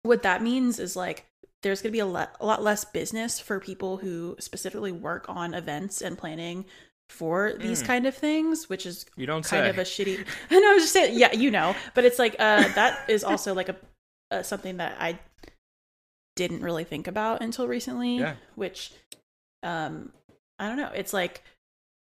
what 0.03 0.23
that 0.23 0.43
means 0.43 0.79
is 0.79 0.97
like 0.97 1.25
there's 1.63 1.81
going 1.81 1.91
to 1.91 1.93
be 1.93 2.01
a, 2.01 2.07
le- 2.07 2.31
a 2.41 2.45
lot 2.45 2.63
less 2.63 2.85
business 2.85 3.41
for 3.41 3.59
people 3.59 3.97
who 3.97 4.37
specifically 4.39 4.93
work 4.93 5.25
on 5.29 5.55
events 5.55 6.03
and 6.03 6.19
planning 6.19 6.65
for 7.09 7.55
these 7.59 7.83
Mm. 7.83 7.87
kind 7.87 8.07
of 8.07 8.15
things, 8.15 8.69
which 8.69 8.85
is 8.85 9.07
you 9.17 9.25
don't 9.27 9.45
kind 9.45 9.65
say 9.65 9.69
of 9.71 9.79
a 9.79 9.83
shitty. 9.83 10.17
And 10.51 10.65
I 10.65 10.75
was 10.75 10.83
just 10.83 10.93
saying, 10.93 11.19
yeah, 11.19 11.33
you 11.33 11.51
know, 11.51 11.75
but 11.95 12.05
it's 12.05 12.19
like 12.19 12.35
uh, 12.39 12.69
that 12.75 13.09
is 13.09 13.25
also 13.25 13.55
like 13.55 13.69
a, 13.71 13.77
a 14.31 14.45
something 14.45 14.77
that 14.79 14.97
I 15.01 15.19
didn't 16.37 16.63
really 16.63 16.85
think 16.85 17.07
about 17.07 17.41
until 17.43 17.67
recently. 17.67 18.19
Yeah. 18.19 18.35
Which, 18.57 18.93
um, 19.63 20.13
I 20.59 20.69
don't 20.69 20.77
know. 20.77 20.91
It's 20.95 21.13
like, 21.13 21.43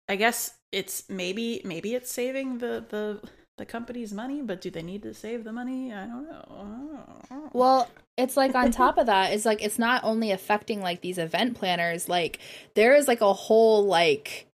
I 0.08 0.16
guess 0.16 0.54
it's 0.72 1.10
maybe 1.10 1.62
maybe 1.64 1.96
it's 1.96 2.12
saving 2.12 2.60
the 2.60 2.86
the 2.90 3.22
the 3.58 3.66
company's 3.66 4.14
money, 4.14 4.42
but 4.42 4.62
do 4.62 4.72
they 4.72 4.82
need 4.82 5.04
to 5.04 5.14
save 5.14 5.44
the 5.44 5.52
money? 5.52 5.94
I 5.94 6.06
don't 6.06 6.28
know. 6.28 7.50
Well, 7.54 7.90
it's 8.18 8.38
like 8.38 8.56
on 8.56 8.72
top 8.72 8.98
of 8.98 9.08
that, 9.08 9.34
it's 9.34 9.46
like 9.46 9.62
it's 9.62 9.78
not 9.78 10.04
only 10.04 10.32
affecting 10.32 10.82
like 10.82 11.02
these 11.02 11.18
event 11.18 11.56
planners, 11.56 12.08
like 12.10 12.40
there 12.76 12.96
is 12.96 13.08
like 13.08 13.22
a 13.22 13.34
whole 13.34 13.86
like 13.86 14.48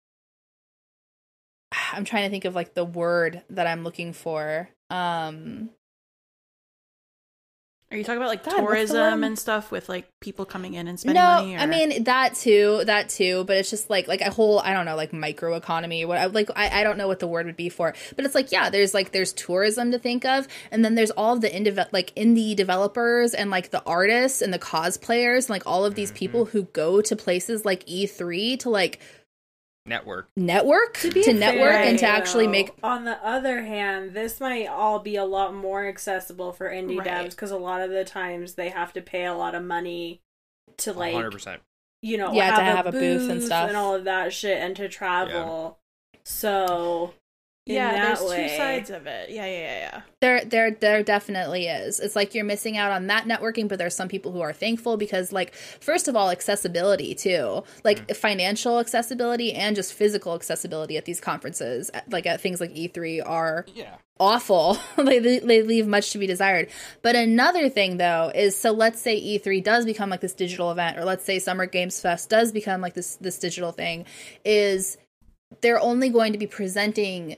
I'm 1.92 2.04
trying 2.04 2.24
to 2.24 2.30
think 2.30 2.44
of 2.44 2.54
like 2.54 2.74
the 2.74 2.84
word 2.84 3.42
that 3.50 3.66
I'm 3.66 3.84
looking 3.84 4.12
for. 4.12 4.70
Um 4.90 5.70
Are 7.91 7.97
you 7.97 8.03
talking 8.03 8.16
about 8.16 8.28
like 8.28 8.45
God, 8.45 8.57
tourism 8.57 9.22
and 9.22 9.39
stuff 9.39 9.70
with 9.70 9.89
like 9.89 10.09
people 10.20 10.45
coming 10.45 10.74
in 10.74 10.89
and 10.89 10.99
spending 10.99 11.22
no, 11.22 11.35
money? 11.37 11.57
Or... 11.57 11.59
I 11.59 11.66
mean 11.66 12.05
that 12.05 12.35
too, 12.35 12.82
that 12.87 13.09
too, 13.09 13.45
but 13.45 13.59
it's 13.59 13.70
just 13.70 13.91
like 13.91 14.09
like 14.09 14.20
a 14.20 14.30
whole 14.30 14.59
I 14.61 14.72
don't 14.72 14.87
know 14.87 14.97
like 14.97 15.12
micro 15.12 15.55
economy. 15.55 16.05
What 16.05 16.18
I 16.18 16.26
like 16.26 16.51
I, 16.57 16.80
I 16.80 16.82
don't 16.82 16.97
know 16.97 17.07
what 17.07 17.20
the 17.20 17.26
word 17.26 17.47
would 17.47 17.57
be 17.57 17.68
for, 17.68 17.95
but 18.16 18.24
it's 18.24 18.35
like 18.35 18.51
yeah, 18.51 18.70
there's 18.70 18.95
like 18.95 19.12
there's 19.12 19.32
tourism 19.35 19.93
to 19.93 19.99
think 19.99 20.24
of, 20.24 20.49
and 20.70 20.85
then 20.85 20.95
there's 20.95 21.11
all 21.11 21.35
of 21.35 21.43
the 21.43 21.51
indie 21.51 21.87
like 21.93 22.14
indie 22.14 22.57
developers 22.57 23.35
and 23.35 23.51
like 23.51 23.70
the 23.70 23.82
artists 23.85 24.41
and 24.41 24.53
the 24.53 24.59
cosplayers 24.59 25.45
and 25.45 25.51
like 25.51 25.66
all 25.66 25.85
of 25.85 25.95
these 25.95 26.05
Mm-hmm. 26.14 26.18
people 26.18 26.45
who 26.47 26.64
go 26.64 27.01
to 27.01 27.16
places 27.16 27.64
like 27.64 27.85
E3 27.87 28.59
to 28.61 28.70
like 28.70 29.01
Network. 29.87 30.28
network 30.37 30.95
to, 30.99 31.11
be 31.11 31.30
network 31.32 31.72
fair, 31.72 31.82
and 31.82 31.99
to 31.99 32.07
actually 32.07 32.47
make 32.47 32.72
On 32.82 33.05
the 33.05 33.22
other 33.24 33.62
hand, 33.62 34.14
this 34.14 34.41
might 34.41 34.66
all 34.66 34.99
be 34.99 35.16
a 35.16 35.24
lot 35.26 35.55
more 35.55 35.87
accessible 35.87 36.53
for 36.53 36.70
indie 36.70 36.99
Right. 36.99 37.07
devs 37.26 37.30
because 37.30 37.51
a 37.51 37.59
lot 37.59 37.82
of 37.82 37.91
the 37.91 38.05
times 38.05 38.55
they 38.55 38.70
have 38.70 38.95
to 38.95 39.03
pay 39.03 39.26
a 39.26 39.35
lot 39.35 39.55
of 39.55 39.62
money 39.62 40.22
to 40.78 40.93
like 40.95 41.14
100%. 41.14 41.59
you 42.01 42.16
know 42.16 42.32
Yeah, 42.32 42.57
to 42.57 42.62
have, 42.62 42.76
have 42.76 42.87
a 42.87 42.93
booth 42.93 43.30
and 43.30 43.43
stuff. 43.43 43.68
and 43.68 43.76
all 43.76 43.95
of 43.95 44.05
that 44.05 44.32
shit 44.32 44.57
and 44.59 44.74
to 44.76 44.89
travel. 44.89 45.78
So 46.24 47.12
in 47.12 47.23
yeah, 47.66 47.92
that 47.92 48.18
there's 48.18 48.30
way, 48.30 48.48
two 48.48 48.56
sides 48.56 48.90
of 48.90 49.06
it. 49.06 49.30
Yeah, 49.30 49.46
yeah, 49.46 49.58
yeah, 49.58 49.78
yeah. 49.78 50.00
There, 50.20 50.44
there, 50.44 50.70
there 50.72 51.02
definitely 51.02 51.66
is. 51.66 51.98
It's 51.98 52.14
like 52.14 52.34
you're 52.34 52.44
missing 52.44 52.76
out 52.76 52.92
on 52.92 53.06
that 53.06 53.24
networking, 53.24 53.68
but 53.68 53.78
there's 53.78 53.94
some 53.94 54.08
people 54.08 54.32
who 54.32 54.42
are 54.42 54.52
thankful 54.52 54.98
because, 54.98 55.32
like, 55.32 55.54
first 55.54 56.06
of 56.06 56.14
all, 56.14 56.28
accessibility 56.28 57.14
too, 57.14 57.64
like 57.82 58.06
mm. 58.06 58.16
financial 58.16 58.78
accessibility 58.80 59.54
and 59.54 59.76
just 59.76 59.94
physical 59.94 60.34
accessibility 60.34 60.98
at 60.98 61.06
these 61.06 61.20
conferences, 61.20 61.90
like 62.10 62.26
at 62.26 62.42
things 62.42 62.60
like 62.60 62.74
E3, 62.74 63.22
are 63.24 63.64
Yeah. 63.74 63.94
awful. 64.20 64.78
they 64.98 65.18
they 65.18 65.62
leave 65.62 65.86
much 65.86 66.10
to 66.10 66.18
be 66.18 66.26
desired. 66.26 66.68
But 67.00 67.16
another 67.16 67.70
thing 67.70 67.96
though 67.96 68.30
is 68.34 68.58
so 68.58 68.72
let's 68.72 69.00
say 69.00 69.18
E3 69.18 69.64
does 69.64 69.86
become 69.86 70.10
like 70.10 70.20
this 70.20 70.34
digital 70.34 70.70
event 70.70 70.98
or 70.98 71.04
let's 71.06 71.24
say 71.24 71.38
Summer 71.38 71.64
Games 71.64 71.98
Fest 71.98 72.28
does 72.28 72.52
become 72.52 72.82
like 72.82 72.92
this 72.92 73.16
this 73.16 73.38
digital 73.38 73.72
thing 73.72 74.04
is 74.44 74.98
they're 75.60 75.80
only 75.80 76.10
going 76.10 76.32
to 76.32 76.38
be 76.38 76.46
presenting 76.46 77.36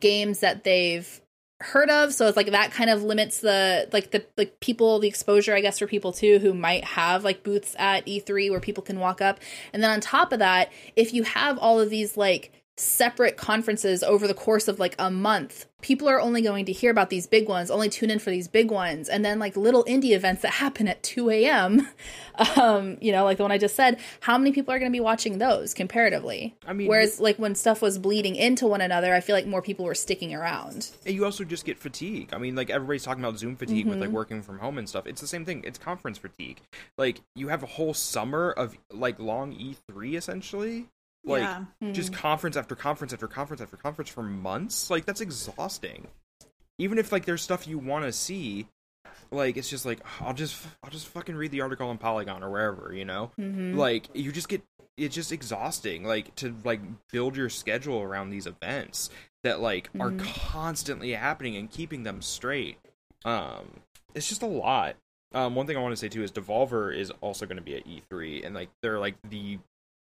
games 0.00 0.40
that 0.40 0.64
they've 0.64 1.20
heard 1.60 1.88
of. 1.88 2.12
So 2.12 2.26
it's 2.26 2.36
like 2.36 2.50
that 2.50 2.70
kind 2.70 2.90
of 2.90 3.02
limits 3.02 3.40
the 3.40 3.88
like 3.92 4.10
the 4.10 4.24
like 4.36 4.60
people 4.60 4.98
the 4.98 5.08
exposure 5.08 5.54
i 5.54 5.60
guess 5.60 5.78
for 5.78 5.86
people 5.86 6.12
too 6.12 6.38
who 6.38 6.52
might 6.52 6.84
have 6.84 7.24
like 7.24 7.42
booths 7.42 7.74
at 7.78 8.04
e3 8.04 8.50
where 8.50 8.60
people 8.60 8.82
can 8.82 9.00
walk 9.00 9.20
up. 9.20 9.40
And 9.72 9.82
then 9.82 9.90
on 9.90 10.00
top 10.00 10.32
of 10.32 10.38
that 10.40 10.70
if 10.96 11.14
you 11.14 11.22
have 11.22 11.58
all 11.58 11.80
of 11.80 11.90
these 11.90 12.16
like 12.16 12.52
separate 12.76 13.36
conferences 13.36 14.02
over 14.02 14.26
the 14.28 14.34
course 14.34 14.68
of 14.68 14.78
like 14.78 14.94
a 14.98 15.10
month 15.10 15.66
people 15.82 16.08
are 16.08 16.20
only 16.20 16.42
going 16.42 16.64
to 16.64 16.72
hear 16.72 16.90
about 16.90 17.10
these 17.10 17.26
big 17.26 17.48
ones 17.48 17.70
only 17.70 17.88
tune 17.88 18.10
in 18.10 18.18
for 18.18 18.30
these 18.30 18.48
big 18.48 18.70
ones 18.70 19.08
and 19.08 19.24
then 19.24 19.38
like 19.38 19.56
little 19.56 19.84
indie 19.84 20.14
events 20.14 20.42
that 20.42 20.52
happen 20.54 20.88
at 20.88 21.02
2 21.02 21.30
a.m 21.30 21.86
um 22.56 22.98
you 23.00 23.12
know 23.12 23.24
like 23.24 23.36
the 23.38 23.42
one 23.42 23.52
i 23.52 23.58
just 23.58 23.74
said 23.76 23.98
how 24.20 24.36
many 24.36 24.52
people 24.52 24.72
are 24.74 24.78
going 24.78 24.90
to 24.90 24.94
be 24.96 25.00
watching 25.00 25.38
those 25.38 25.72
comparatively 25.74 26.54
I 26.66 26.72
mean, 26.72 26.88
whereas 26.88 27.18
like 27.20 27.38
when 27.38 27.54
stuff 27.54 27.80
was 27.80 27.98
bleeding 27.98 28.36
into 28.36 28.66
one 28.66 28.80
another 28.80 29.14
i 29.14 29.20
feel 29.20 29.34
like 29.36 29.46
more 29.46 29.62
people 29.62 29.84
were 29.84 29.94
sticking 29.94 30.34
around 30.34 30.90
And 31.06 31.14
you 31.14 31.24
also 31.24 31.44
just 31.44 31.64
get 31.64 31.78
fatigue. 31.78 32.30
I 32.32 32.38
mean, 32.38 32.54
like 32.56 32.68
everybody's 32.70 33.04
talking 33.04 33.22
about 33.24 33.38
Zoom 33.38 33.56
fatigue 33.56 33.86
with 33.86 33.98
like 34.00 34.10
Mhm. 34.10 34.12
working 34.14 34.42
from 34.42 34.58
home 34.58 34.78
and 34.78 34.88
stuff. 34.88 35.06
It's 35.06 35.20
the 35.20 35.26
same 35.26 35.44
thing. 35.44 35.62
It's 35.64 35.78
conference 35.78 36.18
fatigue. 36.18 36.60
Like 36.98 37.20
you 37.34 37.48
have 37.48 37.62
a 37.62 37.66
whole 37.66 37.94
summer 37.94 38.50
of 38.50 38.76
like 38.90 39.18
long 39.18 39.52
E3 39.54 40.16
essentially. 40.16 40.86
Like 41.26 41.42
yeah. 41.42 41.92
just 41.92 42.12
conference 42.12 42.56
after 42.56 42.74
conference 42.76 43.12
after 43.12 43.26
conference 43.26 43.60
after 43.60 43.76
conference 43.76 44.08
for 44.10 44.22
months. 44.22 44.88
Like 44.90 45.04
that's 45.04 45.20
exhausting. 45.20 46.06
Even 46.78 46.98
if 46.98 47.10
like 47.12 47.24
there's 47.24 47.42
stuff 47.42 47.66
you 47.66 47.78
want 47.78 48.04
to 48.04 48.12
see, 48.12 48.66
like 49.30 49.56
it's 49.56 49.68
just 49.68 49.84
like 49.84 49.98
I'll 50.20 50.34
just 50.34 50.56
I'll 50.84 50.90
just 50.90 51.08
fucking 51.08 51.34
read 51.34 51.50
the 51.50 51.62
article 51.62 51.88
on 51.88 51.98
Polygon 51.98 52.42
or 52.44 52.50
wherever, 52.50 52.92
you 52.94 53.04
know? 53.04 53.32
Mhm. 53.38 53.74
Like 53.74 54.08
you 54.14 54.30
just 54.30 54.48
get 54.48 54.62
it's 54.96 55.14
just 55.14 55.32
exhausting 55.32 56.04
like 56.04 56.34
to 56.36 56.54
like 56.64 56.80
build 57.12 57.36
your 57.36 57.50
schedule 57.50 58.00
around 58.00 58.30
these 58.30 58.46
events 58.46 59.10
that 59.42 59.60
like 59.60 59.90
are 60.00 60.10
Mhm. 60.10 60.20
constantly 60.50 61.12
happening 61.12 61.56
and 61.56 61.70
keeping 61.70 62.02
them 62.04 62.22
straight. 62.22 62.78
Um 63.24 63.80
it's 64.14 64.28
just 64.28 64.42
a 64.42 64.46
lot. 64.46 64.96
Um 65.34 65.54
one 65.54 65.66
thing 65.66 65.76
I 65.76 65.80
want 65.80 65.92
to 65.92 65.96
say 65.96 66.08
too 66.08 66.22
is 66.22 66.30
Devolver 66.30 66.96
is 66.96 67.10
also 67.20 67.46
going 67.46 67.56
to 67.58 67.62
be 67.62 67.74
at 67.76 67.84
E3 67.86 68.44
and 68.46 68.54
like 68.54 68.68
they're 68.82 68.98
like 69.00 69.16
the 69.28 69.58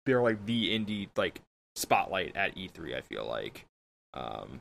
they're 0.07 0.23
like 0.23 0.45
the 0.47 0.77
indie 0.79 1.09
like 1.17 1.41
spotlight 1.77 2.37
at 2.37 2.55
E3 2.57 2.97
I 2.97 3.01
feel 3.03 3.27
like. 3.27 3.67
Um 4.15 4.61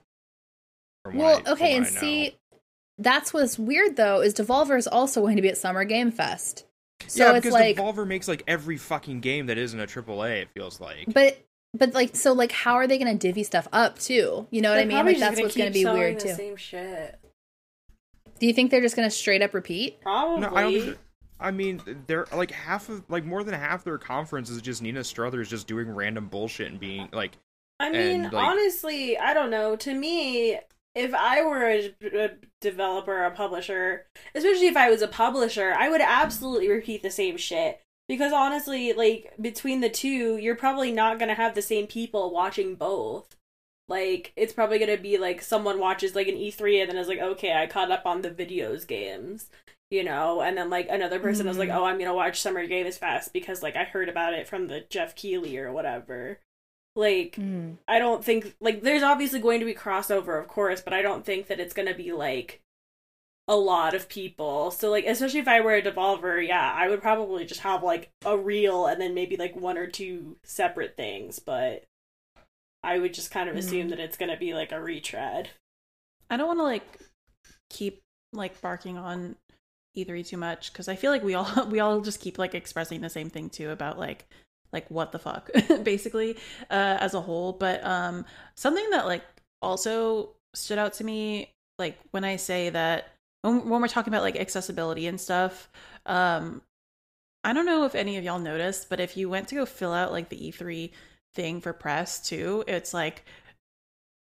from 1.03 1.15
what 1.17 1.23
well 1.25 1.41
I- 1.45 1.51
okay 1.53 1.73
what 1.73 1.77
and 1.77 1.85
I 1.85 1.89
know. 1.89 1.99
see 1.99 2.35
that's 2.97 3.33
what's 3.33 3.57
weird 3.57 3.95
though 3.95 4.21
is 4.21 4.33
devolver 4.33 4.77
is 4.77 4.87
also 4.87 5.21
going 5.21 5.35
to 5.35 5.41
be 5.41 5.49
at 5.49 5.57
summer 5.57 5.83
game 5.83 6.11
fest 6.11 6.65
so 7.07 7.23
yeah, 7.31 7.37
it's 7.37 7.45
because 7.45 7.53
like 7.53 7.77
Devolver 7.77 8.05
makes 8.05 8.27
like 8.27 8.43
every 8.47 8.77
fucking 8.77 9.21
game 9.21 9.47
that 9.47 9.57
isn't 9.57 9.79
a 9.79 9.87
AAA. 9.87 10.43
It 10.43 10.49
feels 10.53 10.79
like. 10.79 11.05
but 11.11 11.43
but 11.73 11.93
like 11.95 12.15
so 12.15 12.31
like 12.33 12.51
how 12.51 12.75
are 12.75 12.85
they 12.85 12.99
going 12.99 13.11
to 13.11 13.17
divvy 13.17 13.43
stuff 13.43 13.67
up 13.73 13.97
too 13.97 14.45
you 14.51 14.61
know 14.61 14.69
what 14.69 14.75
They're 14.75 14.83
i 14.83 14.85
mean 14.85 14.95
probably 14.97 15.13
like 15.13 15.19
just 15.19 15.31
that's 15.31 15.41
what's 15.41 15.57
going 15.57 15.71
to 15.71 15.79
be 15.79 15.85
weird 15.85 16.19
the 16.19 16.23
too 16.29 16.35
Same 16.35 16.55
shit. 16.57 17.19
do 18.39 18.45
you 18.45 18.53
think 18.53 18.69
they're 18.69 18.81
just 18.81 18.95
going 18.95 19.07
to 19.09 19.15
straight 19.15 19.41
up 19.41 19.53
repeat 19.55 19.99
Probably. 20.01 20.41
No, 20.41 20.55
I 20.55 20.61
don't. 20.63 20.81
Think 20.81 20.97
I 21.41 21.51
mean, 21.51 21.81
they're 22.07 22.27
like 22.33 22.51
half 22.51 22.87
of 22.89 23.03
like 23.09 23.25
more 23.25 23.43
than 23.43 23.53
half 23.53 23.83
their 23.83 23.97
conference 23.97 24.49
is 24.49 24.61
just 24.61 24.81
Nina 24.81 25.03
Struthers 25.03 25.49
just 25.49 25.67
doing 25.67 25.89
random 25.89 26.27
bullshit 26.27 26.69
and 26.71 26.79
being 26.79 27.09
like, 27.11 27.37
I 27.79 27.89
mean, 27.89 28.25
and, 28.25 28.33
like- 28.33 28.45
honestly, 28.45 29.17
I 29.17 29.33
don't 29.33 29.49
know. 29.49 29.75
To 29.75 29.93
me, 29.93 30.59
if 30.93 31.13
I 31.13 31.41
were 31.43 31.67
a, 31.67 31.93
a 32.13 32.29
developer, 32.59 33.23
a 33.23 33.31
publisher, 33.31 34.05
especially 34.35 34.67
if 34.67 34.77
I 34.77 34.89
was 34.89 35.01
a 35.01 35.07
publisher, 35.07 35.73
I 35.77 35.89
would 35.89 36.01
absolutely 36.01 36.69
repeat 36.69 37.01
the 37.01 37.09
same 37.11 37.37
shit. 37.37 37.81
Because 38.07 38.33
honestly, 38.33 38.93
like 38.93 39.33
between 39.39 39.79
the 39.79 39.89
two, 39.89 40.37
you're 40.37 40.55
probably 40.55 40.91
not 40.91 41.17
gonna 41.17 41.33
have 41.33 41.55
the 41.55 41.61
same 41.61 41.87
people 41.87 42.31
watching 42.31 42.75
both. 42.75 43.35
Like 43.87 44.33
it's 44.35 44.53
probably 44.53 44.79
gonna 44.79 44.97
be 44.97 45.17
like 45.17 45.41
someone 45.41 45.79
watches 45.79 46.13
like 46.13 46.27
an 46.27 46.35
E3 46.35 46.81
and 46.81 46.89
then 46.89 46.97
is 46.97 47.07
like, 47.07 47.19
okay, 47.19 47.53
I 47.53 47.67
caught 47.67 47.89
up 47.91 48.05
on 48.05 48.21
the 48.21 48.29
videos 48.29 48.85
games, 48.85 49.49
you 49.91 50.03
know, 50.03 50.41
and 50.41 50.57
then 50.57 50.69
like 50.71 50.87
another 50.89 51.19
person 51.19 51.45
was 51.47 51.57
like, 51.59 51.69
Mhm. 51.69 51.75
oh, 51.75 51.83
I'm 51.83 51.99
gonna 51.99 52.13
watch 52.15 52.41
Summer 52.41 52.65
Games 52.65 52.97
Fest 52.97 53.33
because 53.33 53.61
like 53.61 53.75
I 53.75 53.83
heard 53.83 54.09
about 54.09 54.33
it 54.33 54.47
from 54.47 54.67
the 54.67 54.81
Geoff 54.89 55.13
Keighley 55.15 55.57
or 55.57 55.71
whatever. 55.71 56.39
Like 56.95 57.35
Mm. 57.35 57.77
I 57.87 57.99
don't 57.99 58.23
think 58.25 58.55
like 58.59 58.81
there's 58.81 59.03
obviously 59.03 59.39
going 59.39 59.59
to 59.59 59.65
be 59.65 59.75
crossover, 59.75 60.39
of 60.41 60.47
course, 60.47 60.81
but 60.81 60.93
I 60.93 61.01
don't 61.01 61.25
think 61.25 61.47
that 61.47 61.59
it's 61.59 61.73
gonna 61.73 61.93
be 61.93 62.11
like 62.11 62.61
a 63.47 63.55
lot 63.55 63.93
of 63.93 64.07
people. 64.07 64.71
So 64.71 64.89
like 64.89 65.05
especially 65.05 65.39
if 65.41 65.47
I 65.47 65.59
were 65.61 65.75
a 65.75 65.81
devolver, 65.81 66.45
yeah, 66.45 66.73
I 66.73 66.87
would 66.87 67.01
probably 67.01 67.45
just 67.45 67.61
have 67.61 67.83
like 67.83 68.09
a 68.25 68.37
reel 68.37 68.85
and 68.87 68.99
then 69.01 69.13
maybe 69.13 69.35
like 69.37 69.55
one 69.55 69.77
or 69.77 69.87
two 69.87 70.37
separate 70.43 70.95
things, 70.95 71.39
but 71.39 71.83
I 72.83 72.97
would 72.97 73.13
just 73.13 73.29
kind 73.31 73.49
of 73.49 73.55
assume 73.57 73.87
Mm. 73.87 73.89
that 73.91 73.99
it's 73.99 74.17
gonna 74.17 74.37
be 74.37 74.53
like 74.53 74.71
a 74.71 74.81
retread. 74.81 75.49
I 76.29 76.37
don't 76.37 76.47
want 76.47 76.59
to 76.59 76.63
like 76.63 76.83
keep 77.69 78.01
like 78.33 78.59
barking 78.61 78.97
on 78.97 79.35
E3 79.97 80.25
too 80.25 80.37
much 80.37 80.71
because 80.71 80.87
I 80.87 80.95
feel 80.95 81.11
like 81.11 81.23
we 81.23 81.33
all 81.33 81.65
we 81.69 81.79
all 81.79 82.01
just 82.01 82.21
keep 82.21 82.37
like 82.37 82.55
expressing 82.55 83.01
the 83.01 83.09
same 83.09 83.29
thing 83.29 83.49
too 83.49 83.69
about 83.69 83.99
like 83.99 84.25
like 84.73 84.89
what 84.89 85.11
the 85.11 85.19
fuck 85.19 85.49
basically 85.83 86.37
uh 86.69 86.97
as 86.99 87.13
a 87.13 87.21
whole. 87.21 87.53
But 87.53 87.83
um 87.85 88.25
something 88.55 88.89
that 88.91 89.05
like 89.05 89.23
also 89.61 90.31
stood 90.53 90.77
out 90.77 90.93
to 90.93 91.03
me 91.03 91.51
like 91.77 91.97
when 92.11 92.23
I 92.23 92.35
say 92.35 92.69
that 92.69 93.13
when, 93.41 93.69
when 93.69 93.81
we're 93.81 93.87
talking 93.87 94.13
about 94.13 94.23
like 94.23 94.37
accessibility 94.37 95.07
and 95.07 95.19
stuff 95.19 95.69
um 96.05 96.61
I 97.43 97.53
don't 97.53 97.65
know 97.65 97.85
if 97.85 97.95
any 97.95 98.17
of 98.17 98.23
y'all 98.23 98.39
noticed 98.39 98.89
but 98.89 98.99
if 98.99 99.17
you 99.17 99.29
went 99.29 99.47
to 99.49 99.55
go 99.55 99.65
fill 99.65 99.93
out 99.93 100.11
like 100.11 100.29
the 100.29 100.51
E3 100.51 100.91
thing 101.33 101.61
for 101.61 101.73
press 101.73 102.27
too 102.27 102.63
it's 102.67 102.93
like 102.93 103.23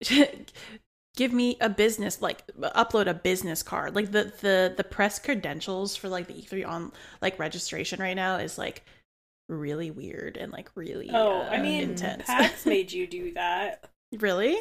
give 1.16 1.32
me 1.32 1.56
a 1.60 1.68
business 1.68 2.20
like 2.20 2.44
upload 2.58 3.06
a 3.06 3.14
business 3.14 3.62
card 3.62 3.94
like 3.94 4.10
the 4.12 4.32
the 4.40 4.74
the 4.76 4.84
press 4.84 5.18
credentials 5.18 5.94
for 5.94 6.08
like 6.08 6.26
the 6.26 6.34
e3 6.34 6.66
on 6.66 6.92
like 7.22 7.38
registration 7.38 8.00
right 8.00 8.14
now 8.14 8.36
is 8.36 8.58
like 8.58 8.84
really 9.48 9.90
weird 9.90 10.36
and 10.36 10.50
like 10.52 10.70
really 10.74 11.10
Oh, 11.12 11.42
uh, 11.42 11.48
I 11.50 11.60
mean, 11.60 11.82
intense 11.82 12.26
PAX 12.26 12.64
made 12.74 12.90
you 12.92 13.06
do 13.06 13.32
that. 13.34 13.88
really 14.18 14.56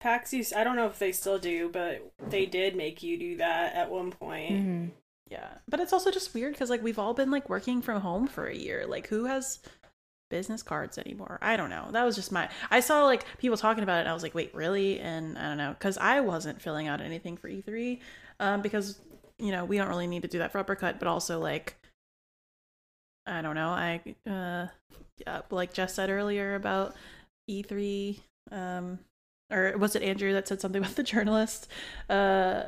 PAX 0.00 0.32
used 0.32 0.52
I 0.54 0.62
don't 0.64 0.76
know 0.76 0.86
if 0.86 0.98
they 0.98 1.10
still 1.12 1.38
do, 1.38 1.68
but 1.70 2.12
they 2.28 2.46
did 2.46 2.76
make 2.76 3.02
you 3.02 3.18
do 3.18 3.36
that 3.38 3.74
at 3.74 3.90
one 3.90 4.10
point. 4.12 4.52
Mhm. 4.52 4.90
yeah 5.30 5.48
but 5.68 5.80
it's 5.80 5.92
also 5.92 6.10
just 6.10 6.32
weird 6.34 6.52
because 6.52 6.70
like 6.70 6.82
we've 6.82 6.98
all 6.98 7.14
been 7.14 7.30
like 7.30 7.48
working 7.48 7.82
from 7.82 8.00
home 8.02 8.26
for 8.28 8.46
a 8.46 8.54
year 8.54 8.86
like 8.86 9.08
who 9.08 9.24
has 9.24 9.58
business 10.30 10.62
cards 10.62 10.98
anymore. 10.98 11.38
I 11.42 11.56
don't 11.56 11.70
know. 11.70 11.88
That 11.92 12.04
was 12.04 12.16
just 12.16 12.32
my. 12.32 12.48
I 12.70 12.80
saw 12.80 13.04
like 13.04 13.24
people 13.38 13.56
talking 13.56 13.82
about 13.82 13.98
it, 13.98 14.00
and 14.00 14.08
I 14.08 14.14
was 14.14 14.22
like, 14.22 14.34
wait, 14.34 14.54
really? 14.54 15.00
And 15.00 15.38
I 15.38 15.48
don't 15.48 15.58
know 15.58 15.74
because 15.78 15.98
I 15.98 16.20
wasn't 16.20 16.60
filling 16.60 16.88
out 16.88 17.00
anything 17.00 17.36
for 17.36 17.48
E3 17.48 18.00
um, 18.40 18.62
because 18.62 19.00
you 19.38 19.52
know 19.52 19.64
we 19.64 19.78
don't 19.78 19.88
really 19.88 20.06
need 20.06 20.22
to 20.22 20.28
do 20.28 20.38
that 20.38 20.52
for 20.52 20.58
Uppercut, 20.58 20.98
but 20.98 21.08
also 21.08 21.38
like 21.40 21.76
I 23.26 23.42
don't 23.42 23.54
know. 23.54 23.68
I 23.68 24.00
uh, 24.26 24.66
yeah, 25.18 25.40
like 25.50 25.72
Jess 25.72 25.94
said 25.94 26.10
earlier 26.10 26.54
about 26.54 26.94
E3. 27.50 28.20
Um, 28.50 28.98
or 29.50 29.74
was 29.78 29.96
it 29.96 30.02
Andrew 30.02 30.32
that 30.32 30.48
said 30.48 30.60
something 30.60 30.82
about 30.82 30.96
the 30.96 31.02
journalist 31.02 31.68
uh, 32.08 32.64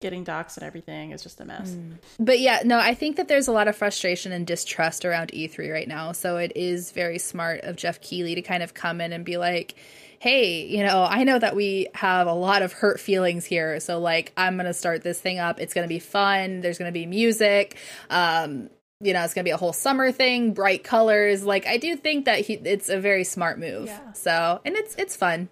getting 0.00 0.24
docs 0.24 0.56
and 0.56 0.64
everything? 0.64 1.10
is 1.10 1.22
just 1.22 1.40
a 1.40 1.44
mess. 1.44 1.70
Mm. 1.70 1.98
But 2.18 2.40
yeah, 2.40 2.60
no, 2.64 2.78
I 2.78 2.94
think 2.94 3.16
that 3.16 3.28
there's 3.28 3.48
a 3.48 3.52
lot 3.52 3.68
of 3.68 3.76
frustration 3.76 4.32
and 4.32 4.46
distrust 4.46 5.04
around 5.04 5.32
E3 5.32 5.72
right 5.72 5.88
now. 5.88 6.12
So 6.12 6.36
it 6.36 6.52
is 6.54 6.92
very 6.92 7.18
smart 7.18 7.60
of 7.62 7.76
Geoff 7.76 8.00
Keighley 8.00 8.34
to 8.34 8.42
kind 8.42 8.62
of 8.62 8.74
come 8.74 9.00
in 9.00 9.12
and 9.12 9.24
be 9.24 9.36
like, 9.36 9.74
hey, 10.20 10.66
you 10.66 10.84
know, 10.84 11.06
I 11.08 11.24
know 11.24 11.38
that 11.38 11.54
we 11.54 11.88
have 11.94 12.26
a 12.26 12.32
lot 12.32 12.62
of 12.62 12.72
hurt 12.72 12.98
feelings 13.00 13.44
here. 13.44 13.78
So, 13.80 14.00
like, 14.00 14.32
I'm 14.36 14.56
going 14.56 14.66
to 14.66 14.74
start 14.74 15.02
this 15.02 15.20
thing 15.20 15.38
up. 15.38 15.60
It's 15.60 15.74
going 15.74 15.84
to 15.84 15.88
be 15.88 16.00
fun. 16.00 16.60
There's 16.60 16.78
going 16.78 16.88
to 16.88 16.92
be 16.92 17.06
music. 17.06 17.76
Um, 18.10 18.70
you 19.00 19.12
know, 19.12 19.22
it's 19.22 19.32
going 19.32 19.44
to 19.44 19.48
be 19.48 19.52
a 19.52 19.56
whole 19.56 19.72
summer 19.72 20.10
thing, 20.10 20.54
bright 20.54 20.82
colors. 20.82 21.44
Like, 21.44 21.66
I 21.66 21.76
do 21.76 21.94
think 21.96 22.24
that 22.24 22.40
he, 22.40 22.54
it's 22.54 22.88
a 22.88 22.98
very 22.98 23.22
smart 23.22 23.60
move. 23.60 23.86
Yeah. 23.86 24.12
So, 24.12 24.60
and 24.64 24.74
it's, 24.74 24.96
it's 24.96 25.14
fun. 25.14 25.50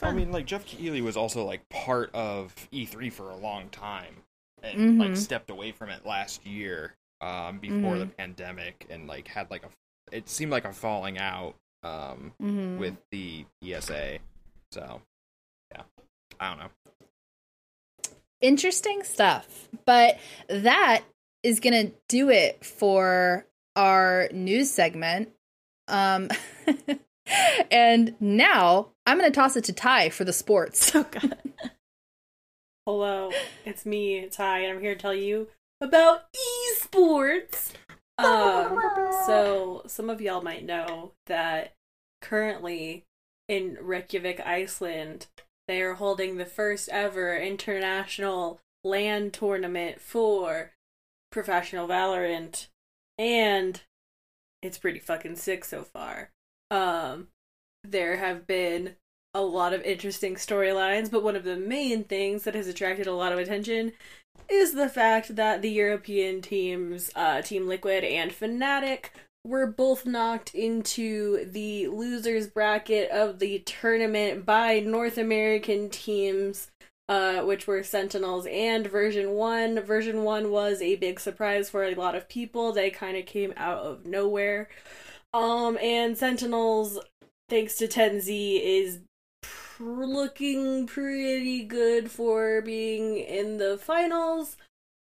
Fun. 0.00 0.14
I 0.14 0.16
mean, 0.16 0.32
like 0.32 0.46
Geoff 0.46 0.64
Keighley 0.66 1.02
was 1.02 1.16
also 1.16 1.44
like 1.44 1.68
part 1.68 2.10
of 2.14 2.54
E3 2.72 3.12
for 3.12 3.30
a 3.30 3.36
long 3.36 3.68
time, 3.68 4.16
and 4.62 4.96
Mhm. 4.96 4.98
like 4.98 5.16
stepped 5.16 5.50
away 5.50 5.72
from 5.72 5.90
it 5.90 6.04
last 6.06 6.44
year, 6.46 6.94
um, 7.20 7.58
before 7.58 7.98
the 7.98 8.06
Mhm. 8.06 8.16
pandemic, 8.16 8.86
and 8.90 9.06
like 9.06 9.28
had 9.28 9.50
like 9.50 9.62
a, 9.64 9.68
it 10.10 10.28
seemed 10.28 10.50
like 10.50 10.64
a 10.64 10.72
falling 10.72 11.18
out, 11.18 11.54
um, 11.82 12.34
Mm-hmm. 12.42 12.78
with 12.78 12.96
the 13.10 13.44
ESA. 13.62 14.18
So, 14.72 15.02
yeah, 15.72 15.82
I 16.38 16.48
don't 16.50 16.58
know. 16.58 16.70
interesting 18.42 19.02
stuff. 19.02 19.68
But 19.84 20.18
that 20.48 21.02
is 21.42 21.60
going 21.60 21.88
to 21.88 21.94
do 22.08 22.30
it 22.30 22.64
for 22.64 23.44
our 23.76 24.30
news 24.32 24.70
segment. 24.70 25.28
Um, 25.88 26.30
and 27.70 28.14
now 28.20 28.88
I'm 29.06 29.18
going 29.18 29.30
to 29.30 29.34
toss 29.34 29.56
it 29.56 29.64
to 29.64 29.72
Ty 29.72 30.10
for 30.10 30.24
the 30.24 30.32
sports. 30.32 30.92
oh 30.94 31.06
god. 31.10 31.38
Hello, 32.86 33.30
it's 33.64 33.86
me, 33.86 34.26
Ty, 34.26 34.60
and 34.60 34.72
I'm 34.76 34.80
here 34.80 34.94
to 34.94 35.00
tell 35.00 35.14
you 35.14 35.48
about 35.80 36.24
esports. 36.34 37.72
Um, 38.18 38.78
so 39.24 39.82
some 39.86 40.10
of 40.10 40.20
y'all 40.20 40.42
might 40.42 40.66
know 40.66 41.12
that 41.24 41.72
currently 42.20 43.06
in 43.48 43.78
Reykjavik, 43.80 44.40
Iceland, 44.44 45.28
they 45.66 45.80
are 45.80 45.94
holding 45.94 46.36
the 46.36 46.44
first 46.44 46.90
ever 46.90 47.34
international 47.34 48.60
LAN 48.84 49.30
tournament 49.30 50.02
for 50.02 50.72
professional 51.32 51.88
Valorant, 51.88 52.66
and 53.16 53.80
it's 54.60 54.76
pretty 54.76 54.98
fucking 54.98 55.36
sick 55.36 55.64
so 55.64 55.82
far. 55.82 56.30
Um, 56.70 57.28
there 57.84 58.16
have 58.16 58.46
been 58.46 58.96
a 59.34 59.42
lot 59.42 59.72
of 59.72 59.82
interesting 59.82 60.34
storylines, 60.34 61.10
but 61.10 61.22
one 61.22 61.36
of 61.36 61.44
the 61.44 61.56
main 61.56 62.04
things 62.04 62.44
that 62.44 62.54
has 62.54 62.66
attracted 62.66 63.06
a 63.06 63.14
lot 63.14 63.32
of 63.32 63.38
attention 63.38 63.92
is 64.48 64.72
the 64.72 64.88
fact 64.88 65.36
that 65.36 65.62
the 65.62 65.70
European 65.70 66.40
teams, 66.40 67.10
uh, 67.14 67.40
Team 67.42 67.68
Liquid 67.68 68.04
and 68.04 68.32
Fnatic, 68.32 69.06
were 69.44 69.66
both 69.66 70.04
knocked 70.04 70.54
into 70.54 71.46
the 71.50 71.88
losers 71.88 72.46
bracket 72.46 73.10
of 73.10 73.38
the 73.38 73.60
tournament 73.60 74.44
by 74.44 74.80
North 74.80 75.16
American 75.16 75.88
teams, 75.88 76.68
uh, 77.08 77.40
which 77.42 77.66
were 77.66 77.82
Sentinels 77.82 78.46
and 78.50 78.86
Version 78.86 79.30
1. 79.32 79.80
Version 79.80 80.24
1 80.24 80.50
was 80.50 80.82
a 80.82 80.96
big 80.96 81.18
surprise 81.18 81.70
for 81.70 81.84
a 81.84 81.94
lot 81.94 82.14
of 82.14 82.28
people. 82.28 82.72
They 82.72 82.90
kind 82.90 83.16
of 83.16 83.24
came 83.24 83.54
out 83.56 83.78
of 83.78 84.04
nowhere. 84.04 84.68
Um, 85.32 85.78
and 85.78 86.16
Sentinels, 86.16 86.98
thanks 87.48 87.76
to 87.76 87.86
TenZ, 87.86 88.28
is 88.28 89.00
pr- 89.42 90.04
looking 90.04 90.86
pretty 90.86 91.64
good 91.64 92.10
for 92.10 92.60
being 92.62 93.16
in 93.16 93.58
the 93.58 93.78
finals. 93.78 94.56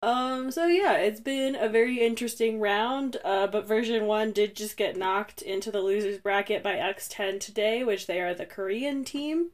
Um, 0.01 0.53
so 0.53 0.67
yeah, 0.67 0.95
it's 0.95 1.21
been 1.21 1.57
a 1.57 1.69
very 1.69 2.01
interesting 2.01 2.61
round. 2.61 3.17
Uh, 3.25 3.47
but 3.47 3.67
version 3.67 4.07
one 4.07 4.33
did 4.33 4.55
just 4.55 4.77
get 4.77 4.97
knocked 4.97 5.43
into 5.43 5.71
the 5.71 5.81
losers 5.81 6.19
bracket 6.19 6.63
by 6.63 6.75
X10 6.75 7.41
today, 7.41 7.85
which 7.85 8.07
they 8.07 8.21
are 8.21 8.35
the 8.35 8.47
Korean 8.47 9.05
team. 9.05 9.51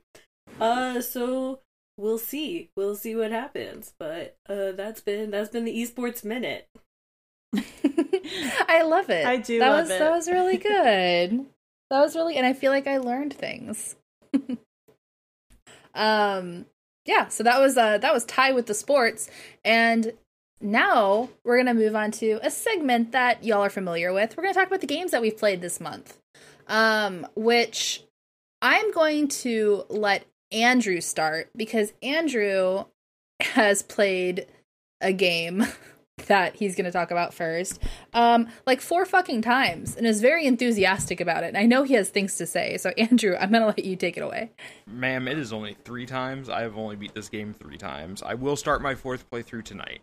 Uh, 0.61 1.01
so 1.01 1.61
we'll 1.97 2.19
see. 2.19 2.71
We'll 2.77 2.97
see 2.97 3.17
what 3.17 3.31
happens. 3.31 3.95
But 3.99 4.37
uh, 4.49 4.73
that's 4.73 5.01
been 5.01 5.31
that's 5.31 5.51
been 5.51 5.65
the 5.65 5.77
esports 5.77 6.25
minute. 6.25 6.69
I 8.69 8.83
love 8.83 9.11
it. 9.11 9.27
I 9.27 9.37
do 9.37 9.59
That 9.59 9.69
love 9.71 9.81
was 9.83 9.91
it. 9.91 9.99
that 9.99 10.11
was 10.11 10.29
really 10.29 10.57
good. 10.57 11.47
that 11.91 12.01
was 12.01 12.17
really, 12.17 12.37
and 12.37 12.47
I 12.47 12.53
feel 12.53 12.73
like 12.73 12.87
I 12.87 12.99
learned 12.99 13.33
things. 13.35 13.97
um, 15.95 16.67
yeah. 17.07 17.29
So 17.29 17.43
that 17.45 17.61
was 17.61 17.77
uh 17.77 17.99
that 17.99 18.13
was 18.15 18.25
Ty 18.25 18.53
with 18.53 18.67
the 18.67 18.75
sports, 18.75 19.31
and 19.65 20.13
now 20.61 21.29
we're 21.45 21.57
gonna 21.59 21.75
move 21.75 21.95
on 21.95 22.11
to 22.13 22.39
a 22.43 22.51
segment 22.51 23.13
that 23.13 23.45
y'all 23.45 23.61
are 23.63 23.71
familiar 23.71 24.13
with. 24.13 24.37
We're 24.37 24.45
gonna 24.45 24.55
talk 24.55 24.67
about 24.67 24.81
the 24.81 24.87
games 24.87 25.11
that 25.11 25.23
we've 25.23 25.37
played 25.37 25.61
this 25.61 25.81
month. 25.81 26.19
Um, 26.67 27.27
which 27.37 28.03
I'm 28.63 28.91
going 28.93 29.29
to 29.29 29.85
let 29.91 30.25
Andrew 30.51 31.03
start 31.03 31.51
because 31.55 31.93
Andrew 32.03 32.87
has 33.41 33.83
played 33.83 34.47
a 35.03 35.13
game 35.13 35.67
that 36.27 36.57
he's 36.57 36.75
going 36.75 36.85
to 36.85 36.91
talk 36.93 37.11
about 37.11 37.35
first 37.35 37.83
um 38.15 38.47
like 38.67 38.81
four 38.81 39.05
fucking 39.05 39.43
times 39.43 39.97
and 39.97 40.07
is 40.07 40.21
very 40.21 40.47
enthusiastic 40.47 41.21
about 41.21 41.43
it 41.43 41.49
and 41.49 41.59
i 41.59 41.67
know 41.67 41.83
he 41.83 41.95
has 41.95 42.09
things 42.09 42.37
to 42.37 42.47
say 42.47 42.77
so 42.77 42.91
andrew 42.99 43.37
i'm 43.39 43.51
going 43.51 43.61
to 43.61 43.67
let 43.67 43.85
you 43.85 43.97
take 43.97 44.17
it 44.17 44.21
away 44.23 44.51
Ma'am, 44.87 45.27
it 45.29 45.39
is 45.39 45.53
only 45.53 45.77
three 45.85 46.07
times. 46.07 46.49
I 46.49 46.63
have 46.63 46.77
only 46.77 46.97
beat 46.97 47.15
this 47.15 47.29
game 47.29 47.53
three 47.53 47.77
times. 47.79 48.23
I 48.23 48.35
will 48.35 48.57
start 48.57 48.83
my 48.83 48.95
fourth 48.95 49.29
playthrough 49.31 49.65
tonight. 49.65 50.03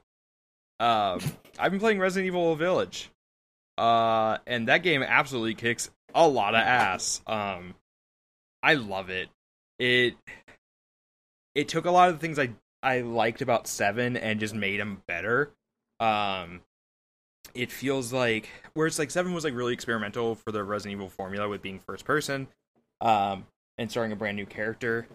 Um, 0.79 1.19
I've 1.59 1.71
been 1.71 1.79
playing 1.79 1.99
Resident 1.99 2.27
Evil 2.27 2.55
Village, 2.55 3.09
uh, 3.77 4.37
and 4.47 4.67
that 4.67 4.79
game 4.79 5.03
absolutely 5.03 5.53
kicks 5.53 5.89
a 6.13 6.27
lot 6.27 6.55
of 6.55 6.61
ass. 6.61 7.21
Um, 7.27 7.75
I 8.63 8.73
love 8.73 9.09
it. 9.09 9.29
It 9.79 10.15
it 11.55 11.67
took 11.67 11.85
a 11.85 11.91
lot 11.91 12.09
of 12.09 12.15
the 12.15 12.19
things 12.19 12.37
I 12.39 12.49
I 12.83 13.01
liked 13.01 13.41
about 13.41 13.67
Seven 13.67 14.17
and 14.17 14.39
just 14.39 14.55
made 14.55 14.79
them 14.79 15.03
better. 15.07 15.51
Um, 16.01 16.61
it 17.53 17.71
feels 17.71 18.11
like 18.11 18.49
where 18.73 18.87
it's 18.87 18.99
like 18.99 19.11
Seven 19.11 19.33
was 19.33 19.45
like 19.45 19.55
really 19.55 19.73
experimental 19.73 20.35
for 20.35 20.51
the 20.51 20.63
Resident 20.63 20.97
Evil 20.97 21.09
formula 21.09 21.47
with 21.47 21.61
being 21.61 21.79
first 21.79 22.03
person. 22.03 22.47
Um, 22.99 23.45
and 23.81 23.89
starting 23.89 24.11
a 24.11 24.15
brand 24.15 24.37
new 24.37 24.45
character. 24.45 25.07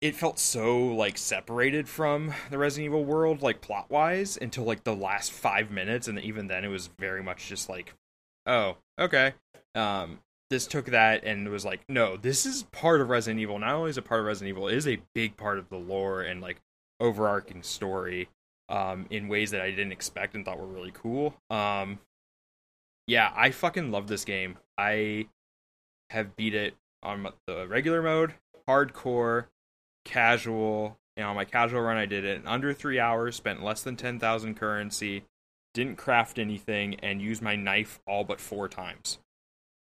It 0.00 0.16
felt 0.16 0.38
so 0.38 0.86
like 0.86 1.16
separated 1.18 1.88
from 1.88 2.32
the 2.50 2.58
resident 2.58 2.86
evil 2.86 3.04
world 3.04 3.42
like 3.42 3.60
plot 3.60 3.90
wise 3.90 4.36
until 4.40 4.64
like 4.64 4.82
the 4.82 4.96
last 4.96 5.30
five 5.30 5.70
minutes 5.70 6.08
and 6.08 6.18
even 6.18 6.48
then 6.48 6.64
it 6.64 6.68
was 6.68 6.88
very 6.98 7.22
much 7.22 7.48
just 7.48 7.68
like 7.68 7.94
oh 8.46 8.78
okay. 8.98 9.34
Um 9.74 10.20
this 10.50 10.66
took 10.66 10.86
that 10.86 11.22
and 11.24 11.48
was 11.48 11.64
like 11.64 11.82
no 11.88 12.16
this 12.16 12.46
is 12.46 12.64
part 12.64 13.00
of 13.00 13.10
resident 13.10 13.40
evil. 13.40 13.58
Not 13.58 13.74
only 13.74 13.90
is 13.90 13.98
it 13.98 14.04
part 14.04 14.20
of 14.20 14.26
resident 14.26 14.48
evil 14.48 14.68
it 14.68 14.74
is 14.74 14.88
a 14.88 15.02
big 15.14 15.36
part 15.36 15.58
of 15.58 15.68
the 15.68 15.78
lore 15.78 16.22
and 16.22 16.40
like 16.40 16.60
overarching 16.98 17.62
story 17.62 18.28
um 18.72 19.06
in 19.10 19.28
ways 19.28 19.52
that 19.52 19.60
i 19.60 19.70
didn't 19.70 19.92
expect 19.92 20.34
and 20.34 20.44
thought 20.44 20.58
were 20.58 20.66
really 20.66 20.92
cool 20.92 21.34
um 21.50 22.00
yeah 23.06 23.32
i 23.36 23.52
fucking 23.52 23.92
love 23.92 24.08
this 24.08 24.24
game 24.24 24.58
i 24.76 25.24
have 26.10 26.36
beat 26.36 26.54
it 26.54 26.74
on 27.02 27.26
the 27.46 27.66
regular 27.66 28.02
mode, 28.02 28.34
hardcore, 28.68 29.46
casual. 30.04 30.98
And 31.16 31.26
on 31.26 31.36
my 31.36 31.44
casual 31.44 31.82
run, 31.82 31.96
I 31.96 32.06
did 32.06 32.24
it 32.24 32.40
in 32.40 32.46
under 32.46 32.72
three 32.72 32.98
hours, 32.98 33.36
spent 33.36 33.62
less 33.62 33.82
than 33.82 33.96
10,000 33.96 34.54
currency, 34.54 35.24
didn't 35.74 35.96
craft 35.96 36.38
anything, 36.38 36.94
and 37.00 37.20
used 37.20 37.42
my 37.42 37.56
knife 37.56 38.00
all 38.06 38.24
but 38.24 38.40
four 38.40 38.68
times. 38.68 39.18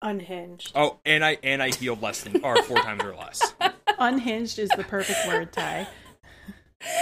Unhinged. 0.03 0.73
Oh, 0.75 0.99
and 1.07 1.25
I 1.25 1.39
and 1.43 1.63
I 1.63 1.71
healed 1.71 2.03
less 2.03 2.23
than 2.23 2.45
or 2.45 2.63
four 2.65 2.77
times 2.79 3.03
or 3.03 3.15
less. 3.15 3.55
Unhinged 3.99 4.59
is 4.59 4.69
the 4.77 4.85
perfect 4.85 5.27
word, 5.27 5.53
Ty. 5.53 5.87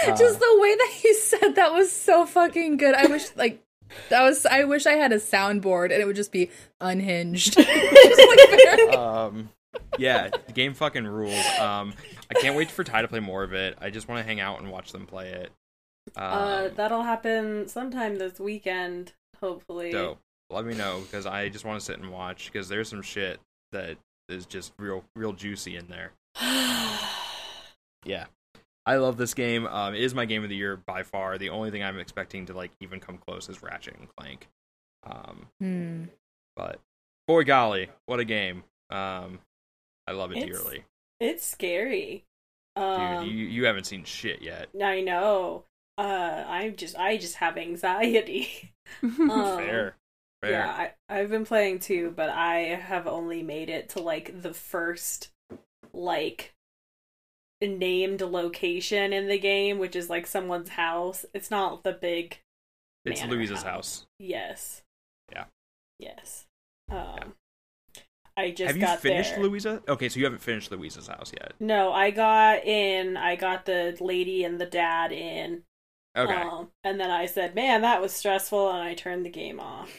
Uh, 0.07 0.15
just 0.15 0.39
the 0.39 0.57
way 0.59 0.75
that 0.75 1.01
you 1.03 1.13
said 1.19 1.55
that 1.55 1.73
was 1.73 1.91
so 1.91 2.25
fucking 2.25 2.77
good 2.77 2.95
i 2.95 3.05
wish 3.07 3.35
like 3.35 3.61
that 4.09 4.21
was 4.23 4.45
i 4.45 4.63
wish 4.63 4.85
i 4.85 4.93
had 4.93 5.11
a 5.11 5.17
soundboard 5.17 5.85
and 5.91 6.01
it 6.01 6.05
would 6.05 6.15
just 6.15 6.31
be 6.31 6.49
unhinged 6.81 7.53
Just 7.57 7.67
like 7.67 8.49
very- 8.49 8.89
um, 8.95 9.49
yeah, 9.97 10.29
the 10.47 10.53
game 10.53 10.73
fucking 10.73 11.05
rules. 11.05 11.45
Um, 11.59 11.93
I 12.29 12.39
can't 12.39 12.55
wait 12.55 12.69
for 12.71 12.83
Ty 12.83 13.01
to 13.03 13.07
play 13.07 13.19
more 13.19 13.43
of 13.43 13.53
it. 13.53 13.75
I 13.81 13.89
just 13.89 14.07
want 14.07 14.19
to 14.19 14.23
hang 14.23 14.39
out 14.39 14.59
and 14.59 14.71
watch 14.71 14.91
them 14.91 15.05
play 15.07 15.29
it. 15.31 15.51
Um, 16.15 16.23
Uh, 16.33 16.67
that'll 16.69 17.01
happen 17.03 17.67
sometime 17.67 18.17
this 18.17 18.39
weekend, 18.39 19.13
hopefully. 19.39 19.91
dope. 19.91 20.19
let 20.51 20.65
me 20.65 20.75
know 20.75 21.01
because 21.01 21.25
I 21.25 21.49
just 21.49 21.65
want 21.65 21.79
to 21.79 21.85
sit 21.85 21.99
and 21.99 22.11
watch 22.11 22.51
because 22.51 22.69
there's 22.69 22.87
some 22.89 23.01
shit 23.01 23.39
that 23.71 23.97
is 24.29 24.45
just 24.45 24.73
real, 24.79 25.03
real 25.15 25.33
juicy 25.33 25.75
in 25.75 25.87
there. 25.87 26.11
Yeah, 28.05 28.25
I 28.85 28.97
love 28.97 29.17
this 29.17 29.33
game. 29.33 29.65
Um, 29.65 29.93
it 29.95 30.01
is 30.01 30.13
my 30.13 30.25
game 30.25 30.43
of 30.43 30.49
the 30.49 30.55
year 30.55 30.75
by 30.77 31.03
far. 31.03 31.37
The 31.37 31.49
only 31.49 31.71
thing 31.71 31.83
I'm 31.83 31.99
expecting 31.99 32.45
to 32.47 32.53
like 32.53 32.71
even 32.81 32.99
come 32.99 33.17
close 33.17 33.47
is 33.49 33.63
Ratchet 33.63 33.95
and 33.97 34.07
Clank. 34.17 34.47
Um, 35.05 35.47
Hmm. 35.59 36.03
but 36.55 36.79
boy 37.27 37.43
golly, 37.43 37.89
what 38.05 38.19
a 38.19 38.25
game! 38.25 38.63
Um, 38.89 39.39
I 40.07 40.11
love 40.11 40.31
it 40.31 40.37
It's- 40.39 40.49
dearly, 40.49 40.83
It's 41.19 41.45
scary. 41.45 42.25
dude. 42.75 42.83
Um, 42.85 43.25
you 43.25 43.31
you 43.45 43.65
haven't 43.65 43.85
seen 43.85 44.03
shit 44.03 44.41
yet. 44.41 44.69
I 44.81 45.01
know. 45.01 45.65
Uh, 45.97 46.43
I'm 46.47 46.75
just 46.75 46.97
I 46.97 47.17
just 47.17 47.35
have 47.35 47.57
anxiety. 47.57 48.71
Um, 49.01 49.17
Fair, 49.57 49.95
fair. 50.41 50.51
Yeah, 50.51 50.69
I, 50.69 50.91
I've 51.19 51.29
been 51.29 51.45
playing 51.45 51.79
too, 51.79 52.11
but 52.15 52.29
I 52.29 52.75
have 52.75 53.07
only 53.07 53.41
made 53.41 53.69
it 53.69 53.89
to 53.89 54.01
like 54.01 54.41
the 54.41 54.53
first 54.53 55.31
like 55.93 56.52
named 57.67 58.21
location 58.21 59.13
in 59.13 59.27
the 59.27 59.39
game, 59.39 59.79
which 59.79 59.95
is 59.95 60.09
like 60.09 60.27
someone's 60.27 60.69
house. 60.69 61.25
It's 61.33 61.51
not 61.51 61.83
the 61.83 61.93
big 61.93 62.39
it's 63.05 63.21
manor 63.21 63.35
Louisa's 63.35 63.63
house. 63.63 64.05
Yes. 64.19 64.83
Yeah. 65.31 65.45
Yes. 65.99 66.45
Um 66.89 67.33
I 68.35 68.51
just 68.51 68.67
Have 68.67 68.77
you 68.77 68.87
finished 68.97 69.35
there. 69.35 69.43
Louisa? 69.43 69.83
Okay, 69.87 70.09
so 70.09 70.17
you 70.19 70.25
haven't 70.25 70.41
finished 70.41 70.71
Louisa's 70.71 71.07
house 71.07 71.31
yet. 71.39 71.53
No, 71.59 71.93
I 71.93 72.09
got 72.09 72.65
in. 72.65 73.15
I 73.15 73.35
got 73.35 73.65
the 73.65 73.95
lady 73.99 74.43
and 74.43 74.59
the 74.59 74.65
dad 74.65 75.11
in. 75.11 75.63
Okay, 76.17 76.33
Um, 76.33 76.69
and 76.83 76.99
then 76.99 77.09
I 77.09 77.25
said, 77.25 77.55
"Man, 77.55 77.81
that 77.81 78.01
was 78.01 78.11
stressful," 78.13 78.71
and 78.71 78.81
I 78.83 78.93
turned 78.93 79.25
the 79.25 79.29
game 79.29 79.59
off. 79.59 79.91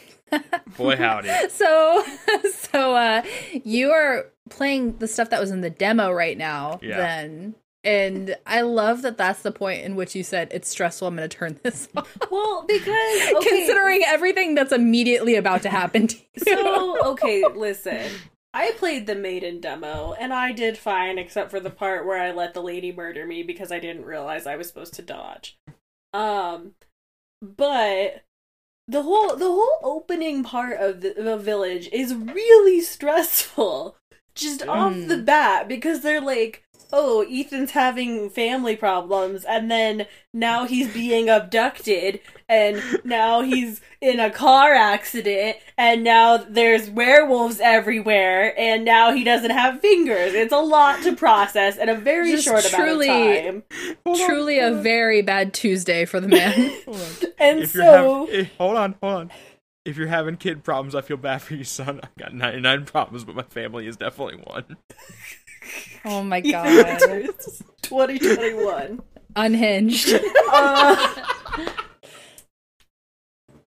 boy 0.77 0.97
howdy. 0.97 1.29
So, 1.51 2.05
so 2.53 2.95
uh, 2.95 3.23
you 3.65 3.91
are 3.91 4.27
playing 4.51 4.99
the 4.99 5.09
stuff 5.09 5.30
that 5.30 5.40
was 5.40 5.51
in 5.51 5.61
the 5.61 5.70
demo 5.70 6.11
right 6.11 6.36
now, 6.38 6.78
Yeah. 6.82 6.97
then, 6.99 7.55
and 7.82 8.36
I 8.47 8.62
love 8.62 9.03
that 9.03 9.16
that's 9.18 9.42
the 9.42 9.53
point 9.53 9.82
in 9.82 9.95
which 9.97 10.14
you 10.14 10.22
said 10.22 10.49
it's 10.53 10.68
stressful. 10.68 11.09
I'm 11.09 11.16
going 11.16 11.28
to 11.28 11.36
turn 11.36 11.59
this 11.64 11.88
off, 11.97 12.16
Well, 12.30 12.64
because 12.66 13.32
okay, 13.36 13.49
considering 13.49 14.03
everything 14.07 14.55
that's 14.55 14.72
immediately 14.72 15.34
about 15.36 15.62
to 15.62 15.68
happen 15.70 16.07
to 16.09 16.16
you. 16.16 16.42
so 16.45 17.11
okay, 17.12 17.45
listen. 17.55 18.11
I 18.57 18.70
played 18.78 19.07
the 19.09 19.16
maiden 19.16 19.61
demo 19.61 20.12
and 20.12 20.32
I 20.32 20.53
did 20.53 20.78
fine 20.78 21.18
except 21.18 21.51
for 21.51 21.59
the 21.59 21.70
part 21.70 22.07
where 22.07 22.22
I 22.22 22.30
let 22.30 22.55
the 22.55 22.62
lady 22.62 22.92
murder 22.92 23.26
me 23.26 23.42
because 23.42 23.72
I 23.72 23.80
didn't 23.80 24.05
realize 24.05 24.47
I 24.47 24.55
was 24.57 24.68
supposed 24.68 24.95
to 24.95 25.03
dodge. 25.03 25.59
Um 26.12 26.74
but 27.42 28.22
the 28.86 29.03
whole 29.03 29.34
the 29.34 29.47
whole 29.51 29.78
opening 29.82 30.45
part 30.45 30.78
of 30.78 31.01
the, 31.01 31.14
the 31.16 31.36
village 31.36 31.88
is 31.92 32.14
really 32.14 32.80
stressful 32.95 33.97
just 34.35 34.66
off 34.66 34.95
the 35.07 35.16
bat 35.18 35.68
because 35.68 36.01
they're 36.01 36.20
like 36.20 36.62
oh 36.97 37.26
ethan's 37.28 37.72
having 37.72 38.30
family 38.30 38.76
problems 38.76 39.45
and 39.45 39.68
then 39.68 40.07
now 40.32 40.64
he's 40.64 40.93
being 40.95 41.28
abducted 41.28 42.20
and 42.49 42.80
now 43.05 43.41
he's 43.43 43.80
in 44.01 44.20
a 44.20 44.30
car 44.30 44.72
accident 44.74 45.57
and 45.76 46.05
now 46.05 46.37
there's 46.37 46.89
werewolves 46.91 47.59
everywhere 47.59 48.57
and 48.59 48.85
now 48.85 49.12
he 49.12 49.24
doesn't 49.24 49.51
have 49.51 49.80
fingers. 49.80 50.35
It's 50.35 50.53
a 50.53 50.59
lot 50.59 51.03
to 51.03 51.16
process 51.16 51.78
in 51.78 51.89
a 51.89 51.95
very 51.97 52.30
Just 52.32 52.45
short 52.45 52.62
truly- 52.64 53.09
amount 53.09 53.64
of 53.72 53.78
time. 54.05 54.14
Truly 54.26 54.59
a 54.61 54.72
very 54.74 55.22
bad 55.22 55.53
Tuesday 55.53 56.05
for 56.05 56.20
the 56.20 56.28
man. 56.39 56.55
and 57.39 57.61
if 57.61 57.70
so 57.72 58.26
having, 58.26 58.41
eh, 58.41 58.45
hold 58.59 58.76
on, 58.76 58.95
hold 59.03 59.14
on. 59.14 59.30
If 59.85 59.97
you're 59.99 60.07
having 60.07 60.37
kid 60.37 60.64
problems, 60.64 60.95
I 60.95 61.03
feel 61.03 61.18
bad 61.18 61.43
for 61.43 61.55
you, 61.55 61.64
son. 61.64 62.01
I've 62.03 62.16
got 62.16 62.35
99 62.35 62.87
problems, 62.87 63.24
but 63.24 63.35
my 63.35 63.43
family 63.43 63.87
is 63.87 63.97
definitely 63.97 64.43
one. 64.45 64.76
oh 66.05 66.22
my 66.22 66.41
god, 66.41 66.99
2021 67.82 69.03
unhinged. 69.37 70.14
uh, 70.51 71.14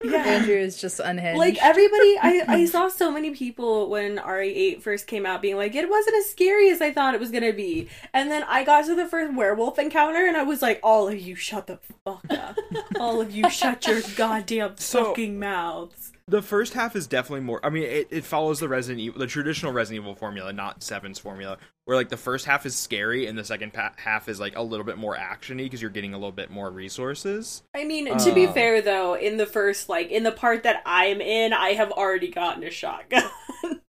yeah. 0.03 0.19
Andrew 0.19 0.55
is 0.57 0.81
just 0.81 1.01
unhinged. 1.01 1.39
like 1.39 1.57
everybody 1.63 2.19
I, 2.21 2.45
I 2.47 2.65
saw 2.75 2.89
so 2.89 3.11
many 3.11 3.31
people 3.31 3.89
when 3.91 4.19
re8 4.19 4.81
first 4.81 5.07
came 5.07 5.27
out 5.27 5.43
being 5.43 5.57
like 5.57 5.75
it 5.75 5.91
wasn't 5.91 6.17
as 6.17 6.31
scary 6.31 6.71
as 6.71 6.81
i 6.81 6.93
thought 6.93 7.15
it 7.15 7.21
was 7.21 7.31
gonna 7.31 7.53
be. 7.53 7.89
And 8.13 8.31
then 8.31 8.45
i 8.45 8.63
got 8.65 8.85
to 8.87 8.95
the 8.95 9.07
first 9.07 9.35
werewolf 9.35 9.79
encounter 9.79 10.25
and 10.27 10.37
i 10.37 10.43
was 10.45 10.63
like 10.63 10.79
all 10.83 11.09
of 11.09 11.19
you 11.19 11.35
shut 11.35 11.67
the 11.67 11.79
fuck 12.05 12.25
up. 12.31 12.57
All 13.01 13.21
of 13.21 13.31
you 13.31 13.49
shut 13.51 13.87
your 13.87 14.01
goddamn 14.17 14.77
So- 14.77 15.07
fucking 15.07 15.39
mouths 15.39 16.13
The 16.29 16.43
first 16.43 16.75
half 16.75 16.95
is 16.95 17.07
definitely 17.07 17.41
more. 17.41 17.59
I 17.65 17.71
mean, 17.71 17.85
it, 17.85 18.09
it 18.11 18.25
follows 18.25 18.61
the 18.61 18.69
Resident 18.69 19.01
Evil, 19.01 19.19
the 19.19 19.27
traditional 19.27 19.73
Resident 19.73 20.05
Evil 20.05 20.15
formula, 20.15 20.53
not 20.53 20.83
Seven's 20.83 21.19
formula, 21.19 21.57
where 21.87 21.97
like 21.97 22.11
the 22.11 22.19
first 22.19 22.45
half 22.45 22.67
is 22.67 22.77
scary 22.77 23.27
and 23.27 23.39
the 23.39 23.45
second 23.45 23.73
pa- 23.73 23.95
half 23.97 24.29
is 24.29 24.39
like 24.39 24.55
a 24.57 24.63
little 24.63 24.85
bit 24.85 24.99
more 24.99 25.17
actiony 25.17 25.65
because 25.65 25.81
you're 25.81 25.91
getting 25.91 26.13
a 26.13 26.19
little 26.19 26.31
bit 26.33 26.51
more 26.51 26.71
resources. 26.71 27.63
i 27.75 27.83
mean 27.85 28.15
to 28.19 28.35
be 28.35 28.47
Uh. 28.47 28.53
fair 28.53 28.83
though 28.83 29.15
in 29.15 29.39
the 29.39 29.47
first 29.47 29.89
like 29.89 30.11
in 30.11 30.23
the 30.23 30.31
part 30.33 30.65
that 30.65 30.83
i'm 30.85 31.21
in 31.23 31.55
i 31.55 31.71
have 31.71 31.91
already 31.93 32.29
gotten 32.29 32.63
a 32.63 32.71
shotgun 32.71 33.23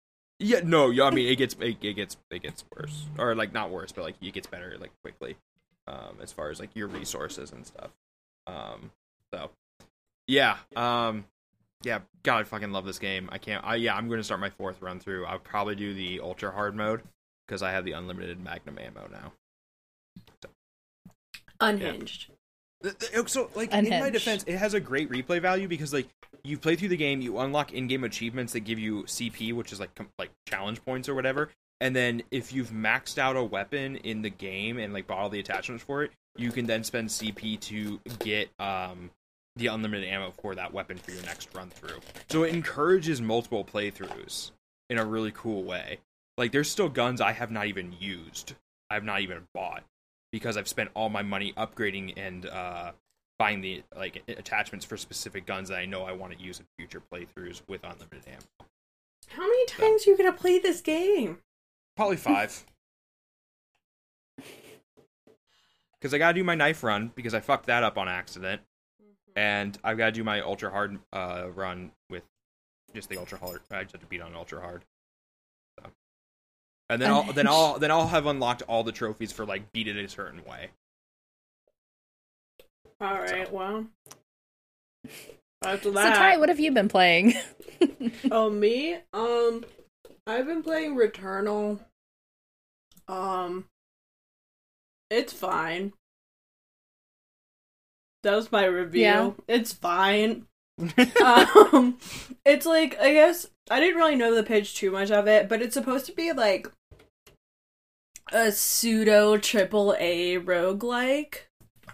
Yeah, 0.42 0.62
no, 0.64 0.90
yeah, 0.90 1.04
I 1.04 1.10
mean, 1.12 1.28
it 1.28 1.36
gets 1.36 1.54
it, 1.60 1.76
it 1.82 1.96
gets 1.98 2.16
it 2.32 2.42
gets 2.42 2.64
worse, 2.74 3.08
or 3.18 3.36
like 3.36 3.52
not 3.54 3.72
worse, 3.72 3.92
but 3.92 4.06
like 4.06 4.16
it 4.22 4.32
gets 4.34 4.48
better 4.48 4.78
like 4.80 4.92
quickly, 5.04 5.36
um, 5.86 6.16
as 6.24 6.32
far 6.32 6.50
as 6.50 6.62
like 6.62 6.70
your 6.76 6.88
resources 6.88 7.52
and 7.52 7.66
stuff. 7.68 7.90
Um, 8.48 8.92
so 9.34 9.50
yeah, 10.28 10.56
um, 10.78 11.26
yeah, 11.84 12.00
God, 12.24 12.40
I 12.40 12.44
fucking 12.44 12.72
love 12.72 12.86
this 12.86 13.00
game. 13.00 13.30
I 13.32 13.38
can't. 13.38 13.64
I 13.66 13.76
yeah, 13.76 13.96
I'm 13.96 14.08
going 14.08 14.20
to 14.20 14.24
start 14.24 14.40
my 14.40 14.50
fourth 14.50 14.82
run 14.82 15.00
through. 15.00 15.26
I'll 15.26 15.40
probably 15.40 15.76
do 15.76 15.94
the 15.94 16.20
ultra 16.22 16.52
hard 16.52 16.76
mode 16.76 17.02
because 17.48 17.64
I 17.64 17.72
have 17.72 17.86
the 17.86 17.94
unlimited 17.94 18.44
Magnum 18.44 18.78
ammo 18.80 19.08
now. 19.12 19.32
unhinged 21.60 22.32
Th- 22.82 22.98
th- 22.98 23.30
So, 23.30 23.50
like, 23.56 23.74
in 23.74 23.90
my 23.90 24.10
defense, 24.10 24.44
it 24.48 24.58
has 24.58 24.74
a 24.74 24.80
great 24.80 25.10
replay 25.10 25.42
value 25.42 25.68
because, 25.68 25.92
like, 25.92 26.08
you 26.44 26.58
play 26.58 26.78
through 26.78 26.88
the 26.90 26.98
game, 26.98 27.20
you 27.22 27.38
unlock 27.40 27.74
in-game 27.74 28.06
achievements 28.06 28.54
that 28.54 28.62
give 28.62 28.80
you 28.80 29.04
CP, 29.04 29.54
which 29.54 29.74
is 29.74 29.80
like 29.80 29.94
com- 29.96 30.10
like 30.18 30.32
challenge 30.48 30.84
points 30.86 31.10
or 31.10 31.16
whatever. 31.16 31.50
And 31.82 31.96
then 31.96 32.24
if 32.32 32.54
you've 32.54 32.70
maxed 32.72 33.18
out 33.18 33.36
a 33.36 33.44
weapon 33.44 33.98
in 33.98 34.22
the 34.22 34.30
game 34.30 34.78
and 34.78 34.94
like 34.94 35.08
bought 35.08 35.18
all 35.18 35.30
the 35.30 35.40
attachments 35.40 35.84
for 35.84 36.04
it, 36.04 36.12
you 36.38 36.52
can 36.52 36.66
then 36.66 36.84
spend 36.84 37.10
CP 37.10 37.60
to 37.62 38.00
get 38.20 38.50
um 38.60 39.12
the 39.56 39.68
unlimited 39.68 40.08
ammo 40.08 40.32
for 40.42 40.56
that 40.56 40.74
weapon 40.74 40.98
for 40.98 41.12
your 41.12 41.24
next 41.24 41.50
run 41.56 41.70
through. 41.70 42.00
So 42.30 42.44
it 42.44 42.54
encourages 42.54 43.22
multiple 43.22 43.66
playthroughs 43.66 44.52
in 44.90 44.98
a 44.98 45.06
really 45.06 45.32
cool 45.32 45.64
way. 45.64 46.00
Like, 46.38 46.52
there's 46.52 46.70
still 46.72 46.90
guns 46.90 47.20
I 47.20 47.34
have 47.34 47.52
not 47.52 47.68
even 47.68 47.94
used. 48.00 48.56
I've 48.90 49.04
not 49.04 49.22
even 49.22 49.48
bought 49.54 49.84
because 50.32 50.58
I've 50.58 50.68
spent 50.68 50.90
all 50.94 51.10
my 51.10 51.22
money 51.22 51.54
upgrading 51.58 52.14
and 52.18 52.46
uh, 52.46 52.92
buying 53.38 53.62
the 53.62 53.84
like 53.96 54.22
attachments 54.28 54.86
for 54.86 54.98
specific 54.98 55.46
guns 55.46 55.70
that 55.70 55.78
I 55.78 55.86
know 55.86 56.04
I 56.04 56.12
want 56.12 56.38
to 56.38 56.44
use 56.44 56.60
in 56.60 56.66
future 56.78 57.02
playthroughs 57.12 57.62
with 57.68 57.84
unlimited 57.84 58.24
ammo. 58.28 58.70
how 59.30 59.44
many 59.44 59.66
times 59.66 60.06
are 60.06 60.12
you 60.12 60.18
gonna 60.18 60.34
play 60.34 60.60
this 60.60 60.82
game 60.82 61.40
Probably 61.96 62.18
five. 62.18 62.66
Because 66.00 66.14
I 66.14 66.18
gotta 66.18 66.34
do 66.34 66.46
my 66.46 66.56
knife 66.56 66.82
run 66.82 67.12
because 67.14 67.34
I 67.34 67.42
fucked 67.42 67.66
that 67.66 67.84
up 67.84 67.98
on 67.98 68.08
accident, 68.08 68.62
and 69.40 69.78
I've 69.86 69.98
gotta 69.98 70.12
do 70.12 70.26
my 70.26 70.42
ultra 70.42 70.70
hard 70.70 71.00
uh, 71.14 71.46
run 71.56 71.92
with 72.10 72.24
just 72.94 73.08
the 73.08 73.18
ultra 73.18 73.38
hard. 73.38 73.62
I 73.72 73.84
just 73.84 73.94
have 73.94 74.02
to 74.02 74.08
beat 74.08 74.22
on 74.22 74.36
ultra 74.36 74.60
hard. 74.60 74.84
So. 75.80 75.90
And 76.90 77.02
then 77.02 77.10
I'll 77.10 77.32
then 77.32 77.48
I'll 77.48 77.80
then 77.80 77.90
I'll 77.90 78.08
have 78.08 78.26
unlocked 78.26 78.64
all 78.64 78.84
the 78.84 78.92
trophies 78.92 79.32
for 79.32 79.46
like 79.46 79.72
beat 79.72 79.88
it 79.88 79.96
a 79.96 80.10
certain 80.10 80.44
way. 80.44 80.72
all 83.00 83.18
right 83.18 83.50
well 83.54 83.86
after 85.62 85.90
that. 85.92 86.16
so 86.16 86.20
Ty, 86.20 86.38
what 86.38 86.50
have 86.50 86.60
you 86.60 86.72
been 86.72 86.90
playing? 86.90 87.34
Oh, 88.30 88.50
me? 88.50 88.98
Um, 89.14 89.64
I've 90.28 90.46
been 90.46 90.62
playing 90.62 90.98
Returnal. 90.98 91.80
Um, 93.08 93.66
it's 95.10 95.32
fine. 95.32 95.94
That 98.24 98.36
was 98.36 98.52
my 98.52 98.66
review. 98.66 99.02
Yeah. 99.02 99.32
It's 99.48 99.74
fine. 99.74 100.46
um, 101.24 101.98
it's 102.46 102.66
like 102.66 102.98
I 103.00 103.14
guess 103.14 103.48
I 103.70 103.80
didn't 103.80 103.98
really 103.98 104.16
know 104.16 104.34
the 104.34 104.44
pitch 104.44 104.76
too 104.76 104.92
much 104.92 105.12
of 105.12 105.28
it, 105.28 105.50
but 105.50 105.62
it's 105.62 105.74
supposed 105.74 106.06
to 106.06 106.14
be 106.14 106.32
like 106.32 106.68
a 108.32 108.52
pseudo 108.52 109.38
triple 109.38 109.96
A 110.00 110.38
roguelike. 110.38 111.50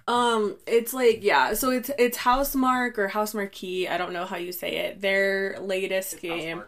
Um, 0.07 0.57
it's 0.67 0.93
like 0.93 1.23
yeah, 1.23 1.53
so 1.53 1.71
it's 1.71 1.89
it's 1.97 2.17
Housemark 2.19 2.97
or 2.97 3.09
Housemarque, 3.09 3.89
I 3.89 3.97
don't 3.97 4.13
know 4.13 4.26
how 4.26 4.38
you 4.38 4.51
say 4.51 4.78
it. 4.78 5.01
Their 5.01 5.57
latest 5.59 6.21
game. 6.21 6.63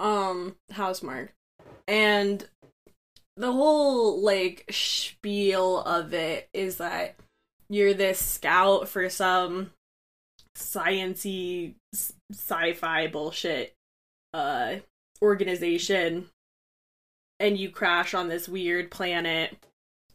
Um, 0.00 0.56
Housemark. 0.72 1.28
And 1.86 2.44
the 3.36 3.52
whole 3.52 4.20
like 4.20 4.66
spiel 4.70 5.80
of 5.82 6.12
it 6.14 6.48
is 6.52 6.78
that 6.78 7.16
you're 7.72 7.94
this 7.94 8.18
scout 8.18 8.86
for 8.86 9.08
some 9.08 9.70
sciency 10.56 11.74
sci-fi 12.30 13.06
bullshit 13.06 13.74
uh 14.34 14.76
organization 15.22 16.28
and 17.40 17.58
you 17.58 17.70
crash 17.70 18.12
on 18.12 18.28
this 18.28 18.46
weird 18.46 18.90
planet 18.90 19.56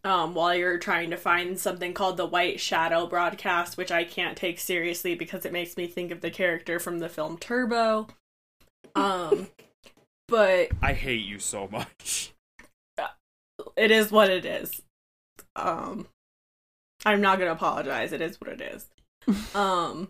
um 0.03 0.35
while 0.35 0.53
you're 0.53 0.77
trying 0.77 1.09
to 1.09 1.17
find 1.17 1.59
something 1.59 1.93
called 1.93 2.17
the 2.17 2.25
White 2.27 2.59
Shadow 2.59 3.07
broadcast 3.07 3.75
which 3.75 3.91
I 3.91 4.03
can't 4.03 4.37
take 4.37 4.59
seriously 4.59 5.15
because 5.15 5.43
it 5.43 5.51
makes 5.51 5.75
me 5.75 5.87
think 5.87 6.11
of 6.11 6.21
the 6.21 6.29
character 6.29 6.79
from 6.79 6.99
the 6.99 7.09
film 7.09 7.37
Turbo. 7.39 8.07
Um 8.95 9.47
but 10.27 10.69
I 10.83 10.93
hate 10.93 11.25
you 11.25 11.39
so 11.39 11.67
much. 11.71 12.33
it 13.75 13.89
is 13.89 14.11
what 14.11 14.29
it 14.29 14.45
is. 14.45 14.83
Um 15.55 16.07
I'm 17.07 17.21
not 17.21 17.39
to 17.39 17.49
apologize. 17.49 18.11
It 18.11 18.19
is 18.19 18.39
what 18.41 18.51
it 18.51 18.61
is. 18.61 18.89
um 19.55 20.09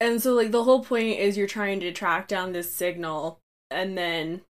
and 0.00 0.22
so 0.22 0.34
like 0.34 0.50
the 0.50 0.64
whole 0.64 0.84
point 0.84 1.18
is 1.18 1.36
you're 1.36 1.46
trying 1.46 1.80
to 1.80 1.92
track 1.92 2.28
down 2.28 2.52
this 2.52 2.72
signal 2.72 3.38
and 3.70 3.96
then 3.96 4.42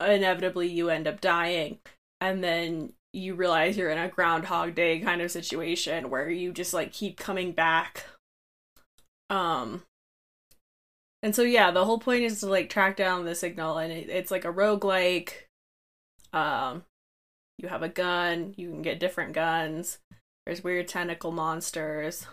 inevitably 0.00 0.68
you 0.68 0.88
end 0.88 1.06
up 1.06 1.20
dying 1.20 1.78
and 2.20 2.42
then 2.42 2.92
you 3.12 3.34
realize 3.34 3.76
you're 3.76 3.90
in 3.90 3.98
a 3.98 4.08
groundhog 4.08 4.74
day 4.74 4.98
kind 5.00 5.20
of 5.20 5.30
situation 5.30 6.10
where 6.10 6.30
you 6.30 6.52
just 6.52 6.72
like 6.72 6.92
keep 6.92 7.18
coming 7.18 7.52
back 7.52 8.04
um 9.28 9.82
and 11.22 11.34
so 11.34 11.42
yeah 11.42 11.70
the 11.70 11.84
whole 11.84 11.98
point 11.98 12.22
is 12.22 12.40
to 12.40 12.46
like 12.46 12.70
track 12.70 12.96
down 12.96 13.24
the 13.24 13.34
signal 13.34 13.76
and 13.76 13.92
it, 13.92 14.08
it's 14.08 14.30
like 14.30 14.46
a 14.46 14.52
roguelike 14.52 15.32
um 16.32 16.82
you 17.58 17.68
have 17.68 17.82
a 17.82 17.88
gun 17.88 18.54
you 18.56 18.70
can 18.70 18.80
get 18.80 19.00
different 19.00 19.34
guns 19.34 19.98
there's 20.46 20.64
weird 20.64 20.88
tentacle 20.88 21.32
monsters 21.32 22.26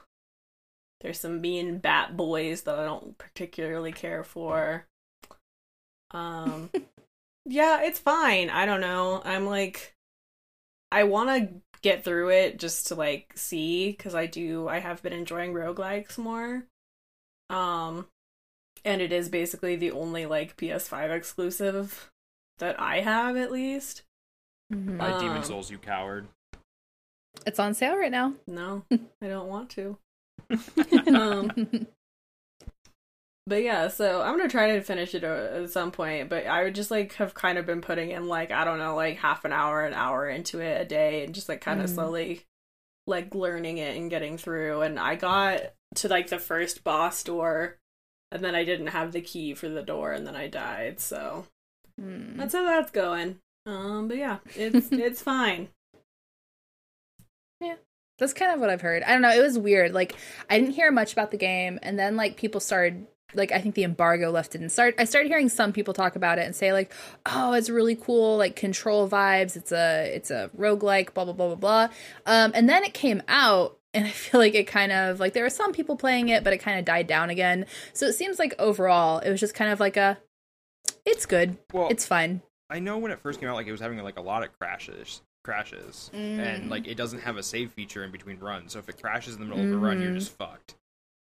there's 1.02 1.20
some 1.20 1.42
mean 1.42 1.78
bat 1.78 2.18
boys 2.18 2.64
that 2.64 2.80
I 2.80 2.86
don't 2.86 3.18
particularly 3.18 3.92
care 3.92 4.24
for. 4.24 4.88
Um 6.12 6.70
yeah, 7.46 7.82
it's 7.84 8.00
fine. 8.00 8.50
I 8.50 8.66
don't 8.66 8.82
know. 8.82 9.22
I'm 9.24 9.46
like 9.46 9.96
I 10.92 11.04
want 11.04 11.30
to 11.30 11.62
get 11.82 12.04
through 12.04 12.30
it 12.32 12.60
just 12.60 12.88
to 12.88 12.96
like 12.96 13.34
see 13.36 13.96
cuz 14.00 14.16
I 14.16 14.26
do 14.26 14.68
I 14.68 14.80
have 14.80 15.04
been 15.04 15.14
enjoying 15.14 15.54
roguelikes 15.54 16.18
more. 16.18 16.66
Um 17.50 18.08
and 18.86 19.02
it 19.02 19.12
is 19.12 19.30
basically 19.30 19.76
the 19.76 19.92
only 19.92 20.26
like 20.26 20.58
PS5 20.58 21.12
exclusive 21.12 22.12
that 22.60 22.80
I 22.80 23.02
have 23.02 23.38
at 23.38 23.52
least. 23.52 24.04
Mhm. 24.74 24.98
My 24.98 25.18
Demon 25.20 25.38
Um, 25.38 25.44
Souls, 25.44 25.72
you 25.72 25.78
coward. 25.78 26.28
It's 27.46 27.60
on 27.60 27.74
sale 27.74 27.96
right 27.98 28.12
now. 28.12 28.34
No, 28.48 28.84
I 29.22 29.28
don't 29.28 29.48
want 29.48 29.70
to. 29.72 29.98
um 31.08 31.88
But 33.46 33.64
yeah, 33.64 33.88
so 33.88 34.22
I'm 34.22 34.38
gonna 34.38 34.50
try 34.50 34.74
to 34.76 34.82
finish 34.82 35.16
it 35.16 35.24
uh, 35.24 35.62
at 35.64 35.70
some 35.70 35.92
point. 35.92 36.30
But 36.30 36.48
I 36.48 36.64
would 36.64 36.76
just 36.76 36.92
like 36.92 37.14
have 37.16 37.34
kind 37.34 37.58
of 37.58 37.66
been 37.66 37.80
putting 37.82 38.12
in 38.12 38.28
like 38.28 38.52
I 38.52 38.66
don't 38.66 38.80
know, 38.80 38.96
like 38.96 39.18
half 39.18 39.46
an 39.46 39.54
hour, 39.54 39.86
an 39.86 39.94
hour 39.94 40.28
into 40.30 40.60
it 40.60 40.82
a 40.82 40.86
day, 40.86 41.24
and 41.24 41.34
just 41.34 41.48
like 41.48 41.62
kind 41.62 41.80
of 41.80 41.88
Mm. 41.90 41.94
slowly 41.96 42.42
like 43.06 43.34
learning 43.34 43.78
it 43.78 43.96
and 43.96 44.10
getting 44.10 44.38
through. 44.38 44.82
And 44.82 45.00
I 45.00 45.16
got 45.16 45.62
to 45.96 46.08
like 46.10 46.28
the 46.30 46.40
first 46.40 46.84
boss 46.84 47.24
door, 47.24 47.78
and 48.34 48.44
then 48.44 48.54
I 48.54 48.66
didn't 48.66 48.88
have 48.88 49.14
the 49.14 49.22
key 49.22 49.54
for 49.54 49.70
the 49.70 49.82
door, 49.84 50.12
and 50.12 50.28
then 50.28 50.36
I 50.36 50.48
died. 50.48 51.00
So 51.00 51.46
Mm. 52.00 52.36
that's 52.38 52.54
how 52.54 52.64
that's 52.66 52.92
going. 52.92 53.40
Um, 53.66 54.08
but 54.10 54.18
yeah, 54.18 54.40
it's 54.56 54.90
it's 54.92 55.22
fine. 55.22 55.70
That's 58.18 58.34
kind 58.34 58.52
of 58.52 58.60
what 58.60 58.70
I've 58.70 58.82
heard. 58.82 59.04
I 59.04 59.14
don't 59.14 59.22
know. 59.22 59.30
It 59.32 59.42
was 59.42 59.58
weird. 59.60 59.94
Like 59.94 60.16
I 60.50 60.60
didn't 60.60 60.74
hear 60.74 60.92
much 60.92 61.14
about 61.14 61.32
the 61.32 61.38
game, 61.38 61.80
and 61.82 61.98
then 61.98 62.16
like 62.16 62.38
people 62.38 62.60
started. 62.60 63.08
Like 63.34 63.52
I 63.52 63.60
think 63.60 63.76
the 63.76 63.84
embargo 63.84 64.32
lifted 64.32 64.62
and 64.62 64.72
start. 64.72 64.96
I 64.98 65.04
started 65.04 65.28
hearing 65.28 65.50
some 65.50 65.74
people 65.74 65.94
talk 65.94 66.16
about 66.16 66.40
it 66.40 66.46
and 66.46 66.56
say 66.56 66.72
like, 66.72 66.92
"Oh, 67.26 67.54
it's 67.54 67.70
really 67.70 67.96
cool, 67.96 68.38
like 68.38 68.56
control 68.56 69.08
vibes. 69.10 69.58
It's 69.58 69.72
a 69.74 70.10
it's 70.16 70.32
a 70.32 70.50
roguelike, 70.58 71.14
blah 71.14 71.26
blah 71.26 71.34
blah 71.34 71.48
blah 71.48 71.56
blah." 71.56 71.88
Um, 72.26 72.54
and 72.56 72.70
then 72.70 72.86
it 72.86 72.94
came 72.94 73.22
out, 73.28 73.78
and 73.94 74.06
I 74.08 74.10
feel 74.12 74.40
like 74.40 74.56
it 74.56 74.66
kind 74.66 74.94
of 74.94 75.20
like 75.20 75.34
there 75.34 75.44
were 75.44 75.50
some 75.50 75.74
people 75.74 75.98
playing 75.98 76.30
it, 76.30 76.44
but 76.46 76.54
it 76.54 76.60
kind 76.60 76.80
of 76.80 76.86
died 76.86 77.06
down 77.06 77.30
again. 77.30 77.66
So 77.92 78.06
it 78.06 78.14
seems 78.14 78.40
like 78.40 78.56
overall, 78.60 79.20
it 79.20 79.30
was 79.30 79.42
just 79.42 79.54
kind 79.54 79.72
of 79.72 79.80
like 79.82 79.98
a, 79.98 80.18
it's 81.06 81.26
good, 81.26 81.58
Well, 81.74 81.90
it's 81.90 82.06
fine. 82.06 82.42
I 82.70 82.80
know 82.80 82.98
when 82.98 83.12
it 83.12 83.20
first 83.20 83.40
came 83.40 83.50
out, 83.50 83.56
like 83.56 83.68
it 83.68 83.72
was 83.72 83.82
having 83.82 83.98
like 84.00 84.18
a 84.18 84.22
lot 84.22 84.44
of 84.44 84.58
crashes, 84.58 85.22
crashes, 85.48 86.12
and 86.38 86.66
Mm. 86.66 86.70
like 86.70 86.86
it 86.88 86.96
doesn't 86.96 87.20
have 87.20 87.38
a 87.38 87.44
save 87.44 87.72
feature 87.72 88.04
in 88.04 88.12
between 88.12 88.38
runs. 88.40 88.74
So 88.74 88.80
if 88.80 88.90
it 88.90 89.02
crashes 89.02 89.36
in 89.36 89.40
the 89.40 89.46
middle 89.48 89.64
of 89.64 89.72
a 89.72 89.78
run, 89.78 90.02
you're 90.02 90.12
Mhm. 90.12 90.16
just 90.16 90.32
fucked. 90.38 90.76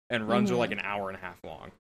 And 0.10 0.30
runs 0.30 0.50
are 0.50 0.56
Mhm. 0.56 0.60
like 0.60 0.72
an 0.72 0.80
hour 0.80 1.10
and 1.10 1.18
a 1.18 1.22
half 1.22 1.44
long. 1.44 1.72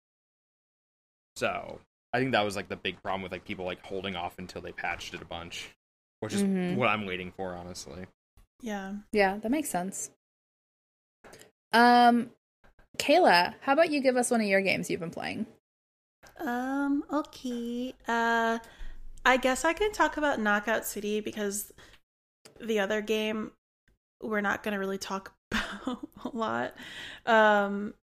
So 1.38 1.80
I 2.12 2.20
think 2.20 2.34
that 2.34 2.44
was 2.44 2.56
like 2.58 2.68
the 2.68 2.76
big 2.76 3.02
problem 3.02 3.22
with 3.22 3.32
like 3.32 3.46
people 3.46 3.64
like 3.66 3.84
holding 3.86 4.16
off 4.18 4.38
until 4.38 4.62
they 4.62 4.74
patched 4.74 5.14
it 5.14 5.22
a 5.22 5.26
bunch, 5.26 5.70
which 6.20 6.34
is 6.34 6.44
Mhm. 6.44 6.78
what 6.78 6.89
I'm 6.89 7.06
waiting 7.06 7.32
for, 7.32 7.54
honestly. 7.56 8.08
Yeah. 8.62 8.96
Yeah, 9.14 9.38
that 9.38 9.50
makes 9.50 9.70
sense. 9.70 10.12
Um, 11.72 12.32
Kayla, 12.98 13.56
how 13.62 13.74
about 13.74 13.89
you 13.89 14.02
give 14.02 14.18
us 14.18 14.30
one 14.30 14.41
of 14.41 14.48
your 14.48 14.62
games 14.62 14.89
you've 14.89 15.00
been 15.00 15.12
playing? 15.12 15.48
Um, 16.39 17.04
okay. 17.12 17.94
Uh 18.08 18.60
I 19.26 19.38
guess 19.38 19.64
I 19.64 19.72
can 19.72 19.94
talk 19.94 20.18
about 20.18 20.39
Knockout 20.41 20.86
City 20.86 21.22
because 21.22 21.72
the 22.68 22.80
other 22.80 23.01
game 23.01 23.51
we're 24.22 24.41
not 24.41 24.64
going 24.64 24.74
to 24.74 24.80
really 24.80 24.97
talk 24.97 25.34
about 25.51 26.07
a 26.26 26.30
lot. 26.36 26.76
Um 27.26 27.93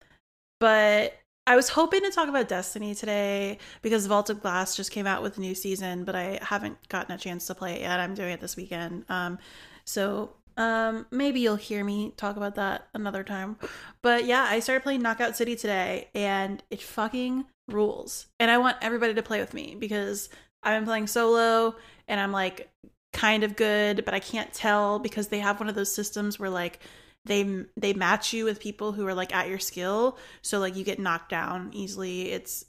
but 0.58 1.14
I 1.46 1.56
was 1.56 1.70
hoping 1.70 2.02
to 2.02 2.10
talk 2.10 2.28
about 2.28 2.48
Destiny 2.48 2.94
today 2.94 3.58
because 3.80 4.06
Vault 4.06 4.28
of 4.28 4.42
Glass 4.42 4.76
just 4.76 4.90
came 4.92 5.06
out 5.06 5.22
with 5.22 5.38
a 5.38 5.40
new 5.40 5.54
season, 5.54 6.04
but 6.04 6.14
I 6.14 6.38
haven't 6.42 6.88
gotten 6.88 7.14
a 7.14 7.18
chance 7.18 7.46
to 7.46 7.54
play 7.54 7.76
it 7.76 7.80
yet. 7.80 7.98
I'm 7.98 8.14
doing 8.14 8.32
it 8.32 8.40
this 8.40 8.56
weekend. 8.56 9.04
Um 9.08 9.38
so 9.84 10.36
um 10.56 11.06
maybe 11.10 11.40
you'll 11.40 11.56
hear 11.56 11.82
me 11.82 12.12
talk 12.16 12.36
about 12.36 12.56
that 12.56 12.88
another 12.94 13.24
time. 13.24 13.56
But 14.02 14.26
yeah, 14.26 14.46
I 14.48 14.60
started 14.60 14.82
playing 14.82 15.02
Knockout 15.02 15.36
City 15.36 15.56
today 15.56 16.08
and 16.14 16.62
it 16.70 16.82
fucking 16.82 17.46
rules. 17.68 18.26
And 18.38 18.50
I 18.50 18.58
want 18.58 18.76
everybody 18.82 19.14
to 19.14 19.22
play 19.22 19.40
with 19.40 19.54
me 19.54 19.76
because 19.78 20.28
I've 20.62 20.78
been 20.78 20.86
playing 20.86 21.06
solo 21.06 21.76
and 22.06 22.20
I'm 22.20 22.32
like 22.32 22.70
kind 23.12 23.44
of 23.44 23.56
good, 23.56 24.04
but 24.04 24.14
I 24.14 24.20
can't 24.20 24.52
tell 24.52 24.98
because 24.98 25.28
they 25.28 25.40
have 25.40 25.60
one 25.60 25.68
of 25.68 25.74
those 25.74 25.92
systems 25.94 26.38
where 26.38 26.50
like 26.50 26.80
they 27.24 27.64
they 27.76 27.92
match 27.92 28.32
you 28.32 28.44
with 28.44 28.60
people 28.60 28.92
who 28.92 29.06
are 29.06 29.14
like 29.14 29.34
at 29.34 29.48
your 29.48 29.58
skill, 29.58 30.18
so 30.42 30.58
like 30.58 30.76
you 30.76 30.84
get 30.84 30.98
knocked 30.98 31.30
down 31.30 31.70
easily. 31.72 32.30
It's 32.30 32.64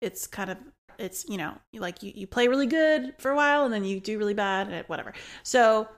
it's 0.00 0.26
kind 0.26 0.50
of 0.50 0.58
it's 0.98 1.24
you 1.28 1.36
know 1.36 1.54
like 1.74 2.02
you, 2.02 2.12
you 2.14 2.26
play 2.26 2.48
really 2.48 2.66
good 2.66 3.14
for 3.18 3.30
a 3.30 3.36
while 3.36 3.64
and 3.64 3.72
then 3.72 3.84
you 3.84 4.00
do 4.00 4.18
really 4.18 4.34
bad 4.34 4.68
and 4.68 4.86
whatever. 4.88 5.12
So 5.42 5.88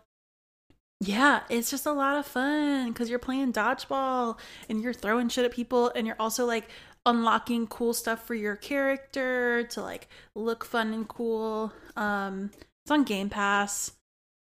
yeah, 1.01 1.41
it's 1.51 1.71
just 1.71 1.87
a 1.87 1.93
lot 1.93 2.17
of 2.17 2.27
fun 2.27 2.89
because 2.89 3.11
you're 3.11 3.19
playing 3.19 3.53
dodgeball 3.53 4.39
and 4.69 4.81
you're 4.83 4.95
throwing 4.95 5.29
shit 5.29 5.45
at 5.45 5.53
people 5.53 5.93
and 5.95 6.07
you're 6.07 6.17
also 6.19 6.47
like 6.47 6.69
unlocking 7.05 7.67
cool 7.67 7.93
stuff 7.93 8.27
for 8.27 8.35
your 8.35 8.57
character 8.57 9.65
to 9.65 9.83
like 9.83 10.09
look 10.35 10.65
fun 10.65 10.95
and 10.95 11.09
cool. 11.09 11.73
Um 11.97 12.51
it's 12.87 12.91
on 12.93 13.03
Game 13.03 13.29
Pass. 13.29 13.91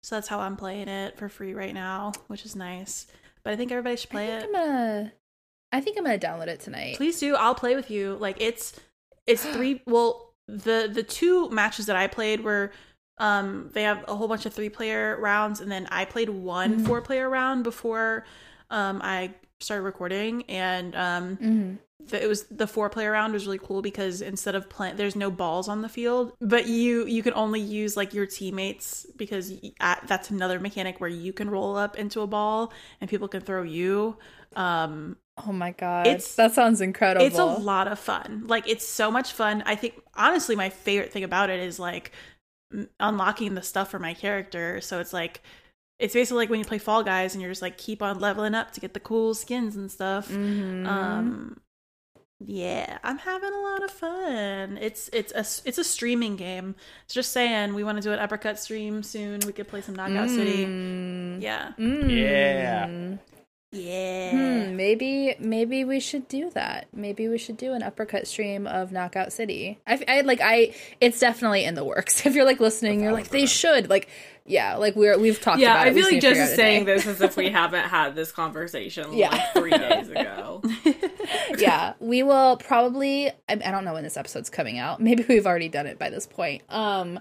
So 0.02 0.16
that's 0.16 0.28
how 0.28 0.38
I'm 0.40 0.56
playing 0.56 0.88
it 0.88 1.16
for 1.16 1.30
free 1.30 1.54
right 1.54 1.72
now, 1.72 2.12
which 2.26 2.44
is 2.44 2.54
nice. 2.54 3.06
But 3.42 3.54
I 3.54 3.56
think 3.56 3.72
everybody 3.72 3.96
should 3.96 4.10
play 4.10 4.30
I 4.34 4.36
it. 4.36 4.44
I'm 4.44 4.52
gonna, 4.52 5.12
I 5.72 5.80
think 5.80 5.96
I'm 5.96 6.04
gonna 6.04 6.18
download 6.18 6.48
it 6.48 6.60
tonight. 6.60 6.98
Please 6.98 7.18
do. 7.18 7.36
I'll 7.36 7.54
play 7.54 7.74
with 7.74 7.90
you. 7.90 8.16
Like 8.20 8.36
it's 8.40 8.78
it's 9.26 9.42
three 9.54 9.80
well 9.86 10.34
the 10.46 10.90
the 10.92 11.02
two 11.02 11.48
matches 11.48 11.86
that 11.86 11.96
I 11.96 12.06
played 12.06 12.44
were 12.44 12.70
um 13.16 13.70
they 13.72 13.84
have 13.84 14.04
a 14.06 14.14
whole 14.14 14.28
bunch 14.28 14.44
of 14.44 14.52
three 14.52 14.68
player 14.68 15.16
rounds 15.18 15.60
and 15.62 15.72
then 15.72 15.86
I 15.90 16.04
played 16.04 16.28
one 16.28 16.80
Mhm. 16.80 16.86
four 16.86 17.00
player 17.00 17.30
round 17.30 17.64
before 17.64 18.26
um 18.68 19.00
I 19.02 19.32
started 19.60 19.84
recording 19.84 20.42
and 20.50 20.94
um 20.94 21.36
Mhm. 21.38 21.78
The, 22.00 22.22
it 22.22 22.26
was 22.26 22.44
the 22.44 22.66
four 22.66 22.90
player 22.90 23.12
round 23.12 23.32
was 23.32 23.46
really 23.46 23.58
cool 23.58 23.80
because 23.80 24.20
instead 24.20 24.54
of 24.54 24.68
playing 24.68 24.96
there's 24.96 25.16
no 25.16 25.30
balls 25.30 25.68
on 25.68 25.80
the 25.80 25.88
field 25.88 26.32
but 26.40 26.66
you 26.66 27.06
you 27.06 27.22
can 27.22 27.32
only 27.34 27.60
use 27.60 27.96
like 27.96 28.12
your 28.12 28.26
teammates 28.26 29.06
because 29.16 29.52
at, 29.80 30.04
that's 30.06 30.30
another 30.30 30.58
mechanic 30.60 31.00
where 31.00 31.08
you 31.08 31.32
can 31.32 31.48
roll 31.48 31.76
up 31.76 31.96
into 31.96 32.20
a 32.20 32.26
ball 32.26 32.72
and 33.00 33.08
people 33.08 33.28
can 33.28 33.40
throw 33.40 33.62
you 33.62 34.16
um 34.56 35.16
Oh 35.46 35.50
my 35.52 35.72
god, 35.72 36.06
It's- 36.06 36.36
that 36.36 36.52
sounds 36.52 36.80
incredible. 36.80 37.26
it's 37.26 37.38
a 37.40 37.44
lot 37.44 37.88
of 37.88 37.98
fun. 37.98 38.44
Like 38.46 38.68
it's 38.68 38.86
so 38.86 39.10
much 39.10 39.32
fun. 39.32 39.64
I 39.66 39.74
think 39.74 39.94
honestly 40.14 40.54
my 40.54 40.68
favorite 40.70 41.10
thing 41.12 41.24
about 41.24 41.50
it 41.50 41.58
is 41.58 41.80
like 41.80 42.12
unlocking 43.00 43.54
the 43.54 43.62
stuff 43.62 43.90
for 43.90 43.98
my 43.98 44.14
character. 44.14 44.80
So 44.80 45.00
it's 45.00 45.12
like 45.12 45.42
it's 45.98 46.14
basically 46.14 46.38
like 46.42 46.50
when 46.50 46.58
you 46.60 46.64
play 46.64 46.78
Fall 46.78 47.02
Guys 47.02 47.34
and 47.34 47.42
you're 47.42 47.50
just 47.50 47.62
like 47.62 47.78
keep 47.78 48.02
on 48.02 48.18
leveling 48.20 48.54
up 48.54 48.72
to 48.72 48.80
get 48.80 48.94
the 48.94 49.00
cool 49.00 49.34
skins 49.34 49.74
and 49.76 49.90
stuff. 49.90 50.28
Mhm. 50.28 50.86
Um 50.86 51.56
yeah, 52.40 52.98
I'm 53.02 53.18
having 53.18 53.52
a 53.52 53.60
lot 53.60 53.84
of 53.84 53.90
fun. 53.90 54.78
It's 54.80 55.08
it's 55.12 55.32
a 55.32 55.68
it's 55.68 55.78
a 55.78 55.84
streaming 55.84 56.36
game. 56.36 56.74
It's 57.04 57.14
just 57.14 57.32
saying 57.32 57.74
we 57.74 57.84
want 57.84 57.98
to 57.98 58.02
do 58.02 58.12
an 58.12 58.18
uppercut 58.18 58.58
stream 58.58 59.02
soon. 59.02 59.40
We 59.46 59.52
could 59.52 59.68
play 59.68 59.80
some 59.80 59.94
Knockout 59.94 60.30
City. 60.30 60.66
Mm. 60.66 61.40
Yeah. 61.42 61.72
Mm. 61.78 62.10
Yeah. 62.10 63.16
Yeah. 63.74 64.30
Hmm, 64.30 64.76
maybe 64.76 65.34
maybe 65.38 65.84
we 65.84 66.00
should 66.00 66.28
do 66.28 66.48
that. 66.50 66.86
Maybe 66.92 67.28
we 67.28 67.38
should 67.38 67.56
do 67.56 67.72
an 67.72 67.82
uppercut 67.82 68.26
stream 68.26 68.66
of 68.66 68.92
Knockout 68.92 69.32
City. 69.32 69.78
I, 69.86 70.02
I 70.08 70.20
like 70.22 70.40
I 70.42 70.74
it's 71.00 71.18
definitely 71.18 71.64
in 71.64 71.74
the 71.74 71.84
works. 71.84 72.24
If 72.26 72.34
you're 72.34 72.44
like 72.44 72.60
listening, 72.60 73.02
you're 73.02 73.12
like 73.12 73.28
they 73.28 73.46
should 73.46 73.90
like 73.90 74.08
yeah, 74.46 74.76
like 74.76 74.94
we're 74.94 75.18
we've 75.18 75.40
talked 75.40 75.58
Yeah, 75.58 75.72
about 75.74 75.86
it. 75.86 75.90
I 75.90 75.94
We 75.94 76.02
feel 76.02 76.02
just 76.02 76.12
like 76.12 76.14
need 76.14 76.20
to 76.20 76.28
Jess 76.28 76.36
figure 76.36 76.50
is 76.52 76.56
saying 76.56 76.84
this 76.84 77.06
as 77.06 77.20
if 77.20 77.36
we 77.36 77.50
haven't 77.50 77.84
had 77.88 78.14
this 78.14 78.30
conversation 78.30 79.12
Yeah. 79.14 79.30
like 79.30 79.52
three 79.54 79.70
days 79.70 80.08
ago. 80.08 80.62
yeah, 81.58 81.94
we 81.98 82.22
will 82.22 82.56
probably. 82.58 83.28
I, 83.48 83.52
I 83.52 83.56
don't 83.56 83.84
know 83.84 83.94
when 83.94 84.04
this 84.04 84.16
episode's 84.16 84.50
coming 84.50 84.78
out. 84.78 85.00
Maybe 85.00 85.24
we've 85.28 85.46
already 85.46 85.68
done 85.68 85.86
it 85.86 85.98
by 85.98 86.10
this 86.10 86.26
point. 86.26 86.62
Um, 86.68 87.18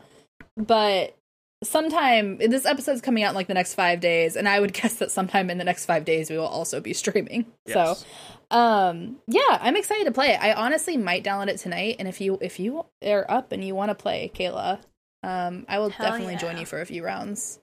but 0.57 1.15
sometime 1.63 2.37
this 2.37 2.65
episode's 2.65 3.01
coming 3.01 3.23
out 3.23 3.29
in 3.29 3.35
like 3.35 3.47
the 3.47 3.53
next 3.53 3.73
five 3.73 3.99
days, 3.99 4.35
and 4.35 4.47
I 4.47 4.59
would 4.59 4.73
guess 4.81 4.95
that 4.95 5.11
sometime 5.11 5.49
in 5.49 5.57
the 5.57 5.63
next 5.63 5.85
five 5.85 6.05
days 6.05 6.29
we 6.29 6.37
will 6.37 6.45
also 6.45 6.79
be 6.79 6.93
streaming. 6.93 7.45
Yes. 7.65 8.05
So, 8.51 8.57
um, 8.57 9.17
yeah, 9.27 9.57
I'm 9.61 9.75
excited 9.75 10.05
to 10.05 10.11
play 10.11 10.29
it. 10.29 10.41
I 10.41 10.53
honestly 10.53 10.97
might 10.97 11.23
download 11.23 11.47
it 11.47 11.57
tonight, 11.57 11.97
and 11.99 12.07
if 12.07 12.21
you 12.21 12.37
if 12.41 12.59
you 12.59 12.85
are 13.05 13.25
up 13.29 13.51
and 13.51 13.63
you 13.63 13.75
want 13.75 13.89
to 13.89 13.95
play, 13.95 14.31
Kayla, 14.33 14.79
um, 15.23 15.65
I 15.67 15.79
will 15.79 15.89
Hell 15.89 16.11
definitely 16.11 16.35
join 16.35 16.57
you 16.57 16.65
for 16.65 16.81
a 16.81 16.85
few 16.85 17.03
rounds. 17.03 17.59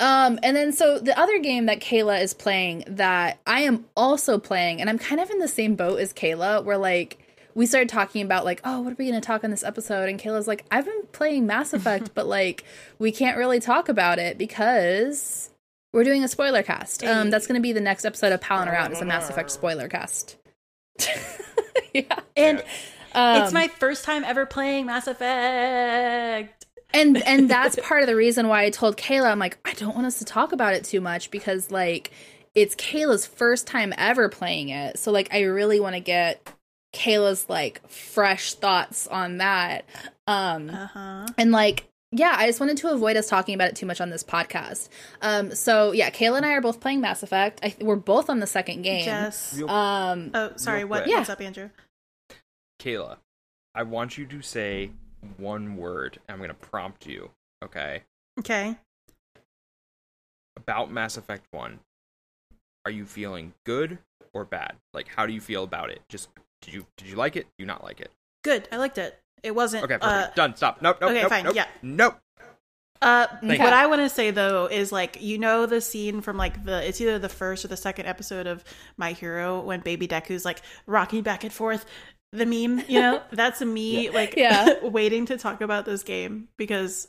Um, 0.00 0.38
and 0.42 0.56
then 0.56 0.72
so 0.72 0.98
the 0.98 1.16
other 1.18 1.38
game 1.38 1.66
that 1.66 1.80
Kayla 1.80 2.22
is 2.22 2.32
playing 2.32 2.84
that 2.86 3.38
I 3.46 3.60
am 3.60 3.84
also 3.96 4.38
playing, 4.38 4.80
and 4.80 4.88
I'm 4.88 4.98
kind 4.98 5.20
of 5.20 5.30
in 5.30 5.38
the 5.38 5.48
same 5.48 5.76
boat 5.76 6.00
as 6.00 6.12
Kayla, 6.12 6.64
where 6.64 6.78
like 6.78 7.19
we 7.54 7.66
started 7.66 7.88
talking 7.88 8.22
about 8.22 8.44
like, 8.44 8.60
oh, 8.64 8.80
what 8.80 8.92
are 8.92 8.96
we 8.98 9.06
gonna 9.06 9.20
talk 9.20 9.44
on 9.44 9.50
this 9.50 9.64
episode? 9.64 10.08
And 10.08 10.20
Kayla's 10.20 10.46
like, 10.48 10.64
I've 10.70 10.84
been 10.84 11.02
playing 11.12 11.46
Mass 11.46 11.72
Effect, 11.72 12.14
but 12.14 12.26
like 12.26 12.64
we 12.98 13.12
can't 13.12 13.36
really 13.36 13.60
talk 13.60 13.88
about 13.88 14.18
it 14.18 14.38
because 14.38 15.50
we're 15.92 16.04
doing 16.04 16.22
a 16.22 16.28
spoiler 16.28 16.62
cast. 16.62 17.04
Um, 17.04 17.30
that's 17.30 17.46
gonna 17.46 17.60
be 17.60 17.72
the 17.72 17.80
next 17.80 18.04
episode 18.04 18.32
of 18.32 18.40
Palin 18.40 18.68
Around 18.68 18.92
is 18.92 19.00
a 19.00 19.04
Mass 19.04 19.28
Effect 19.30 19.50
spoiler 19.52 19.88
cast. 19.88 20.36
yeah, 21.94 22.20
And 22.36 22.62
um, 23.14 23.42
it's 23.42 23.52
my 23.52 23.68
first 23.68 24.04
time 24.04 24.22
ever 24.24 24.46
playing 24.46 24.86
Mass 24.86 25.06
Effect. 25.06 26.66
and 26.92 27.16
and 27.26 27.50
that's 27.50 27.76
part 27.82 28.02
of 28.02 28.06
the 28.06 28.16
reason 28.16 28.48
why 28.48 28.64
I 28.64 28.70
told 28.70 28.96
Kayla 28.96 29.30
I'm 29.30 29.38
like 29.38 29.58
I 29.64 29.72
don't 29.74 29.94
want 29.94 30.06
us 30.06 30.18
to 30.18 30.24
talk 30.24 30.52
about 30.52 30.74
it 30.74 30.84
too 30.84 31.00
much 31.00 31.30
because 31.30 31.70
like 31.70 32.10
it's 32.54 32.74
Kayla's 32.74 33.26
first 33.26 33.66
time 33.66 33.94
ever 33.96 34.28
playing 34.28 34.70
it. 34.70 34.98
So 34.98 35.10
like 35.12 35.32
I 35.32 35.42
really 35.42 35.80
want 35.80 35.94
to 35.94 36.00
get 36.00 36.52
Kayla's 36.92 37.48
like 37.48 37.86
fresh 37.88 38.54
thoughts 38.54 39.06
on 39.06 39.38
that. 39.38 39.84
Um 40.26 40.70
Uh 40.70 40.86
huh. 40.86 41.26
and 41.38 41.52
like 41.52 41.86
yeah, 42.12 42.34
I 42.36 42.46
just 42.48 42.58
wanted 42.58 42.76
to 42.78 42.88
avoid 42.92 43.16
us 43.16 43.28
talking 43.28 43.54
about 43.54 43.68
it 43.68 43.76
too 43.76 43.86
much 43.86 44.00
on 44.00 44.10
this 44.10 44.24
podcast. 44.24 44.88
Um 45.22 45.54
so 45.54 45.92
yeah, 45.92 46.10
Kayla 46.10 46.38
and 46.38 46.46
I 46.46 46.52
are 46.52 46.60
both 46.60 46.80
playing 46.80 47.00
Mass 47.00 47.22
Effect. 47.22 47.60
I, 47.62 47.74
we're 47.80 47.94
both 47.96 48.28
on 48.28 48.40
the 48.40 48.46
second 48.46 48.82
game. 48.82 49.04
Yes. 49.06 49.54
Real- 49.56 49.70
Um 49.70 50.30
Oh, 50.34 50.52
sorry. 50.56 50.84
What? 50.84 51.04
quick. 51.04 51.14
What's 51.16 51.30
up, 51.30 51.40
Andrew? 51.40 51.70
Kayla, 52.80 53.18
I 53.74 53.82
want 53.84 54.18
you 54.18 54.26
to 54.26 54.42
say 54.42 54.90
one 55.36 55.76
word. 55.76 56.18
I'm 56.28 56.38
going 56.38 56.48
to 56.48 56.54
prompt 56.54 57.06
you, 57.06 57.30
okay? 57.62 58.02
Okay. 58.38 58.74
About 60.56 60.90
Mass 60.90 61.16
Effect 61.18 61.44
1. 61.50 61.78
Are 62.86 62.90
you 62.90 63.04
feeling 63.04 63.52
good 63.66 63.98
or 64.32 64.44
bad? 64.46 64.76
Like 64.94 65.08
how 65.08 65.26
do 65.26 65.32
you 65.32 65.40
feel 65.40 65.62
about 65.62 65.90
it? 65.90 66.00
Just 66.08 66.28
did 66.62 66.74
you 66.74 66.86
did 66.96 67.08
you 67.08 67.16
like 67.16 67.36
it? 67.36 67.44
Do 67.44 67.62
you 67.62 67.66
not 67.66 67.82
like 67.84 68.00
it? 68.00 68.10
Good. 68.42 68.68
I 68.72 68.76
liked 68.76 68.98
it. 68.98 69.18
It 69.42 69.54
wasn't. 69.54 69.84
Okay, 69.84 69.98
Uh. 70.00 70.28
Done. 70.34 70.54
Stop. 70.56 70.82
Nope, 70.82 70.98
nope, 71.00 71.10
okay, 71.10 71.20
nope, 71.22 71.30
fine, 71.30 71.44
nope. 71.44 71.54
yeah. 71.54 71.66
Nope. 71.82 72.16
Uh, 73.02 73.26
Thank 73.40 73.60
what 73.60 73.70
you. 73.70 73.74
I 73.74 73.86
want 73.86 74.02
to 74.02 74.10
say 74.10 74.30
though 74.30 74.66
is 74.66 74.92
like 74.92 75.22
you 75.22 75.38
know 75.38 75.64
the 75.64 75.80
scene 75.80 76.20
from 76.20 76.36
like 76.36 76.64
the 76.66 76.86
it's 76.86 77.00
either 77.00 77.18
the 77.18 77.30
first 77.30 77.64
or 77.64 77.68
the 77.68 77.76
second 77.76 78.04
episode 78.06 78.46
of 78.46 78.62
My 78.98 79.12
Hero 79.12 79.60
when 79.62 79.80
Baby 79.80 80.06
Deku's 80.06 80.44
like 80.44 80.60
rocking 80.86 81.22
back 81.22 81.42
and 81.42 81.52
forth. 81.52 81.86
The 82.32 82.44
meme, 82.44 82.84
you 82.88 83.00
know, 83.00 83.22
that's 83.32 83.62
me 83.62 84.10
like 84.10 84.34
Yeah. 84.36 84.74
waiting 84.84 85.24
to 85.26 85.38
talk 85.38 85.62
about 85.62 85.86
this 85.86 86.02
game 86.02 86.48
because 86.58 87.08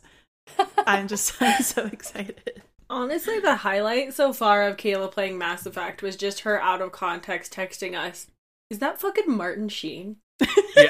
I'm 0.88 1.10
just 1.10 1.34
I'm 1.42 1.62
so 1.62 1.86
excited. 1.86 2.62
Honestly, 2.90 3.40
the 3.40 3.56
highlight 3.58 4.14
so 4.14 4.32
far 4.32 4.64
of 4.68 4.78
Kayla 4.78 5.12
playing 5.12 5.38
Mass 5.38 5.66
Effect 5.66 6.02
was 6.02 6.16
just 6.16 6.42
her 6.42 6.62
out 6.62 6.82
of 6.82 6.92
context 6.94 7.54
texting 7.54 7.98
us. 7.98 8.28
Is 8.72 8.80
that 8.80 9.02
fucking 9.02 9.26
Martin 9.28 9.68
Sheen? 9.68 10.16
Yeah. 10.40 10.48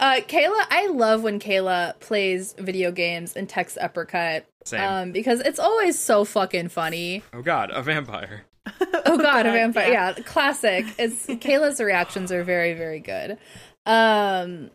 uh, 0.00 0.20
Kayla, 0.26 0.66
I 0.68 0.88
love 0.92 1.22
when 1.22 1.38
Kayla 1.38 2.00
plays 2.00 2.56
video 2.58 2.90
games 2.90 3.34
and 3.34 3.48
texts 3.48 3.78
uppercut. 3.80 4.44
Same. 4.64 4.82
Um, 4.82 5.12
because 5.12 5.38
it's 5.38 5.60
always 5.60 6.00
so 6.00 6.24
fucking 6.24 6.70
funny. 6.70 7.22
oh 7.32 7.42
god, 7.42 7.70
a 7.72 7.80
vampire. 7.80 8.44
Oh 9.06 9.18
god, 9.18 9.46
a 9.46 9.52
vampire. 9.52 9.92
yeah. 9.92 10.14
Yeah, 10.16 10.24
classic. 10.24 10.86
It's 10.98 11.26
Kayla's 11.26 11.78
reactions 11.80 12.32
are 12.32 12.42
very, 12.42 12.74
very 12.74 12.98
good. 12.98 13.38
Um 13.86 14.70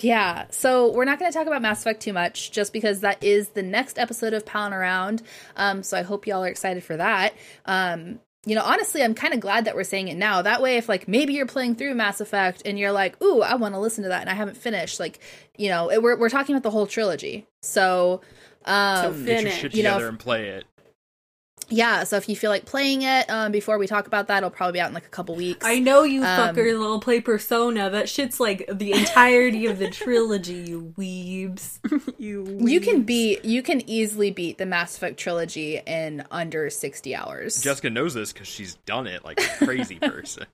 yeah, 0.00 0.46
so 0.50 0.90
we're 0.92 1.04
not 1.04 1.18
going 1.18 1.30
to 1.30 1.36
talk 1.36 1.46
about 1.46 1.60
Mass 1.62 1.80
Effect 1.82 2.00
too 2.02 2.12
much, 2.12 2.50
just 2.50 2.72
because 2.72 3.00
that 3.00 3.22
is 3.22 3.50
the 3.50 3.62
next 3.62 3.98
episode 3.98 4.32
of 4.32 4.46
Palin 4.46 4.72
Around. 4.72 5.22
Um, 5.56 5.82
so 5.82 5.98
I 5.98 6.02
hope 6.02 6.26
y'all 6.26 6.42
are 6.44 6.48
excited 6.48 6.82
for 6.82 6.96
that. 6.96 7.34
Um, 7.66 8.20
you 8.46 8.54
know, 8.54 8.62
honestly, 8.64 9.02
I'm 9.02 9.14
kind 9.14 9.34
of 9.34 9.40
glad 9.40 9.66
that 9.66 9.76
we're 9.76 9.84
saying 9.84 10.08
it 10.08 10.16
now. 10.16 10.42
That 10.42 10.60
way, 10.62 10.76
if 10.76 10.88
like 10.88 11.06
maybe 11.06 11.34
you're 11.34 11.46
playing 11.46 11.76
through 11.76 11.94
Mass 11.94 12.20
Effect 12.20 12.62
and 12.64 12.78
you're 12.78 12.90
like, 12.90 13.22
"Ooh, 13.22 13.40
I 13.42 13.54
want 13.54 13.74
to 13.74 13.80
listen 13.80 14.02
to 14.02 14.08
that," 14.08 14.22
and 14.22 14.30
I 14.30 14.34
haven't 14.34 14.56
finished, 14.56 14.98
like, 14.98 15.20
you 15.56 15.68
know, 15.68 15.90
it, 15.92 16.02
we're 16.02 16.16
we're 16.18 16.28
talking 16.28 16.54
about 16.56 16.64
the 16.64 16.70
whole 16.70 16.86
trilogy. 16.88 17.46
So, 17.60 18.20
um, 18.64 19.24
Get 19.24 19.42
your 19.42 19.52
Finish. 19.52 19.74
You 19.76 19.82
know, 19.84 19.98
if- 19.98 20.08
and 20.08 20.18
play 20.18 20.48
it. 20.48 20.64
Yeah. 21.72 22.04
So 22.04 22.16
if 22.16 22.28
you 22.28 22.36
feel 22.36 22.50
like 22.50 22.64
playing 22.64 23.02
it 23.02 23.28
um, 23.30 23.50
before 23.50 23.78
we 23.78 23.86
talk 23.86 24.06
about 24.06 24.28
that, 24.28 24.38
it'll 24.38 24.50
probably 24.50 24.74
be 24.74 24.80
out 24.80 24.88
in 24.88 24.94
like 24.94 25.06
a 25.06 25.10
couple 25.10 25.34
weeks. 25.34 25.64
I 25.66 25.78
know 25.78 26.02
you 26.04 26.20
Um, 26.22 26.26
fuckers 26.26 26.78
will 26.78 27.00
play 27.00 27.20
Persona. 27.20 27.90
That 27.90 28.08
shit's 28.08 28.38
like 28.38 28.68
the 28.72 28.92
entirety 28.92 29.66
of 29.66 29.78
the 29.78 29.90
trilogy, 29.90 30.54
you 30.54 30.94
weebs. 30.96 31.78
You 32.18 32.58
You 32.60 32.80
can 32.80 33.02
weebs. 33.02 33.06
beat 33.06 33.44
you 33.44 33.62
can 33.62 33.88
easily 33.90 34.30
beat 34.30 34.58
the 34.58 34.66
Mass 34.66 34.96
Effect 34.96 35.18
trilogy 35.18 35.80
in 35.86 36.24
under 36.30 36.70
60 36.70 37.14
hours. 37.14 37.60
Jessica 37.60 37.90
knows 37.90 38.14
this 38.14 38.32
because 38.32 38.46
she's 38.48 38.74
done 38.86 39.06
it 39.06 39.24
like 39.24 39.40
a 39.40 39.64
crazy 39.64 39.96
person. 40.00 40.46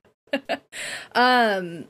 um 1.15 1.85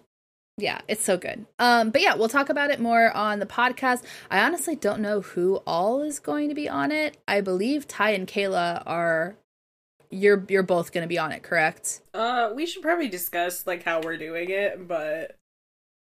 yeah, 0.62 0.82
it's 0.88 1.04
so 1.04 1.18
good. 1.18 1.46
Um 1.58 1.90
but 1.92 2.02
yeah, 2.02 2.16
we'll 2.16 2.30
talk 2.30 2.50
about 2.50 2.72
it 2.72 2.80
more 2.80 3.12
on 3.12 3.40
the 3.40 3.46
podcast. 3.46 4.04
I 4.30 4.42
honestly 4.42 4.76
don't 4.76 5.02
know 5.02 5.22
who 5.22 5.58
all 5.68 6.02
is 6.02 6.20
going 6.20 6.50
to 6.50 6.56
be 6.56 6.70
on 6.70 6.92
it. 6.92 7.18
I 7.28 7.42
believe 7.42 7.88
Ty 7.88 8.12
and 8.12 8.28
Kayla 8.28 8.84
are 8.86 9.36
you're 10.12 10.46
you're 10.50 10.64
both 10.64 10.92
going 10.92 11.04
to 11.04 11.08
be 11.08 11.20
on 11.20 11.32
it, 11.32 11.44
correct? 11.44 12.02
Uh, 12.14 12.52
we 12.56 12.66
should 12.66 12.82
probably 12.82 13.10
discuss 13.10 13.68
like 13.68 13.84
how 13.84 14.02
we're 14.02 14.18
doing 14.18 14.50
it, 14.50 14.88
but 14.88 15.36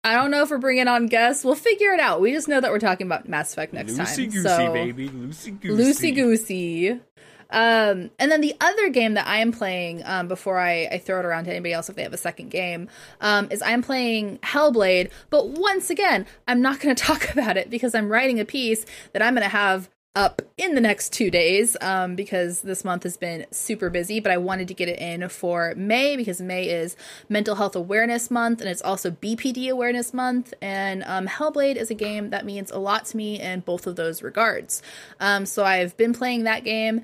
I 0.04 0.14
don't 0.14 0.30
know 0.30 0.44
if 0.44 0.52
we're 0.52 0.60
bringing 0.60 0.88
on 0.88 1.08
guests. 1.08 1.44
We'll 1.44 1.56
figure 1.56 1.92
it 1.92 2.00
out. 2.00 2.22
We 2.22 2.32
just 2.32 2.48
know 2.48 2.62
that 2.62 2.70
we're 2.70 2.80
talking 2.80 3.08
about 3.08 3.28
Mass 3.28 3.54
Effect 3.54 3.74
next 3.74 3.94
Loosey 3.94 4.16
time. 4.16 4.30
goosey, 4.30 4.42
so 4.42 4.74
baby. 4.74 5.10
Loosey 5.10 5.60
goosey. 5.60 6.12
loosey 6.12 6.16
goosey. 6.16 7.02
Um, 7.56 8.12
and 8.20 8.30
then 8.30 8.42
the 8.42 8.54
other 8.60 8.90
game 8.90 9.14
that 9.14 9.26
I 9.26 9.38
am 9.38 9.54
playing 9.54 10.02
um, 10.06 10.28
before 10.28 10.60
I, 10.60 10.88
I 10.92 10.98
throw 10.98 11.20
it 11.20 11.26
around 11.26 11.46
to 11.46 11.52
anybody 11.52 11.72
else 11.72 11.88
if 11.88 11.96
they 11.96 12.04
have 12.04 12.14
a 12.14 12.18
second 12.18 12.50
game 12.50 12.90
um, 13.22 13.48
is 13.50 13.62
I'm 13.62 13.82
playing 13.82 14.40
Hellblade. 14.40 15.10
But 15.30 15.48
once 15.48 15.90
again, 15.90 16.26
I'm 16.50 16.62
not 16.62 16.82
going 16.82 16.94
to 16.96 17.02
talk 17.02 17.32
about 17.32 17.56
it 17.56 17.70
because 17.70 17.96
I'm 17.96 18.10
writing 18.10 18.42
a 18.42 18.46
piece 18.46 18.86
that 19.14 19.22
I'm 19.22 19.36
going 19.36 19.44
to 19.44 19.50
have 19.50 19.90
up 20.16 20.42
in 20.58 20.76
the 20.76 20.82
next 20.82 21.12
two 21.12 21.30
days 21.30 21.76
um, 21.82 22.16
because 22.16 22.62
this 22.62 22.86
month 22.86 23.04
has 23.04 23.16
been 23.16 23.46
super 23.52 23.90
busy. 23.90 24.20
But 24.20 24.34
I 24.34 24.38
wanted 24.38 24.68
to 24.68 24.74
get 24.74 24.90
it 24.90 25.00
in 25.00 25.28
for 25.30 25.74
May 25.78 26.18
because 26.18 26.42
May 26.42 26.70
is 26.70 26.98
Mental 27.30 27.56
Health 27.56 27.76
Awareness 27.76 28.30
Month 28.30 28.60
and 28.60 28.70
it's 28.70 28.82
also 28.82 29.12
BPD 29.12 29.70
Awareness 29.70 30.14
Month. 30.14 30.54
And 30.62 31.04
um, 31.06 31.28
Hellblade 31.28 31.78
is 31.78 31.90
a 31.90 31.96
game 31.96 32.32
that 32.32 32.46
means 32.46 32.70
a 32.72 32.80
lot 32.80 33.06
to 33.06 33.18
me 33.18 33.40
in 33.40 33.62
both 33.62 33.88
of 33.88 33.96
those 33.96 34.22
regards. 34.22 34.82
Um, 35.22 35.46
so 35.46 35.64
I've 35.64 35.96
been 35.96 36.14
playing 36.14 36.44
that 36.44 36.66
game. 36.66 37.04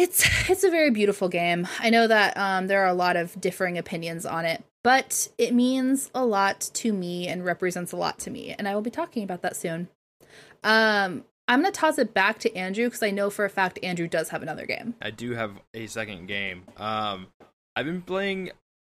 It's 0.00 0.24
it's 0.48 0.64
a 0.64 0.70
very 0.70 0.90
beautiful 0.90 1.28
game. 1.28 1.68
I 1.78 1.90
know 1.90 2.06
that 2.06 2.34
um, 2.38 2.68
there 2.68 2.82
are 2.82 2.88
a 2.88 2.94
lot 2.94 3.16
of 3.16 3.38
differing 3.38 3.76
opinions 3.76 4.24
on 4.24 4.46
it, 4.46 4.64
but 4.82 5.28
it 5.36 5.52
means 5.52 6.10
a 6.14 6.24
lot 6.24 6.60
to 6.74 6.92
me 6.92 7.28
and 7.28 7.44
represents 7.44 7.92
a 7.92 7.96
lot 7.96 8.18
to 8.20 8.30
me, 8.30 8.54
and 8.58 8.66
I 8.66 8.74
will 8.74 8.80
be 8.80 8.90
talking 8.90 9.22
about 9.22 9.42
that 9.42 9.56
soon. 9.56 9.88
Um, 10.64 11.24
I'm 11.46 11.60
gonna 11.60 11.70
toss 11.70 11.98
it 11.98 12.14
back 12.14 12.38
to 12.40 12.56
Andrew 12.56 12.86
because 12.86 13.02
I 13.02 13.10
know 13.10 13.28
for 13.28 13.44
a 13.44 13.50
fact 13.50 13.78
Andrew 13.82 14.08
does 14.08 14.30
have 14.30 14.42
another 14.42 14.64
game. 14.64 14.94
I 15.02 15.10
do 15.10 15.32
have 15.32 15.52
a 15.74 15.86
second 15.86 16.28
game. 16.28 16.62
Um, 16.78 17.26
I've 17.76 17.86
been 17.86 18.02
playing 18.02 18.52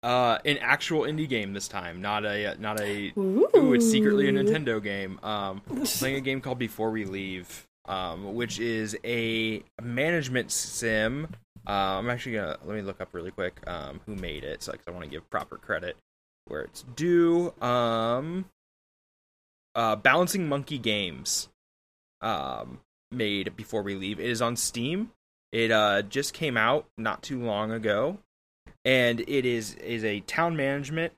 uh 0.04 0.38
an 0.46 0.60
actual 0.60 1.02
indie 1.02 1.28
game 1.28 1.54
this 1.54 1.68
time, 1.68 2.00
not 2.00 2.26
a 2.26 2.56
not 2.60 2.80
a 2.80 3.12
ooh, 3.18 3.74
it's 3.74 3.90
secretly 3.90 4.30
a 4.30 4.32
Nintendo 4.32 4.82
game. 4.82 5.20
Um, 5.24 5.62
playing 5.98 6.18
a 6.18 6.22
game 6.22 6.42
called 6.42 6.60
Before 6.60 6.92
We 6.92 7.06
Leave, 7.06 7.68
um, 7.86 8.36
which 8.36 8.60
is 8.60 8.98
a 9.04 9.64
management 9.82 10.52
sim. 10.52 11.28
Uh, 11.68 11.72
I'm 12.00 12.10
actually 12.10 12.34
gonna 12.34 12.58
let 12.64 12.76
me 12.76 12.82
look 12.82 13.02
up 13.02 13.10
really 13.14 13.32
quick 13.32 13.60
um 13.68 14.02
who 14.06 14.16
made 14.16 14.44
it, 14.44 14.64
so 14.64 14.72
'cause 14.72 14.88
I 14.88 14.92
want 14.92 15.04
to 15.04 15.10
give 15.10 15.30
proper 15.30 15.58
credit 15.58 15.96
where 16.46 16.62
it's 16.62 16.84
due. 16.96 17.54
Um, 17.62 18.46
uh, 19.76 19.96
Balancing 19.96 20.48
Monkey 20.50 20.78
Games. 20.78 21.50
Um, 22.22 22.82
made 23.12 23.56
before 23.56 23.82
we 23.82 23.96
leave. 23.96 24.20
It 24.20 24.30
is 24.30 24.42
on 24.42 24.56
Steam. 24.56 25.12
It 25.52 25.72
uh, 25.72 26.02
just 26.04 26.34
came 26.34 26.56
out 26.56 26.86
not 26.98 27.22
too 27.24 27.42
long 27.44 27.72
ago, 27.72 28.20
and 28.86 29.20
it 29.22 29.46
is 29.46 29.76
is 29.76 30.04
a 30.06 30.22
town 30.22 30.56
management, 30.56 31.14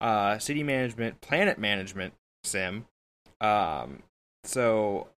uh, 0.00 0.38
city 0.38 0.62
management, 0.62 1.20
planet 1.20 1.58
management 1.58 2.12
sim. 2.44 2.86
Um, 3.40 4.02
so 4.44 5.08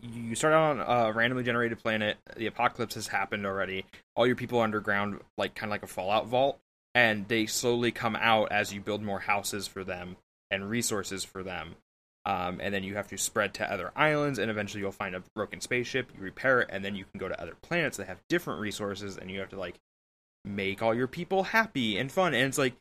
you 0.00 0.34
start 0.34 0.54
on 0.54 0.80
a 0.80 1.12
randomly 1.12 1.44
generated 1.44 1.78
planet. 1.78 2.16
The 2.36 2.46
apocalypse 2.46 2.94
has 2.94 3.06
happened 3.06 3.46
already. 3.46 3.84
All 4.16 4.26
your 4.26 4.36
people 4.36 4.58
are 4.58 4.64
underground, 4.64 5.20
like 5.36 5.54
kind 5.54 5.70
of 5.70 5.72
like 5.72 5.82
a 5.82 5.86
Fallout 5.86 6.26
vault, 6.26 6.58
and 6.94 7.28
they 7.28 7.46
slowly 7.46 7.92
come 7.92 8.16
out 8.16 8.50
as 8.50 8.72
you 8.72 8.80
build 8.80 9.02
more 9.02 9.20
houses 9.20 9.66
for 9.66 9.84
them 9.84 10.16
and 10.50 10.68
resources 10.68 11.24
for 11.24 11.42
them. 11.42 11.76
Um, 12.24 12.60
and 12.60 12.72
then 12.72 12.84
you 12.84 12.94
have 12.94 13.08
to 13.08 13.18
spread 13.18 13.54
to 13.54 13.70
other 13.70 13.92
islands, 13.96 14.38
and 14.38 14.50
eventually 14.50 14.80
you'll 14.80 14.92
find 14.92 15.14
a 15.14 15.22
broken 15.34 15.60
spaceship. 15.60 16.10
You 16.16 16.22
repair 16.22 16.60
it, 16.60 16.68
and 16.70 16.84
then 16.84 16.94
you 16.94 17.04
can 17.04 17.18
go 17.18 17.28
to 17.28 17.40
other 17.40 17.56
planets 17.62 17.96
that 17.96 18.06
have 18.06 18.20
different 18.28 18.60
resources, 18.60 19.16
and 19.16 19.30
you 19.30 19.40
have 19.40 19.50
to 19.50 19.58
like 19.58 19.74
make 20.44 20.82
all 20.82 20.94
your 20.94 21.08
people 21.08 21.44
happy 21.44 21.98
and 21.98 22.10
fun. 22.10 22.34
And 22.34 22.46
it's 22.46 22.58
like 22.58 22.74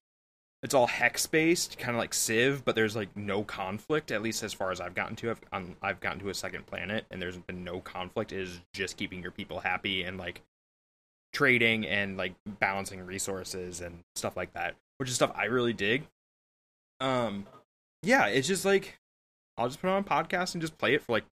it's 0.63 0.73
all 0.73 0.87
hex 0.87 1.25
based, 1.25 1.79
kind 1.79 1.95
of 1.95 1.99
like 1.99 2.13
Civ, 2.13 2.63
but 2.63 2.75
there's 2.75 2.95
like 2.95 3.15
no 3.17 3.43
conflict. 3.43 4.11
At 4.11 4.21
least 4.21 4.43
as 4.43 4.53
far 4.53 4.71
as 4.71 4.79
I've 4.79 4.93
gotten 4.93 5.15
to, 5.17 5.31
I've 5.31 5.41
um, 5.51 5.75
I've 5.81 5.99
gotten 5.99 6.19
to 6.19 6.29
a 6.29 6.33
second 6.33 6.67
planet, 6.67 7.05
and 7.09 7.21
there's 7.21 7.37
been 7.37 7.63
no 7.63 7.79
conflict. 7.79 8.31
It 8.31 8.41
is 8.41 8.61
just 8.73 8.97
keeping 8.97 9.21
your 9.21 9.31
people 9.31 9.59
happy 9.59 10.03
and 10.03 10.17
like 10.17 10.41
trading 11.33 11.85
and 11.87 12.17
like 12.17 12.33
balancing 12.59 13.05
resources 13.05 13.81
and 13.81 13.99
stuff 14.15 14.37
like 14.37 14.53
that, 14.53 14.75
which 14.97 15.09
is 15.09 15.15
stuff 15.15 15.31
I 15.35 15.45
really 15.45 15.73
dig. 15.73 16.07
Um, 16.99 17.47
yeah, 18.03 18.27
it's 18.27 18.47
just 18.47 18.65
like 18.65 18.99
I'll 19.57 19.67
just 19.67 19.81
put 19.81 19.89
on 19.89 20.03
a 20.03 20.03
podcast 20.03 20.53
and 20.53 20.61
just 20.61 20.77
play 20.77 20.93
it 20.93 21.01
for 21.01 21.13
like 21.13 21.25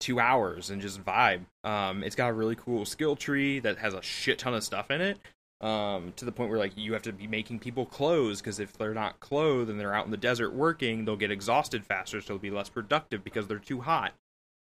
two 0.00 0.20
hours 0.20 0.70
and 0.70 0.80
just 0.80 1.04
vibe. 1.04 1.46
Um, 1.64 2.04
it's 2.04 2.14
got 2.14 2.30
a 2.30 2.32
really 2.32 2.54
cool 2.54 2.84
skill 2.84 3.16
tree 3.16 3.58
that 3.58 3.78
has 3.78 3.94
a 3.94 4.02
shit 4.02 4.38
ton 4.38 4.54
of 4.54 4.62
stuff 4.62 4.90
in 4.90 5.00
it. 5.00 5.18
Um, 5.60 6.12
to 6.14 6.24
the 6.24 6.30
point 6.30 6.50
where 6.50 6.58
like 6.58 6.76
you 6.76 6.92
have 6.92 7.02
to 7.02 7.12
be 7.12 7.26
making 7.26 7.58
people 7.58 7.84
clothes 7.84 8.40
because 8.40 8.60
if 8.60 8.74
they're 8.74 8.94
not 8.94 9.18
clothed 9.18 9.68
and 9.68 9.80
they're 9.80 9.92
out 9.92 10.04
in 10.04 10.12
the 10.12 10.16
desert 10.16 10.52
working, 10.52 11.04
they'll 11.04 11.16
get 11.16 11.32
exhausted 11.32 11.84
faster, 11.84 12.20
so 12.20 12.28
they'll 12.34 12.38
be 12.38 12.50
less 12.50 12.68
productive 12.68 13.24
because 13.24 13.48
they're 13.48 13.58
too 13.58 13.80
hot. 13.80 14.12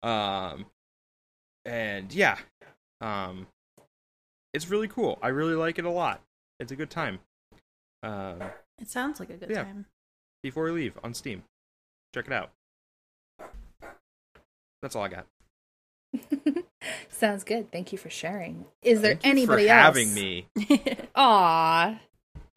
Um, 0.04 0.66
and 1.64 2.12
yeah, 2.14 2.38
um, 3.00 3.48
it's 4.52 4.68
really 4.70 4.86
cool. 4.86 5.18
I 5.20 5.28
really 5.28 5.54
like 5.56 5.80
it 5.80 5.84
a 5.84 5.90
lot. 5.90 6.22
It's 6.60 6.70
a 6.70 6.76
good 6.76 6.90
time. 6.90 7.18
Um, 8.04 8.40
It 8.80 8.88
sounds 8.88 9.18
like 9.18 9.30
a 9.30 9.36
good 9.36 9.50
Yeah. 9.50 9.64
time. 9.64 9.86
before 10.44 10.64
we 10.64 10.70
leave 10.70 10.96
on 11.02 11.12
Steam, 11.14 11.42
check 12.14 12.26
it 12.26 12.32
out. 12.32 12.52
That's 14.80 14.94
all 14.94 15.02
I 15.02 15.08
got. 15.08 15.26
Sounds 17.08 17.44
good. 17.44 17.70
Thank 17.72 17.92
you 17.92 17.98
for 17.98 18.10
sharing. 18.10 18.66
Is 18.82 19.00
there 19.00 19.12
Thank 19.12 19.24
you 19.24 19.30
anybody 19.30 19.66
for 19.66 19.72
else? 19.72 19.82
having 19.84 20.14
me? 20.14 20.46
Aw. 21.14 22.00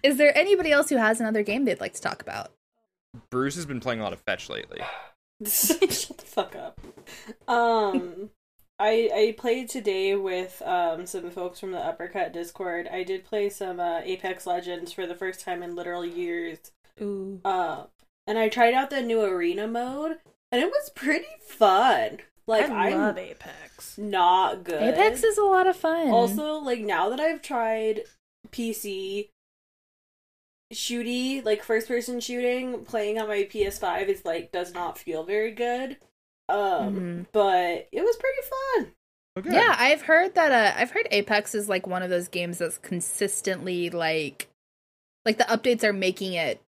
Is 0.03 0.17
there 0.17 0.37
anybody 0.37 0.71
else 0.71 0.89
who 0.89 0.97
has 0.97 1.19
another 1.19 1.43
game 1.43 1.65
they'd 1.65 1.79
like 1.79 1.93
to 1.93 2.01
talk 2.01 2.21
about? 2.21 2.51
Bruce 3.29 3.55
has 3.55 3.65
been 3.65 3.79
playing 3.79 3.99
a 3.99 4.03
lot 4.03 4.13
of 4.13 4.21
fetch 4.21 4.49
lately. 4.49 4.79
Shut 5.45 5.79
the 5.79 6.25
fuck 6.25 6.55
up. 6.55 6.79
Um, 7.47 8.29
I 8.79 9.09
I 9.13 9.35
played 9.37 9.69
today 9.69 10.15
with 10.15 10.61
um 10.65 11.05
some 11.05 11.29
folks 11.31 11.59
from 11.59 11.71
the 11.71 11.79
Uppercut 11.79 12.33
Discord. 12.33 12.87
I 12.91 13.03
did 13.03 13.23
play 13.23 13.49
some 13.49 13.79
uh, 13.79 14.01
Apex 14.03 14.45
Legends 14.45 14.91
for 14.91 15.07
the 15.07 15.15
first 15.15 15.41
time 15.41 15.63
in 15.63 15.75
literal 15.75 16.05
years. 16.05 16.59
Ooh. 17.01 17.39
Uh, 17.45 17.85
and 18.25 18.37
I 18.37 18.49
tried 18.49 18.73
out 18.73 18.89
the 18.89 19.01
new 19.01 19.21
arena 19.21 19.67
mode, 19.67 20.17
and 20.51 20.61
it 20.61 20.69
was 20.69 20.91
pretty 20.95 21.25
fun. 21.47 22.19
Like 22.47 22.69
I 22.69 22.91
I'm 22.91 22.97
love 22.97 23.17
Apex. 23.17 23.97
not 23.97 24.63
good. 24.63 24.81
Apex 24.81 25.23
is 25.23 25.37
a 25.37 25.43
lot 25.43 25.67
of 25.67 25.75
fun. 25.75 26.09
Also, 26.09 26.53
like 26.59 26.79
now 26.79 27.09
that 27.09 27.19
I've 27.19 27.41
tried 27.41 28.03
PC 28.51 29.29
shooty, 30.73 31.43
like 31.43 31.63
first 31.63 31.87
person 31.87 32.19
shooting, 32.19 32.85
playing 32.85 33.19
on 33.19 33.27
my 33.27 33.43
PS5 33.43 34.07
is 34.07 34.25
like 34.25 34.51
does 34.51 34.73
not 34.73 34.97
feel 34.97 35.23
very 35.23 35.51
good. 35.51 35.97
Um 36.49 36.95
Mhm. 36.95 37.25
but 37.33 37.87
it 37.91 38.01
was 38.01 38.15
pretty 38.15 38.41
fun. 38.47 38.93
Okay. 39.37 39.53
Yeah, 39.53 39.75
I've 39.77 40.03
heard 40.03 40.33
that. 40.35 40.51
Uh, 40.51 40.79
I've 40.79 40.91
heard 40.91 41.07
Apex 41.11 41.53
is 41.53 41.69
like 41.69 41.85
one 41.85 42.01
of 42.01 42.09
those 42.09 42.27
games 42.27 42.57
that's 42.57 42.79
consistently 42.79 43.89
like, 43.91 44.47
like 45.25 45.37
the 45.37 45.43
updates 45.43 45.83
are 45.83 45.93
making 45.93 46.33
it 46.33 46.61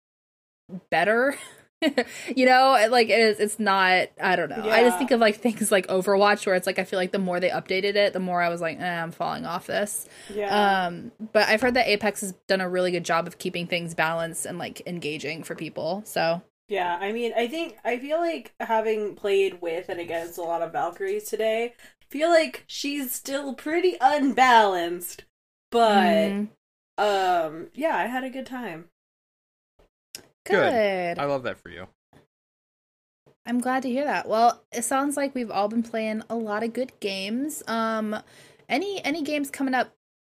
better. 0.90 1.38
you 2.36 2.46
know, 2.46 2.88
like 2.90 3.10
it 3.10 3.20
is. 3.20 3.40
It's 3.40 3.60
not. 3.60 4.08
I 4.22 4.36
don't 4.36 4.50
know. 4.50 4.70
I 4.70 4.84
just 4.84 4.98
think 4.98 5.12
of 5.12 5.20
like 5.20 5.38
things 5.38 5.72
like 5.72 5.88
Overwatch, 5.88 6.46
where 6.46 6.56
it's 6.56 6.66
like 6.66 6.80
I 6.80 6.84
feel 6.84 6.98
like 6.98 7.12
the 7.12 7.20
more 7.20 7.40
they 7.40 7.50
updated 7.50 7.96
it, 7.96 8.14
the 8.14 8.20
more 8.20 8.42
I 8.42 8.50
was 8.50 8.62
like, 8.62 8.80
eh, 8.80 9.02
I'm 9.02 9.12
falling 9.12 9.46
off 9.46 9.68
this. 9.68 10.08
Yeah. 10.34 10.86
Um, 10.88 11.12
but 11.34 11.48
I've 11.48 11.62
heard 11.62 11.76
that 11.76 11.88
Apex 11.88 12.22
has 12.22 12.34
done 12.48 12.62
a 12.62 12.70
really 12.70 12.92
good 12.92 13.06
job 13.06 13.28
of 13.28 13.38
keeping 13.38 13.68
things 13.68 13.94
balanced 13.94 14.46
and 14.46 14.58
like 14.58 14.82
engaging 14.88 15.44
for 15.44 15.56
people. 15.56 16.02
So 16.06 16.42
yeah, 16.68 16.98
I 17.00 17.12
mean, 17.12 17.34
I 17.36 17.48
think 17.48 17.78
I 17.86 17.98
feel 18.00 18.20
like 18.20 18.54
having 18.60 19.16
played 19.16 19.62
with 19.62 19.88
and 19.90 20.00
against 20.00 20.38
a 20.38 20.44
lot 20.44 20.62
of 20.62 20.74
Valkyries 20.74 21.26
today, 21.26 21.74
feel 22.10 22.30
like 22.30 22.64
she's 22.68 23.12
still 23.14 23.54
pretty 23.54 23.98
unbalanced. 24.02 25.26
But 25.72 26.32
mm, 26.32 26.48
um 26.98 27.68
yeah, 27.74 27.96
I 27.96 28.08
had 28.08 28.24
a 28.24 28.30
good 28.30 28.48
time. 28.48 28.90
Good. 30.48 30.72
good. 30.72 31.20
I 31.20 31.26
love 31.26 31.44
that 31.44 31.58
for 31.58 31.70
you. 31.70 31.88
I'm 33.46 33.60
glad 33.60 33.84
to 33.84 33.90
hear 33.90 34.04
that. 34.04 34.28
Well, 34.28 34.62
it 34.74 34.84
sounds 34.84 35.16
like 35.16 35.34
we've 35.34 35.52
all 35.52 35.70
been 35.70 35.84
playing 35.84 36.24
a 36.30 36.36
lot 36.36 36.64
of 36.64 36.74
good 36.74 36.92
games. 37.00 37.64
Um 37.68 38.16
any 38.70 39.04
any 39.06 39.22
games 39.22 39.50
coming 39.50 39.74
up 39.74 39.94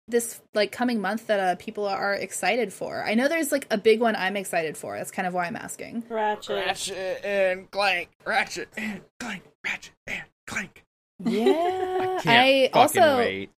this 0.09 0.41
like 0.53 0.71
coming 0.71 0.99
month 1.01 1.27
that 1.27 1.39
uh, 1.39 1.55
people 1.55 1.87
are 1.87 2.13
excited 2.13 2.73
for? 2.73 3.03
I 3.03 3.13
know 3.13 3.27
there's 3.27 3.51
like 3.51 3.67
a 3.71 3.77
big 3.77 3.99
one 3.99 4.15
I'm 4.15 4.35
excited 4.35 4.75
for. 4.75 4.97
That's 4.97 5.11
kind 5.11 5.27
of 5.27 5.33
why 5.33 5.45
I'm 5.45 5.55
asking. 5.55 6.03
Ratchet. 6.09 6.65
Ratchet 6.65 7.23
and 7.23 7.69
Clank. 7.71 8.09
Ratchet 8.25 8.69
and 8.75 9.01
Clank. 9.19 9.43
Ratchet 9.63 9.93
and 10.07 10.23
Clank. 10.47 10.85
Yeah. 11.23 12.17
I 12.19 12.21
can't 12.21 12.27
I 12.27 12.69
also 12.73 13.17
wait. 13.17 13.51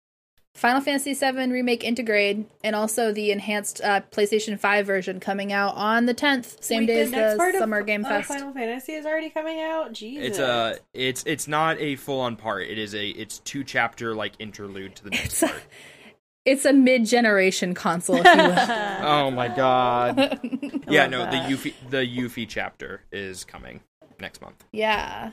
Final 0.61 0.79
Fantasy 0.79 1.15
VII 1.15 1.51
Remake 1.51 1.81
Intergrade 1.81 2.45
and 2.63 2.75
also 2.75 3.11
the 3.11 3.31
enhanced 3.31 3.81
uh, 3.81 4.01
PlayStation 4.11 4.59
5 4.59 4.85
version 4.85 5.19
coming 5.19 5.51
out 5.51 5.73
on 5.75 6.05
the 6.05 6.13
10th, 6.13 6.63
same 6.63 6.81
Wait, 6.81 6.85
day 6.85 7.01
as 7.01 7.09
the 7.09 7.33
part 7.35 7.55
of- 7.55 7.59
Summer 7.61 7.81
Game 7.81 8.05
of 8.05 8.11
Fest. 8.11 8.27
Final 8.27 8.53
Fantasy 8.53 8.93
is 8.93 9.03
already 9.07 9.31
coming 9.31 9.59
out. 9.59 9.91
Jesus. 9.91 10.23
It's 10.27 10.37
a 10.37 10.77
it's 10.93 11.23
it's 11.25 11.47
not 11.47 11.79
a 11.79 11.95
full 11.95 12.19
on 12.19 12.35
part. 12.35 12.67
It 12.67 12.77
is 12.77 12.93
a 12.93 13.07
it's 13.09 13.39
two 13.39 13.63
chapter 13.63 14.13
like 14.13 14.33
interlude 14.37 14.95
to 14.97 15.03
the 15.05 15.09
next 15.09 15.25
It's 15.25 15.43
a- 15.43 15.53
It's 16.45 16.65
a 16.65 16.73
mid-generation 16.73 17.73
console, 17.75 18.17
if 18.17 18.25
you 18.25 18.31
will. 18.31 18.55
Oh 19.07 19.31
my 19.31 19.47
god. 19.47 20.39
yeah, 20.87 21.07
no, 21.07 21.19
that. 21.25 21.31
the 21.49 21.55
Yuffie 21.55 21.73
the 21.89 21.97
Yuffie 22.05 22.47
chapter 22.47 23.01
is 23.11 23.43
coming 23.45 23.81
next 24.19 24.41
month. 24.41 24.63
Yeah. 24.71 25.31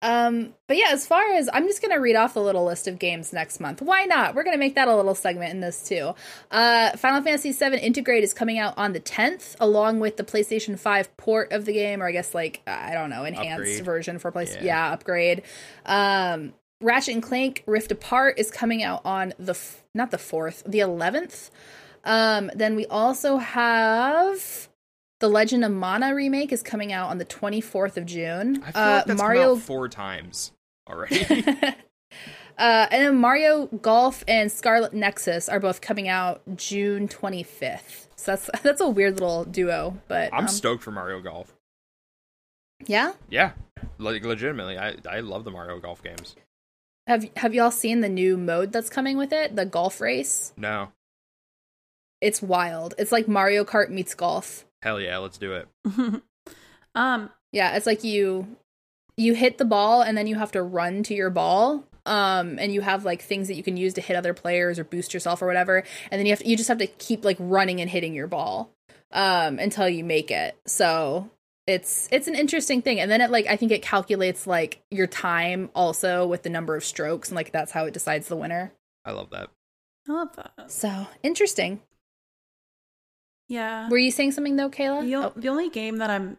Um, 0.00 0.54
but 0.68 0.76
yeah, 0.76 0.90
as 0.90 1.06
far 1.06 1.22
as 1.32 1.48
I'm 1.52 1.64
just 1.66 1.82
gonna 1.82 1.98
read 1.98 2.14
off 2.14 2.34
the 2.34 2.42
little 2.42 2.64
list 2.64 2.86
of 2.86 2.98
games 2.98 3.32
next 3.32 3.58
month. 3.58 3.82
Why 3.82 4.04
not? 4.04 4.34
We're 4.36 4.44
gonna 4.44 4.56
make 4.58 4.76
that 4.76 4.86
a 4.86 4.94
little 4.94 5.14
segment 5.14 5.50
in 5.52 5.60
this 5.60 5.88
too. 5.88 6.14
Uh, 6.52 6.96
Final 6.96 7.20
Fantasy 7.22 7.50
VII 7.52 7.78
Intergrade 7.80 8.22
is 8.22 8.32
coming 8.32 8.58
out 8.60 8.74
on 8.76 8.92
the 8.92 9.00
10th, 9.00 9.56
along 9.58 9.98
with 9.98 10.16
the 10.16 10.22
PlayStation 10.24 10.78
5 10.78 11.16
port 11.16 11.52
of 11.52 11.64
the 11.64 11.72
game, 11.72 12.00
or 12.00 12.06
I 12.06 12.12
guess 12.12 12.32
like 12.34 12.60
I 12.66 12.94
don't 12.94 13.10
know, 13.10 13.24
enhanced 13.24 13.60
Upgrade. 13.60 13.84
version 13.84 14.18
for 14.20 14.30
PlayStation. 14.30 14.62
Yeah. 14.62 14.86
Yeah. 14.88 14.92
upgrade. 14.92 15.42
Um, 15.84 16.52
Ratchet 16.80 17.14
and 17.14 17.22
Clank 17.22 17.64
Rift 17.66 17.90
Apart 17.90 18.38
is 18.38 18.52
coming 18.52 18.84
out 18.84 19.02
on 19.04 19.34
the 19.36 19.50
f- 19.52 19.82
not 19.94 20.12
the 20.12 20.18
fourth, 20.18 20.62
the 20.64 20.78
11th. 20.78 21.50
Um, 22.04 22.52
then 22.54 22.76
we 22.76 22.86
also 22.86 23.38
have 23.38 24.68
the 25.20 25.28
Legend 25.28 25.64
of 25.64 25.72
Mana 25.72 26.14
remake 26.14 26.52
is 26.52 26.62
coming 26.62 26.92
out 26.92 27.10
on 27.10 27.18
the 27.18 27.24
24th 27.24 27.96
of 27.96 28.06
June. 28.06 28.62
I 28.64 28.72
feel 28.72 28.82
uh, 28.82 28.94
like 28.96 29.04
that's 29.06 29.18
Mario 29.18 29.56
four 29.56 29.88
times 29.88 30.52
already. 30.88 31.24
uh, 32.58 32.86
and 32.90 33.04
then 33.04 33.16
Mario 33.16 33.66
Golf 33.66 34.22
and 34.28 34.50
Scarlet 34.50 34.94
Nexus 34.94 35.48
are 35.48 35.60
both 35.60 35.80
coming 35.80 36.08
out 36.08 36.42
June 36.56 37.08
25th. 37.08 38.06
So 38.16 38.32
that's 38.32 38.50
that's 38.62 38.80
a 38.80 38.88
weird 38.88 39.14
little 39.14 39.44
duo, 39.44 39.98
but 40.08 40.32
I'm 40.32 40.40
um, 40.40 40.48
stoked 40.48 40.82
for 40.82 40.90
Mario 40.90 41.20
Golf. 41.20 41.54
yeah. 42.86 43.12
Yeah, 43.28 43.52
like 43.98 44.24
legitimately, 44.24 44.78
I 44.78 44.96
I 45.08 45.20
love 45.20 45.44
the 45.44 45.50
Mario 45.50 45.78
Golf 45.80 46.02
games. 46.02 46.36
Have 47.06 47.28
have 47.36 47.54
y'all 47.54 47.70
seen 47.70 48.00
the 48.00 48.08
new 48.08 48.36
mode 48.36 48.72
that's 48.72 48.90
coming 48.90 49.16
with 49.16 49.32
it? 49.32 49.56
The 49.56 49.64
golf 49.64 50.00
race. 50.00 50.52
No, 50.56 50.88
It's 52.20 52.42
wild. 52.42 52.94
It's 52.98 53.12
like 53.12 53.26
Mario 53.26 53.64
Kart 53.64 53.88
meets 53.90 54.14
golf. 54.14 54.66
Hell 54.82 55.00
yeah, 55.00 55.18
let's 55.18 55.38
do 55.38 55.52
it. 55.54 55.68
um, 56.94 57.30
Yeah, 57.52 57.76
it's 57.76 57.86
like 57.86 58.04
you 58.04 58.56
you 59.16 59.34
hit 59.34 59.58
the 59.58 59.64
ball 59.64 60.02
and 60.02 60.16
then 60.16 60.26
you 60.26 60.36
have 60.36 60.52
to 60.52 60.62
run 60.62 61.02
to 61.04 61.14
your 61.14 61.30
ball. 61.30 61.84
Um, 62.06 62.58
and 62.58 62.72
you 62.72 62.80
have 62.80 63.04
like 63.04 63.20
things 63.20 63.48
that 63.48 63.54
you 63.54 63.62
can 63.62 63.76
use 63.76 63.92
to 63.94 64.00
hit 64.00 64.16
other 64.16 64.32
players 64.32 64.78
or 64.78 64.84
boost 64.84 65.12
yourself 65.12 65.42
or 65.42 65.46
whatever. 65.46 65.84
And 66.10 66.18
then 66.18 66.24
you 66.24 66.32
have 66.32 66.42
you 66.44 66.56
just 66.56 66.68
have 66.68 66.78
to 66.78 66.86
keep 66.86 67.24
like 67.24 67.36
running 67.38 67.80
and 67.80 67.90
hitting 67.90 68.14
your 68.14 68.26
ball 68.26 68.72
um 69.12 69.58
until 69.58 69.88
you 69.88 70.04
make 70.04 70.30
it. 70.30 70.56
So 70.66 71.30
it's 71.68 72.08
it's 72.10 72.26
an 72.26 72.34
interesting 72.34 72.80
thing 72.80 72.98
and 72.98 73.10
then 73.10 73.20
it 73.20 73.30
like 73.30 73.46
i 73.46 73.54
think 73.54 73.70
it 73.70 73.82
calculates 73.82 74.46
like 74.46 74.80
your 74.90 75.06
time 75.06 75.68
also 75.74 76.26
with 76.26 76.42
the 76.42 76.48
number 76.48 76.74
of 76.74 76.82
strokes 76.82 77.28
and 77.28 77.36
like 77.36 77.52
that's 77.52 77.70
how 77.70 77.84
it 77.84 77.92
decides 77.92 78.26
the 78.28 78.36
winner 78.36 78.72
I 79.04 79.12
love 79.12 79.30
that. 79.30 79.48
I 80.08 80.12
love 80.12 80.36
that. 80.36 80.70
so 80.70 81.06
interesting 81.22 81.80
Yeah. 83.48 83.88
were 83.88 83.98
you 83.98 84.10
saying 84.10 84.32
something 84.32 84.56
though 84.56 84.70
kayla 84.70 85.02
The, 85.02 85.14
o- 85.16 85.22
Oh, 85.24 85.32
the 85.36 85.48
only 85.48 85.70
game 85.70 85.96
that 85.98 86.10
I'm 86.10 86.36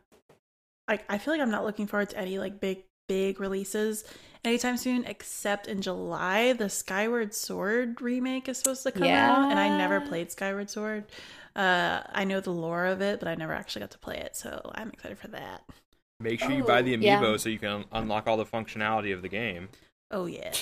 like 0.88 1.04
I 1.10 1.18
feel 1.18 1.34
like 1.34 1.42
I'm 1.42 1.52
not 1.52 1.64
looking 1.66 1.88
forward 1.88 2.10
to 2.12 2.18
any 2.18 2.38
like 2.40 2.60
big 2.60 2.84
big 3.08 3.40
releases 3.40 4.04
anytime 4.46 4.78
soon 4.78 5.04
except 5.06 5.68
in 5.68 5.82
July 5.82 6.54
the 6.54 6.70
Skyward 6.70 7.34
Sword 7.34 8.02
remake 8.02 8.48
is 8.48 8.58
supposed 8.60 8.84
to 8.84 8.92
come 8.92 9.04
out 9.08 9.50
and 9.52 9.60
I 9.60 9.76
never 9.78 10.00
played 10.02 10.32
Skyward 10.32 10.70
Sword. 10.70 11.06
Uh 11.56 12.02
I 12.14 12.24
know 12.26 12.40
the 12.40 12.52
lore 12.52 12.86
of 12.86 13.02
it, 13.02 13.20
but 13.20 13.28
I 13.28 13.36
never 13.36 13.54
actually 13.54 13.80
got 13.82 13.92
to 13.92 13.98
play 13.98 14.18
it, 14.18 14.36
so 14.36 14.70
I'm 14.76 14.90
excited 14.92 15.18
for 15.18 15.28
that. 15.30 15.64
Make 16.20 16.40
sure 16.42 16.52
you 16.52 16.64
buy 16.64 16.82
the 16.84 16.96
Oh, 16.96 17.00
yeah. 17.00 17.20
amiibo 17.22 17.40
so 17.40 17.50
you 17.50 17.58
can 17.60 17.86
unlock 17.92 18.28
all 18.28 18.38
the 18.38 18.46
functionality 18.46 19.14
of 19.14 19.22
the 19.24 19.30
game. 19.30 19.70
Oh 20.12 20.26
yeah. 20.28 20.54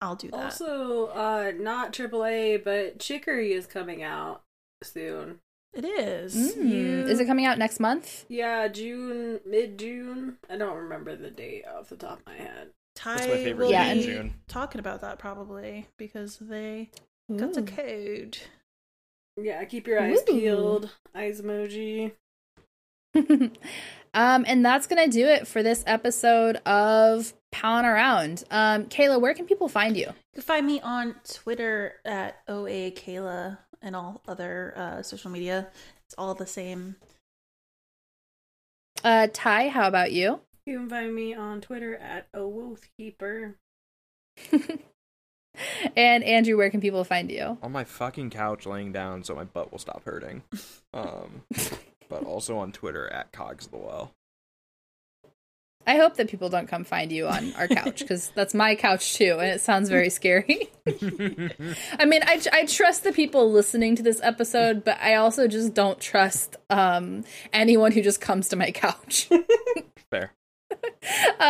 I'll 0.00 0.16
do 0.16 0.30
that. 0.30 0.44
Also, 0.44 1.08
uh, 1.08 1.52
not 1.58 1.92
AAA, 1.92 2.64
but 2.64 2.98
Chicory 2.98 3.52
is 3.52 3.66
coming 3.66 4.02
out 4.02 4.40
soon. 4.82 5.40
It 5.74 5.84
is. 5.84 6.56
mm, 6.56 6.68
You- 6.68 7.06
is 7.06 7.20
it 7.20 7.26
coming 7.26 7.46
out 7.46 7.58
next 7.58 7.80
month 7.80 8.24
Yeah, 8.28 8.68
June, 8.68 9.40
mid 9.46 9.78
June. 9.78 10.38
I 10.48 10.56
don't 10.56 10.76
remember 10.76 11.16
the 11.16 11.30
date 11.30 11.64
off 11.66 11.88
the 11.88 11.96
top 11.96 12.20
of 12.20 12.26
my 12.26 12.36
head. 12.36 12.70
Ty 12.96 13.14
That's 13.16 13.28
my 13.28 13.34
favorite 13.36 13.64
will 13.66 13.70
Yeah, 13.72 13.84
be 13.84 13.90
and- 13.90 14.02
June. 14.02 14.34
talking 14.48 14.78
about 14.80 15.00
that 15.02 15.18
probably 15.18 15.86
because 15.96 16.38
they 16.38 16.90
got 17.36 17.54
the 17.54 17.62
code. 17.62 18.38
Yeah, 19.40 19.64
keep 19.64 19.86
your 19.86 20.00
eyes 20.02 20.18
Ooh. 20.28 20.32
peeled. 20.32 20.90
Eyes 21.14 21.40
emoji. 21.40 22.12
um 23.14 24.44
and 24.46 24.64
that's 24.64 24.86
gonna 24.86 25.08
do 25.08 25.26
it 25.26 25.46
for 25.46 25.62
this 25.62 25.82
episode 25.86 26.56
of 26.66 27.32
Palin 27.52 27.84
Around. 27.84 28.44
Um, 28.50 28.84
Kayla, 28.86 29.20
where 29.20 29.34
can 29.34 29.46
people 29.46 29.68
find 29.68 29.96
you? 29.96 30.06
You 30.06 30.14
can 30.34 30.42
find 30.42 30.66
me 30.66 30.80
on 30.80 31.16
Twitter 31.28 31.94
at 32.04 32.36
OA 32.48 32.90
Kayla 32.92 33.58
and 33.82 33.96
all 33.96 34.22
other 34.28 34.74
uh, 34.76 35.02
social 35.02 35.30
media. 35.30 35.68
It's 36.06 36.14
all 36.16 36.34
the 36.34 36.46
same. 36.46 36.96
Uh, 39.02 39.28
Ty, 39.32 39.68
how 39.68 39.88
about 39.88 40.12
you? 40.12 40.40
You 40.66 40.78
can 40.78 40.88
find 40.88 41.14
me 41.14 41.34
on 41.34 41.60
Twitter 41.60 41.96
at 41.96 42.28
a 42.34 42.46
wolf 42.46 42.80
keeper. 42.98 43.56
and 45.96 46.24
Andrew, 46.24 46.56
where 46.56 46.70
can 46.70 46.80
people 46.80 47.04
find 47.04 47.30
you? 47.30 47.58
On 47.62 47.72
my 47.72 47.84
fucking 47.84 48.30
couch 48.30 48.66
laying 48.66 48.92
down 48.92 49.24
so 49.24 49.34
my 49.34 49.44
butt 49.44 49.72
will 49.72 49.78
stop 49.78 50.04
hurting. 50.04 50.42
Um, 50.92 51.42
but 52.08 52.24
also 52.24 52.58
on 52.58 52.72
Twitter 52.72 53.06
at 53.12 53.30
Cogs 53.30 53.66
of 53.66 53.70
the 53.70 53.78
Well. 53.78 54.10
I 55.86 55.96
hope 55.96 56.16
that 56.16 56.28
people 56.28 56.50
don't 56.50 56.68
come 56.68 56.84
find 56.84 57.10
you 57.10 57.26
on 57.26 57.52
our 57.54 57.66
couch 57.66 58.00
because 58.00 58.30
that's 58.34 58.54
my 58.54 58.74
couch 58.74 59.14
too, 59.14 59.38
and 59.40 59.50
it 59.50 59.60
sounds 59.60 59.88
very 59.88 60.10
scary. 60.10 60.70
I 60.86 62.04
mean, 62.04 62.22
I, 62.22 62.40
I 62.52 62.64
trust 62.66 63.02
the 63.02 63.12
people 63.12 63.50
listening 63.50 63.96
to 63.96 64.02
this 64.02 64.20
episode, 64.22 64.84
but 64.84 64.98
I 65.00 65.14
also 65.14 65.48
just 65.48 65.72
don't 65.74 65.98
trust 65.98 66.56
um, 66.68 67.24
anyone 67.52 67.92
who 67.92 68.02
just 68.02 68.20
comes 68.20 68.48
to 68.50 68.56
my 68.56 68.70
couch. 68.70 69.28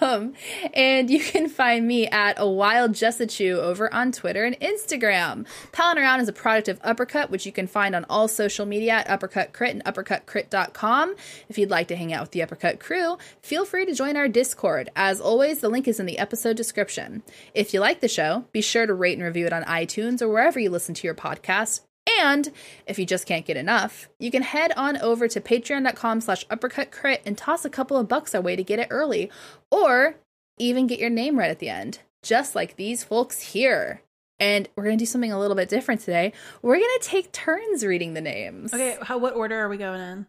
Um, 0.00 0.34
and 0.74 1.08
you 1.08 1.20
can 1.20 1.48
find 1.48 1.86
me 1.86 2.06
at 2.06 2.36
a 2.38 2.48
wild 2.48 2.92
Jessachu 2.92 3.56
over 3.56 3.92
on 3.92 4.12
Twitter 4.12 4.44
and 4.44 4.58
Instagram. 4.60 5.46
Palin 5.72 5.98
Around 5.98 6.20
is 6.20 6.28
a 6.28 6.32
product 6.32 6.68
of 6.68 6.80
Uppercut, 6.82 7.30
which 7.30 7.46
you 7.46 7.52
can 7.52 7.66
find 7.66 7.94
on 7.94 8.04
all 8.10 8.28
social 8.28 8.66
media 8.66 8.92
at 8.92 9.10
Uppercut 9.10 9.52
Crit 9.52 9.74
and 9.74 9.84
uppercutcrit.com. 9.84 11.14
If 11.48 11.58
you'd 11.58 11.70
like 11.70 11.88
to 11.88 11.96
hang 11.96 12.12
out 12.12 12.22
with 12.22 12.30
the 12.32 12.42
Uppercut 12.42 12.78
crew, 12.80 13.16
feel 13.40 13.64
free 13.64 13.86
to 13.86 13.94
join 13.94 14.16
our 14.16 14.28
Discord. 14.28 14.90
As 14.96 15.20
always, 15.20 15.60
the 15.60 15.68
link 15.68 15.88
is 15.88 15.98
in 15.98 16.06
the 16.06 16.18
episode 16.18 16.56
description. 16.56 17.22
If 17.54 17.72
you 17.72 17.80
like 17.80 18.00
the 18.00 18.08
show, 18.08 18.44
be 18.52 18.60
sure 18.60 18.86
to 18.86 18.94
rate 18.94 19.16
and 19.16 19.26
review 19.26 19.46
it 19.46 19.52
on 19.52 19.64
iTunes 19.64 20.20
or 20.20 20.28
wherever 20.28 20.60
you 20.60 20.70
listen 20.70 20.94
to 20.94 21.06
your 21.06 21.14
podcast. 21.14 21.80
And 22.08 22.52
if 22.86 22.98
you 22.98 23.06
just 23.06 23.26
can't 23.26 23.44
get 23.44 23.56
enough, 23.56 24.08
you 24.18 24.30
can 24.30 24.42
head 24.42 24.72
on 24.76 24.96
over 24.98 25.26
to 25.28 25.40
patreon.com 25.40 26.20
slash 26.20 26.46
uppercutcrit 26.46 27.18
and 27.26 27.36
toss 27.36 27.64
a 27.64 27.70
couple 27.70 27.96
of 27.96 28.08
bucks 28.08 28.34
our 28.34 28.40
way 28.40 28.54
to 28.56 28.62
get 28.62 28.78
it 28.78 28.88
early. 28.90 29.30
Or 29.70 30.16
even 30.58 30.86
get 30.86 30.98
your 31.00 31.10
name 31.10 31.38
right 31.38 31.50
at 31.50 31.58
the 31.58 31.68
end, 31.68 31.98
just 32.22 32.54
like 32.54 32.76
these 32.76 33.02
folks 33.04 33.40
here. 33.40 34.02
And 34.38 34.68
we're 34.76 34.84
going 34.84 34.98
to 34.98 35.02
do 35.02 35.06
something 35.06 35.32
a 35.32 35.38
little 35.38 35.56
bit 35.56 35.68
different 35.68 36.00
today. 36.02 36.32
We're 36.62 36.76
going 36.78 36.98
to 37.00 37.06
take 37.08 37.32
turns 37.32 37.84
reading 37.84 38.14
the 38.14 38.20
names. 38.20 38.72
Okay, 38.72 38.96
how 39.02 39.18
what 39.18 39.34
order 39.34 39.58
are 39.58 39.68
we 39.68 39.76
going 39.78 40.00
in? 40.00 40.26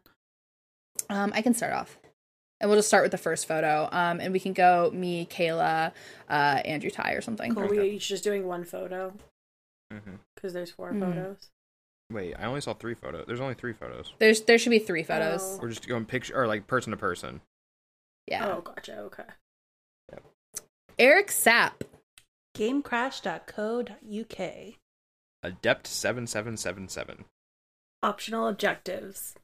Um, 1.09 1.31
I 1.35 1.41
can 1.41 1.53
start 1.53 1.73
off. 1.73 1.97
And 2.59 2.69
we'll 2.69 2.79
just 2.79 2.87
start 2.87 3.03
with 3.03 3.11
the 3.11 3.17
first 3.19 3.47
photo. 3.47 3.87
Um, 3.91 4.19
and 4.19 4.33
we 4.33 4.39
can 4.39 4.53
go 4.53 4.89
me, 4.93 5.27
Kayla, 5.29 5.91
uh, 6.27 6.31
Andrew 6.65 6.89
Ty 6.89 7.11
or 7.11 7.21
something. 7.21 7.55
Are 7.57 7.67
we 7.67 7.81
each 7.91 8.07
just 8.07 8.23
doing 8.23 8.47
one 8.47 8.63
photo? 8.63 9.13
Because 10.35 10.53
there's 10.53 10.71
4 10.71 10.91
Mhm. 10.91 10.99
photos. 10.99 11.49
Wait, 12.11 12.35
I 12.39 12.45
only 12.45 12.61
saw 12.61 12.73
three 12.73 12.93
photos. 12.93 13.25
There's 13.27 13.41
only 13.41 13.53
three 13.53 13.73
photos. 13.73 14.13
There's 14.19 14.41
there 14.41 14.57
should 14.57 14.69
be 14.69 14.79
three 14.79 15.03
photos. 15.03 15.41
Oh. 15.43 15.59
We're 15.61 15.69
just 15.69 15.87
going 15.87 16.05
picture 16.05 16.39
or 16.39 16.47
like 16.47 16.67
person 16.67 16.91
to 16.91 16.97
person. 16.97 17.41
Yeah. 18.27 18.47
Oh, 18.47 18.61
gotcha. 18.61 18.97
Okay. 18.99 19.23
Eric 20.99 21.27
Sapp. 21.27 21.73
Gamecrash.co.uk. 22.57 24.73
Adept 25.43 25.87
seven 25.87 26.25
seven 26.25 26.57
seven 26.57 26.89
seven. 26.89 27.25
Optional 28.01 28.47
objectives. 28.47 29.35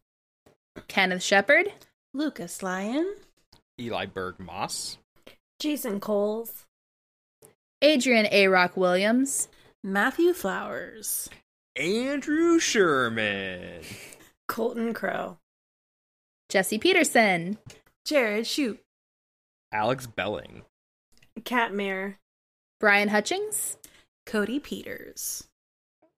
Kenneth 0.87 1.21
Shepard. 1.21 1.71
Lucas 2.13 2.63
Lyon. 2.63 3.15
Eli 3.79 4.07
Berg 4.07 4.39
Moss. 4.39 4.97
Jason 5.59 5.99
Coles. 5.99 6.65
Adrian 7.81 8.27
A. 8.31 8.47
Rock 8.47 8.75
Williams. 8.75 9.47
Matthew 9.83 10.33
Flowers. 10.33 11.29
Andrew 11.75 12.59
Sherman. 12.59 13.81
Colton 14.47 14.93
Crow. 14.93 15.37
Jesse 16.49 16.77
Peterson. 16.77 17.57
Jared 18.05 18.45
Shoot. 18.45 18.79
Alex 19.71 20.05
Belling. 20.05 20.61
Catmere. 21.39 22.15
Brian 22.79 23.09
Hutchings. 23.09 23.77
Cody 24.27 24.59
Peters. 24.59 25.47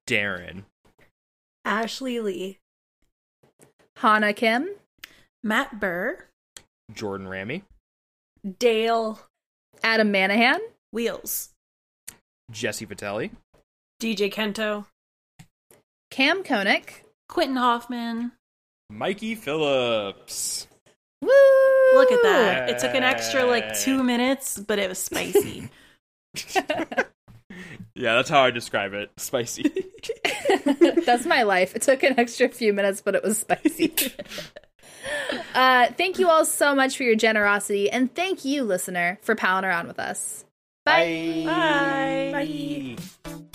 Darren. 0.08 0.64
Ashley 1.64 2.20
Lee. 2.20 2.60
Hannah 3.98 4.34
Kim. 4.34 4.68
Matt 5.42 5.80
Burr. 5.80 6.26
Jordan 6.94 7.28
Ramey. 7.28 7.62
Dale. 8.60 9.22
Adam 9.84 10.12
Manahan. 10.12 10.60
Wheels. 10.92 11.52
Jesse 12.52 12.86
Vitelli. 12.86 13.32
DJ 14.02 14.30
Kento. 14.32 14.86
Cam 16.16 16.44
Koenig. 16.46 17.04
Quentin 17.28 17.58
Hoffman. 17.58 18.32
Mikey 18.90 19.36
Phillips. 19.36 20.66
Woo! 21.22 21.30
Look 21.94 22.10
at 22.10 22.24
that. 22.24 22.70
It 22.70 22.80
took 22.80 22.96
an 22.96 23.04
extra 23.04 23.46
like 23.46 23.78
two 23.78 24.02
minutes, 24.02 24.58
but 24.58 24.80
it 24.80 24.88
was 24.88 24.98
spicy. 24.98 25.70
Yeah, 27.98 28.16
that's 28.16 28.28
how 28.28 28.44
I 28.44 28.52
describe 28.52 28.94
it. 28.94 29.10
Spicy. 29.16 29.72
That's 31.06 31.26
my 31.26 31.44
life. 31.44 31.78
It 31.78 31.82
took 31.82 32.04
an 32.04 32.20
extra 32.20 32.50
few 32.50 32.74
minutes, 32.74 33.00
but 33.00 33.16
it 33.16 33.24
was 33.24 33.38
spicy. 33.38 33.94
uh, 35.56 35.88
thank 35.98 36.20
you 36.20 36.30
all 36.30 36.44
so 36.44 36.76
much 36.76 36.98
for 36.98 37.04
your 37.04 37.16
generosity, 37.16 37.90
and 37.90 38.14
thank 38.14 38.44
you, 38.44 38.66
listener, 38.66 39.18
for 39.22 39.34
palling 39.34 39.64
around 39.64 39.88
with 39.88 40.00
us. 40.00 40.44
Bye. 40.84 41.44
Bye. 41.46 42.98
Bye. 43.26 43.52